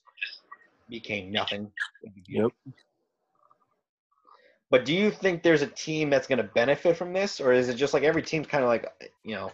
[0.90, 1.72] became nothing.
[2.28, 2.56] Beautiful.
[4.70, 7.68] But do you think there's a team that's going to benefit from this, or is
[7.68, 8.88] it just like every team's kind of like,
[9.24, 9.52] you know,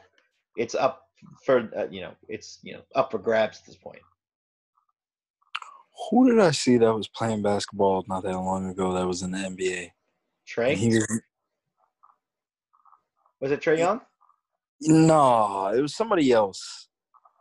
[0.56, 1.08] it's up
[1.44, 4.02] for, uh, you know, it's you know up for grabs at this point?
[6.10, 9.32] Who did I see that was playing basketball not that long ago that was in
[9.32, 9.92] the NBA?
[10.46, 11.22] Trey was,
[13.40, 14.02] was it Trae Young?
[14.82, 16.88] No, it was somebody else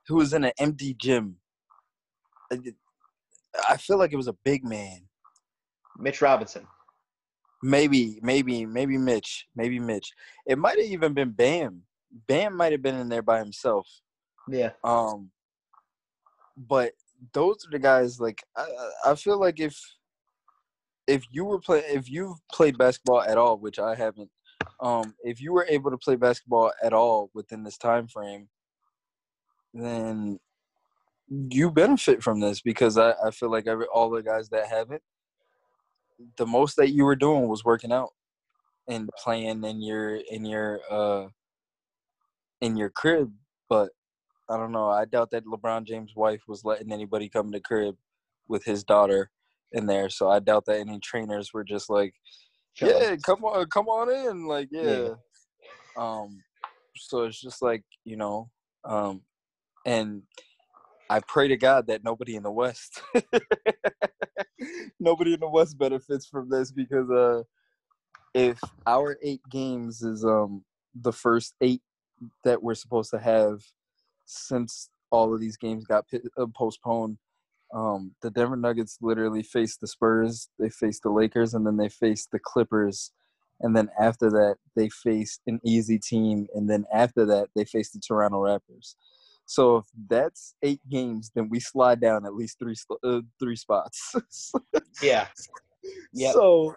[0.09, 1.37] who was in an empty gym.
[2.53, 2.59] I
[3.69, 5.07] I feel like it was a big man.
[5.99, 6.67] Mitch Robinson.
[7.63, 9.47] Maybe, maybe, maybe Mitch.
[9.57, 10.13] Maybe Mitch.
[10.47, 11.83] It might have even been Bam.
[12.29, 13.89] Bam might have been in there by himself.
[14.49, 14.71] Yeah.
[14.85, 15.31] Um,
[16.57, 16.93] but
[17.33, 18.21] those are the guys.
[18.21, 19.79] Like I, I I feel like if
[21.07, 24.31] if you were play if you've played basketball at all, which I haven't,
[24.81, 28.49] um, if you were able to play basketball at all within this time frame,
[29.75, 30.39] then
[31.29, 35.03] you benefit from this because I, I feel like every all the guys that haven't,
[36.37, 38.11] the most that you were doing was working out
[38.89, 41.27] and playing in your in your uh
[42.61, 43.33] in your crib,
[43.69, 43.91] but
[44.49, 44.89] I don't know.
[44.89, 47.97] I doubt that LeBron James' wife was letting anybody come to crib
[48.49, 49.31] with his daughter
[49.73, 50.09] in there.
[50.09, 52.15] So I doubt that any trainers were just like,
[52.81, 54.83] "Yeah, come on, come on in." Like, yeah.
[54.83, 55.15] Yeah.
[55.97, 56.43] Um,
[56.97, 58.51] so it's just like you know,
[58.85, 59.23] um,
[59.85, 60.23] and
[61.09, 63.01] I pray to God that nobody in the West,
[65.01, 67.43] nobody in the West benefits from this because uh,
[68.35, 71.83] if our eight games is um the first eight
[72.45, 73.61] that we're supposed to have
[74.25, 76.05] since all of these games got
[76.37, 77.19] uh, postponed.
[77.75, 81.89] Um, the Denver Nuggets literally faced the Spurs, they faced the Lakers, and then they
[81.89, 83.13] faced the Clippers.
[83.61, 86.47] And then after that, they faced an easy team.
[86.55, 88.95] And then after that, they faced the Toronto Raptors.
[89.47, 92.75] So if that's eight games, then we slide down at least three
[93.05, 94.15] uh, three spots.
[95.03, 95.27] Yeah.
[96.15, 96.33] Yep.
[96.33, 96.75] So,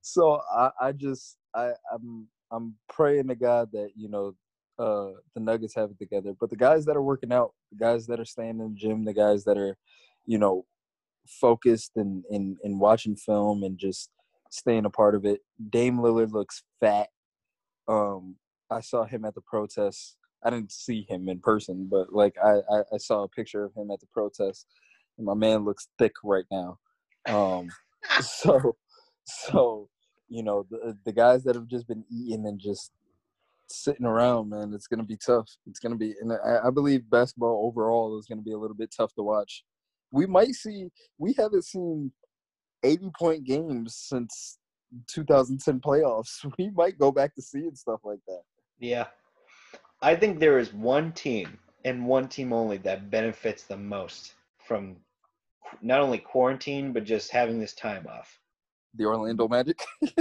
[0.00, 4.34] so I, I just I I'm I'm praying to God that you know
[4.80, 6.34] uh, the Nuggets have it together.
[6.38, 9.04] But the guys that are working out, the guys that are staying in the gym,
[9.04, 9.76] the guys that are,
[10.30, 10.64] you know,
[11.26, 14.10] focused and and, and watching film and just
[14.48, 15.40] staying a part of it.
[15.70, 17.08] Dame Lillard looks fat.
[17.88, 18.36] Um,
[18.70, 20.16] I saw him at the protest.
[20.44, 23.74] I didn't see him in person, but like I, I, I saw a picture of
[23.74, 24.66] him at the protest,
[25.18, 26.78] and my man looks thick right now.
[27.26, 27.68] Um,
[28.20, 28.76] so,
[29.24, 29.88] so
[30.28, 32.92] you know the the guys that have just been eating and just
[33.66, 35.48] sitting around, man, it's gonna be tough.
[35.66, 38.94] It's gonna be, and I, I believe basketball overall is gonna be a little bit
[38.96, 39.64] tough to watch.
[40.12, 40.88] We might see.
[41.18, 42.12] We haven't seen
[42.82, 44.58] eighty point games since
[45.08, 46.44] 2010 playoffs.
[46.58, 48.42] We might go back to seeing stuff like that.
[48.78, 49.06] Yeah.
[50.02, 54.96] I think there is one team and one team only that benefits the most from
[55.80, 58.40] not only quarantine but just having this time off.
[58.96, 59.80] The Orlando Magic.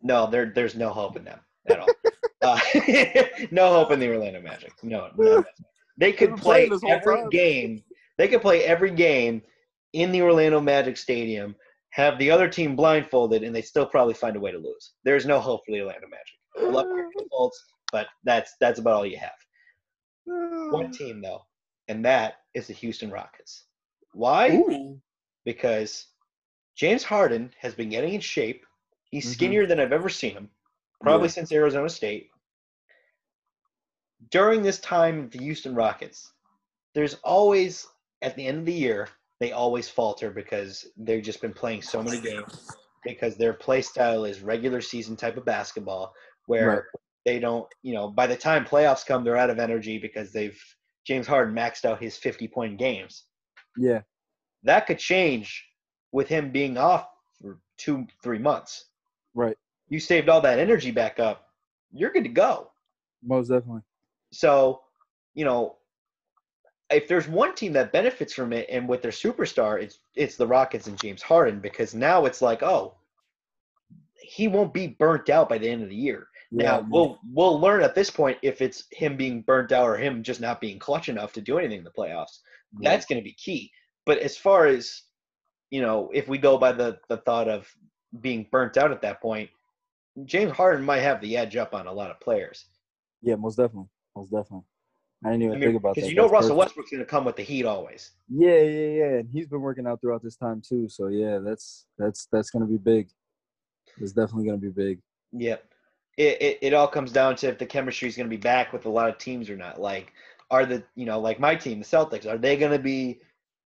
[0.00, 1.88] No, there there's no hope in them at all.
[2.42, 2.58] uh,
[3.50, 4.72] no hope in the Orlando Magic.
[4.82, 5.44] No, no.
[5.96, 7.82] They could play playing this whole every game.
[8.18, 9.42] They could play every game
[9.94, 11.56] in the Orlando Magic Stadium,
[11.90, 14.92] have the other team blindfolded, and they still probably find a way to lose.
[15.04, 16.34] There's no hope for the Orlando Magic.
[16.58, 17.52] I love Markelle Fultz,
[17.92, 19.32] but that's that's about all you have.
[20.72, 21.46] One team though,
[21.88, 23.64] and that is the Houston Rockets.
[24.12, 24.50] Why?
[24.50, 25.00] Ooh.
[25.44, 26.08] Because
[26.76, 28.66] James Harden has been getting in shape.
[29.10, 29.32] He's Mhm.
[29.34, 30.50] skinnier than I've ever seen him,
[31.00, 31.32] probably Yeah.
[31.32, 32.30] since Arizona State.
[34.30, 36.32] During this time the Houston Rockets,
[36.94, 37.86] there's always
[38.22, 39.08] at the end of the year
[39.40, 42.68] they always falter because they've just been playing so many games
[43.04, 46.12] because their play style is regular season type of basketball
[46.46, 46.82] where Right.
[47.24, 50.60] they don't, you know, by the time playoffs come, they're out of energy because they've
[51.06, 53.24] James Harden maxed out his 50 point games.
[53.76, 54.00] Yeah.
[54.64, 55.64] That could change
[56.10, 57.08] with him being off
[57.40, 58.86] for two, three months.
[59.34, 59.56] Right.
[59.88, 61.46] You saved all that energy back up,
[61.92, 62.70] you're good to go.
[63.22, 63.82] Most definitely.
[64.32, 64.80] So,
[65.34, 65.76] you know,
[66.90, 70.46] if there's one team that benefits from it and with their superstar, it's it's the
[70.46, 72.94] Rockets and James Harden because now it's like, oh,
[74.20, 76.28] he won't be burnt out by the end of the year.
[76.50, 80.22] Now we'll we'll learn at this point if it's him being burnt out or him
[80.22, 82.38] just not being clutch enough to do anything in the playoffs.
[82.80, 82.90] yeah.
[82.90, 83.70] That's going to be key.
[84.06, 85.02] But as far as
[85.70, 87.68] you know, if we go by the the thought of
[88.20, 89.50] being burnt out at that point,
[90.24, 92.64] James Harden might have the edge up on a lot of players.
[93.20, 93.90] yeah, most definitely.
[94.16, 94.64] Most definitely.
[95.24, 95.94] I didn't even I think mean, about that.
[95.96, 96.58] because you know That's Russell perfect.
[96.58, 98.12] Westbrook's going to come with the heat always.
[98.28, 99.18] Yeah, yeah, yeah.
[99.18, 100.88] And he's been working out throughout this time too.
[100.88, 103.08] So yeah, that's that's that's gonna be big.
[104.00, 105.00] It's definitely gonna be big.
[105.32, 105.64] Yep.
[106.16, 108.72] It, it it all comes down to if the chemistry is going to be back
[108.72, 109.80] with a lot of teams or not.
[109.80, 110.12] Like,
[110.50, 113.20] are the you know like my team, the Celtics, are they going to be?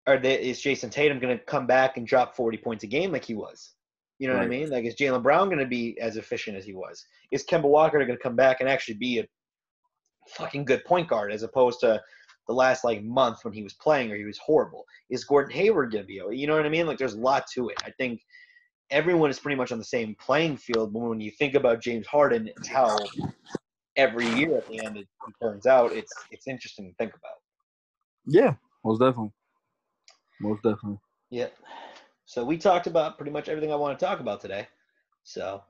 [0.07, 0.41] Are they?
[0.41, 3.35] Is Jayson Tatum going to come back and drop forty points a game like he
[3.35, 3.73] was?
[4.19, 4.69] You know what I mean?
[4.69, 7.05] Like, is Jaylen Brown going to be as efficient as he was?
[7.31, 9.25] Is Kemba Walker going to come back and actually be a
[10.29, 12.01] fucking good point guard as opposed to
[12.47, 14.85] the last like month when he was playing or he was horrible?
[15.09, 16.21] Is Gordon Hayward going to be?
[16.35, 16.87] You know what I mean?
[16.87, 17.77] Like, there's a lot to it.
[17.85, 18.21] I think
[18.91, 20.93] everyone is pretty much on the same playing field.
[20.93, 22.97] But when you think about James Harden and how
[23.95, 25.07] every year at the end it
[25.41, 27.35] turns out, it's it's interesting to think about.
[28.25, 28.53] Yeah,
[28.83, 29.31] most definitely.
[30.41, 30.99] Most definitely.
[31.29, 31.47] Yeah.
[32.25, 34.67] So we talked about pretty much everything I want to talk about today.
[35.23, 35.63] So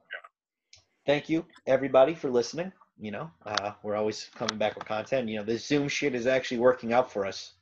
[1.05, 2.71] thank you everybody for listening.
[2.99, 5.29] You know, uh, we're always coming back with content.
[5.29, 7.53] You know, this Zoom shit is actually working out for us.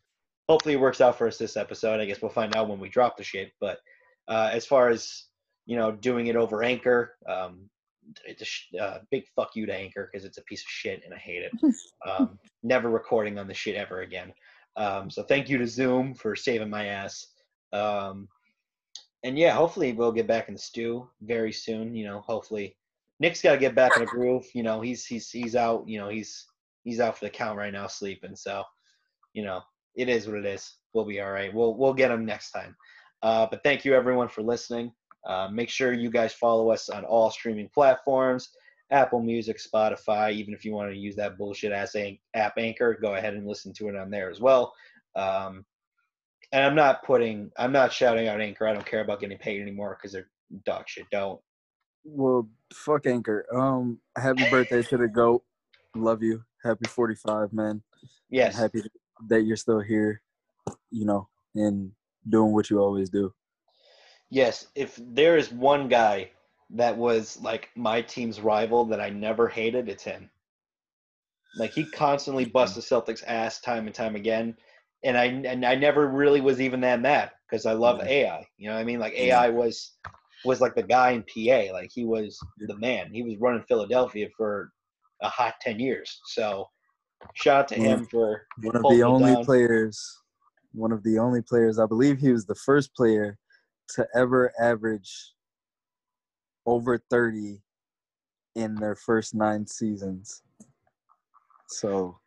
[0.49, 1.99] Hopefully, it works out for us this episode.
[1.99, 3.51] I guess we'll find out when we drop the shit.
[3.59, 3.79] But
[4.27, 5.25] uh, as far as
[5.67, 7.69] you know, doing it over Anchor, um,
[8.25, 11.01] it's a sh- uh, big fuck you to Anchor because it's a piece of shit
[11.05, 11.51] and I hate it.
[12.07, 14.31] Um, never recording on the shit ever again.
[14.77, 17.27] Um, so thank you to Zoom for saving my ass.
[17.73, 18.29] Um,
[19.23, 21.95] and yeah, hopefully we'll get back in the stew very soon.
[21.95, 22.77] You know, hopefully
[23.19, 24.45] Nick's got to get back in the groove.
[24.53, 25.87] You know, he's he's he's out.
[25.87, 26.45] You know, he's
[26.83, 28.35] he's out for the count right now, sleeping.
[28.35, 28.63] So,
[29.33, 29.61] you know,
[29.95, 30.75] it is what it is.
[30.93, 31.53] We'll be all right.
[31.53, 32.75] We'll we'll get him next time.
[33.23, 34.91] Uh, but thank you everyone for listening.
[35.25, 38.49] Uh, make sure you guys follow us on all streaming platforms.
[38.91, 41.95] Apple Music, Spotify, even if you want to use that bullshit ass
[42.35, 44.73] app Anchor, go ahead and listen to it on there as well.
[45.15, 45.65] Um,
[46.53, 48.65] and I'm not putting, I'm not shouting out Anchor.
[48.65, 50.29] I don't care about getting paid anymore because they're
[50.65, 51.05] dog shit.
[51.11, 51.41] Don't.
[52.05, 53.45] Well, fuck Anchor.
[53.55, 55.43] Um, happy birthday to the goat.
[55.95, 56.43] Love you.
[56.63, 57.81] Happy 45, man.
[58.29, 58.57] Yes.
[58.57, 58.81] Happy
[59.27, 60.21] that you're still here.
[60.91, 61.91] You know, and
[62.29, 63.33] doing what you always do.
[64.29, 64.67] Yes.
[64.75, 66.31] If there is one guy
[66.71, 70.29] that was like my team's rival that I never hated, it's him.
[71.57, 74.57] Like he constantly busts the Celtics ass time and time again.
[75.03, 78.09] And I and I never really was even that mad because I love Yeah.
[78.09, 78.47] AI.
[78.57, 78.99] You know what I mean?
[78.99, 79.13] Like.
[79.13, 79.93] AI was
[80.45, 81.73] was like the guy in PA.
[81.73, 82.37] Like he was
[82.67, 83.09] the man.
[83.13, 84.71] He was running Philadelphia for
[85.21, 86.19] a hot ten years.
[86.25, 86.67] So
[87.35, 89.45] shout out to him for One of the only down.
[89.45, 89.99] players,
[90.73, 93.37] one of the only players, I believe he was the first player
[93.95, 95.33] to ever average
[96.65, 97.61] over 30
[98.55, 100.41] in their first nine seasons.
[101.69, 102.19] So,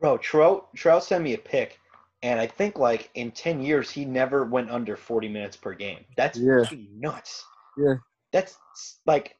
[0.00, 0.18] bro.
[0.18, 1.78] Trout Trout sent me a pic,
[2.26, 6.04] and I think like in ten years he never went under forty minutes per game.
[6.16, 6.64] That's Yeah.
[6.98, 7.44] nuts.
[7.76, 7.94] Yeah.
[8.32, 8.58] That's
[9.06, 9.36] like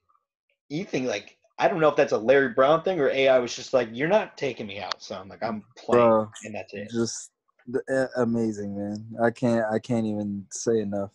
[0.69, 3.57] you think like I don't know if that's a Larry Brown thing or AI was
[3.57, 5.29] just like you're not taking me out, son.
[5.29, 6.91] Like I'm playing, bro, and that's it.
[6.91, 7.31] just
[7.67, 7.83] the,
[8.17, 9.05] uh, amazing, man.
[9.21, 11.13] I can't, I can't even say enough.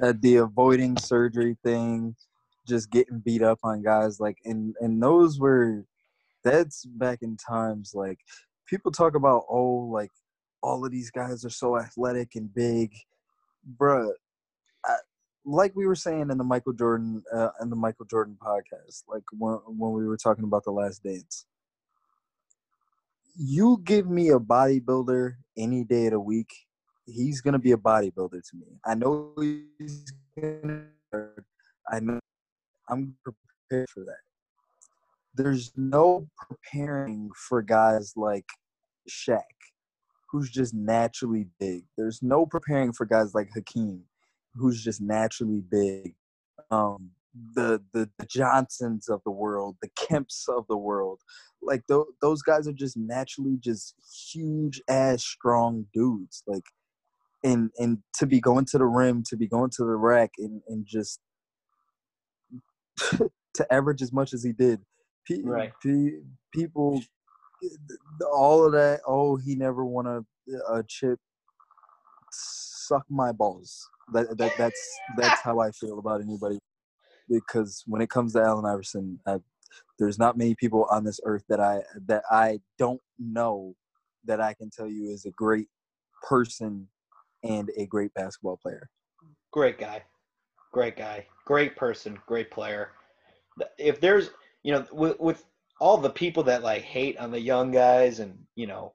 [0.00, 2.14] Uh, the avoiding surgery thing,
[2.68, 5.84] just getting beat up on guys like, and and those were,
[6.44, 8.18] that's back in times like
[8.66, 10.10] people talk about oh like
[10.62, 12.92] all of these guys are so athletic and big,
[13.78, 14.10] bruh.
[15.44, 19.24] Like we were saying in the Michael Jordan uh, in the Michael Jordan podcast, like
[19.32, 21.46] when when we were talking about the Last Dance
[23.36, 26.52] you give me a bodybuilder any day of the week,
[27.06, 28.78] he's gonna be a bodybuilder to me.
[28.84, 29.34] I know
[29.78, 30.84] he's gonna.
[31.90, 32.20] I know
[32.88, 34.20] I'm prepared for that.
[35.34, 38.46] There's no preparing for guys like
[39.08, 39.40] Shaq,
[40.32, 41.84] who's just naturally big.
[41.98, 44.02] There's no preparing for guys like Hakeem,
[44.54, 46.14] who's just naturally big.
[46.70, 47.10] Um,
[47.54, 51.20] the, the the Johnsons of the world, the Kemps of the world,
[51.62, 53.94] like th- those guys are just naturally just
[54.32, 56.42] huge ass strong dudes.
[56.46, 56.64] Like,
[57.44, 60.62] and and to be going to the rim, to be going to the rack, and
[60.68, 61.20] and just
[63.54, 64.80] to average as much as he did.
[65.28, 65.72] Pe- Right.
[65.82, 66.20] pe-
[66.52, 67.00] people,
[68.32, 69.00] all of that.
[69.06, 70.24] Oh, he never won a
[70.68, 71.18] a chip.
[72.30, 73.88] Suck my balls.
[74.12, 76.58] That, that that's that's how I feel about anybody.
[77.28, 79.38] Because when it comes to Allen Iverson, I,
[79.98, 83.74] there's not many people on this earth that I that I don't know
[84.24, 85.68] that I can tell you is a great
[86.22, 86.88] person
[87.42, 88.88] and a great basketball player.
[89.52, 90.02] Great guy,
[90.72, 92.90] great guy, great person, great player.
[93.78, 94.30] If there's,
[94.62, 95.44] you know, with, with
[95.82, 98.94] all the people that like hate on the young guys and you know,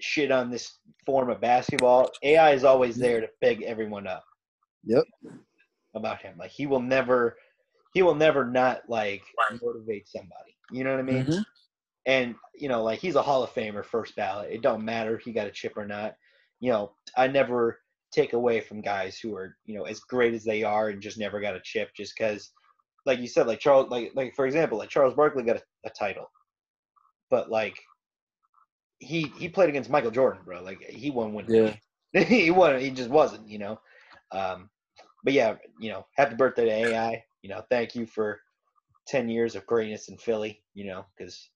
[0.00, 4.24] shit on this form of basketball, AI is always there to big everyone up.
[4.84, 5.04] Yep.
[5.94, 7.36] About him, like he will never,
[7.92, 9.22] he will never not like
[9.62, 10.56] motivate somebody.
[10.72, 11.26] You know what I mean?
[11.26, 11.44] Mhm.
[12.06, 15.22] and you know like he's a hall of famer first ballot it don't matter if
[15.22, 16.14] he got a chip or not
[16.60, 17.80] you know i never
[18.12, 21.18] take away from guys who are you know as great as they are and just
[21.18, 22.52] never got a chip just because
[23.06, 25.90] like you said like charles like like for example like charles barkley got a, a
[25.90, 26.30] title
[27.30, 27.78] but like
[28.98, 31.74] he he played against michael jordan bro like he won win Yeah.
[32.24, 33.78] he won he just wasn't you know
[34.32, 34.70] um
[35.22, 38.40] but yeah you know happy birthday to ai you know thank you for
[39.08, 41.50] 10 years of greatness in philly you know because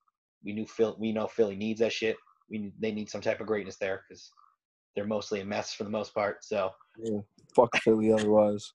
[0.45, 2.17] we knew Phil, we know Philly needs that shit.
[2.51, 4.33] We they need some type of greatness there because
[4.95, 6.45] they're mostly a mess for the most part.
[6.45, 7.21] So Yeah.
[7.55, 8.73] Fuck Philly otherwise.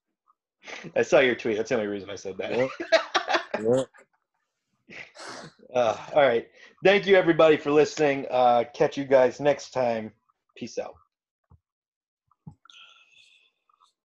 [0.95, 1.57] I saw your tweet.
[1.57, 2.57] That's the only reason I said that.
[2.57, 2.69] Yep.
[3.61, 3.83] Yeah.
[5.73, 6.47] Uh, all right.
[6.83, 8.25] Thank you everybody for listening.
[8.31, 10.11] Uh, catch you guys next time.
[10.55, 10.95] Peace out.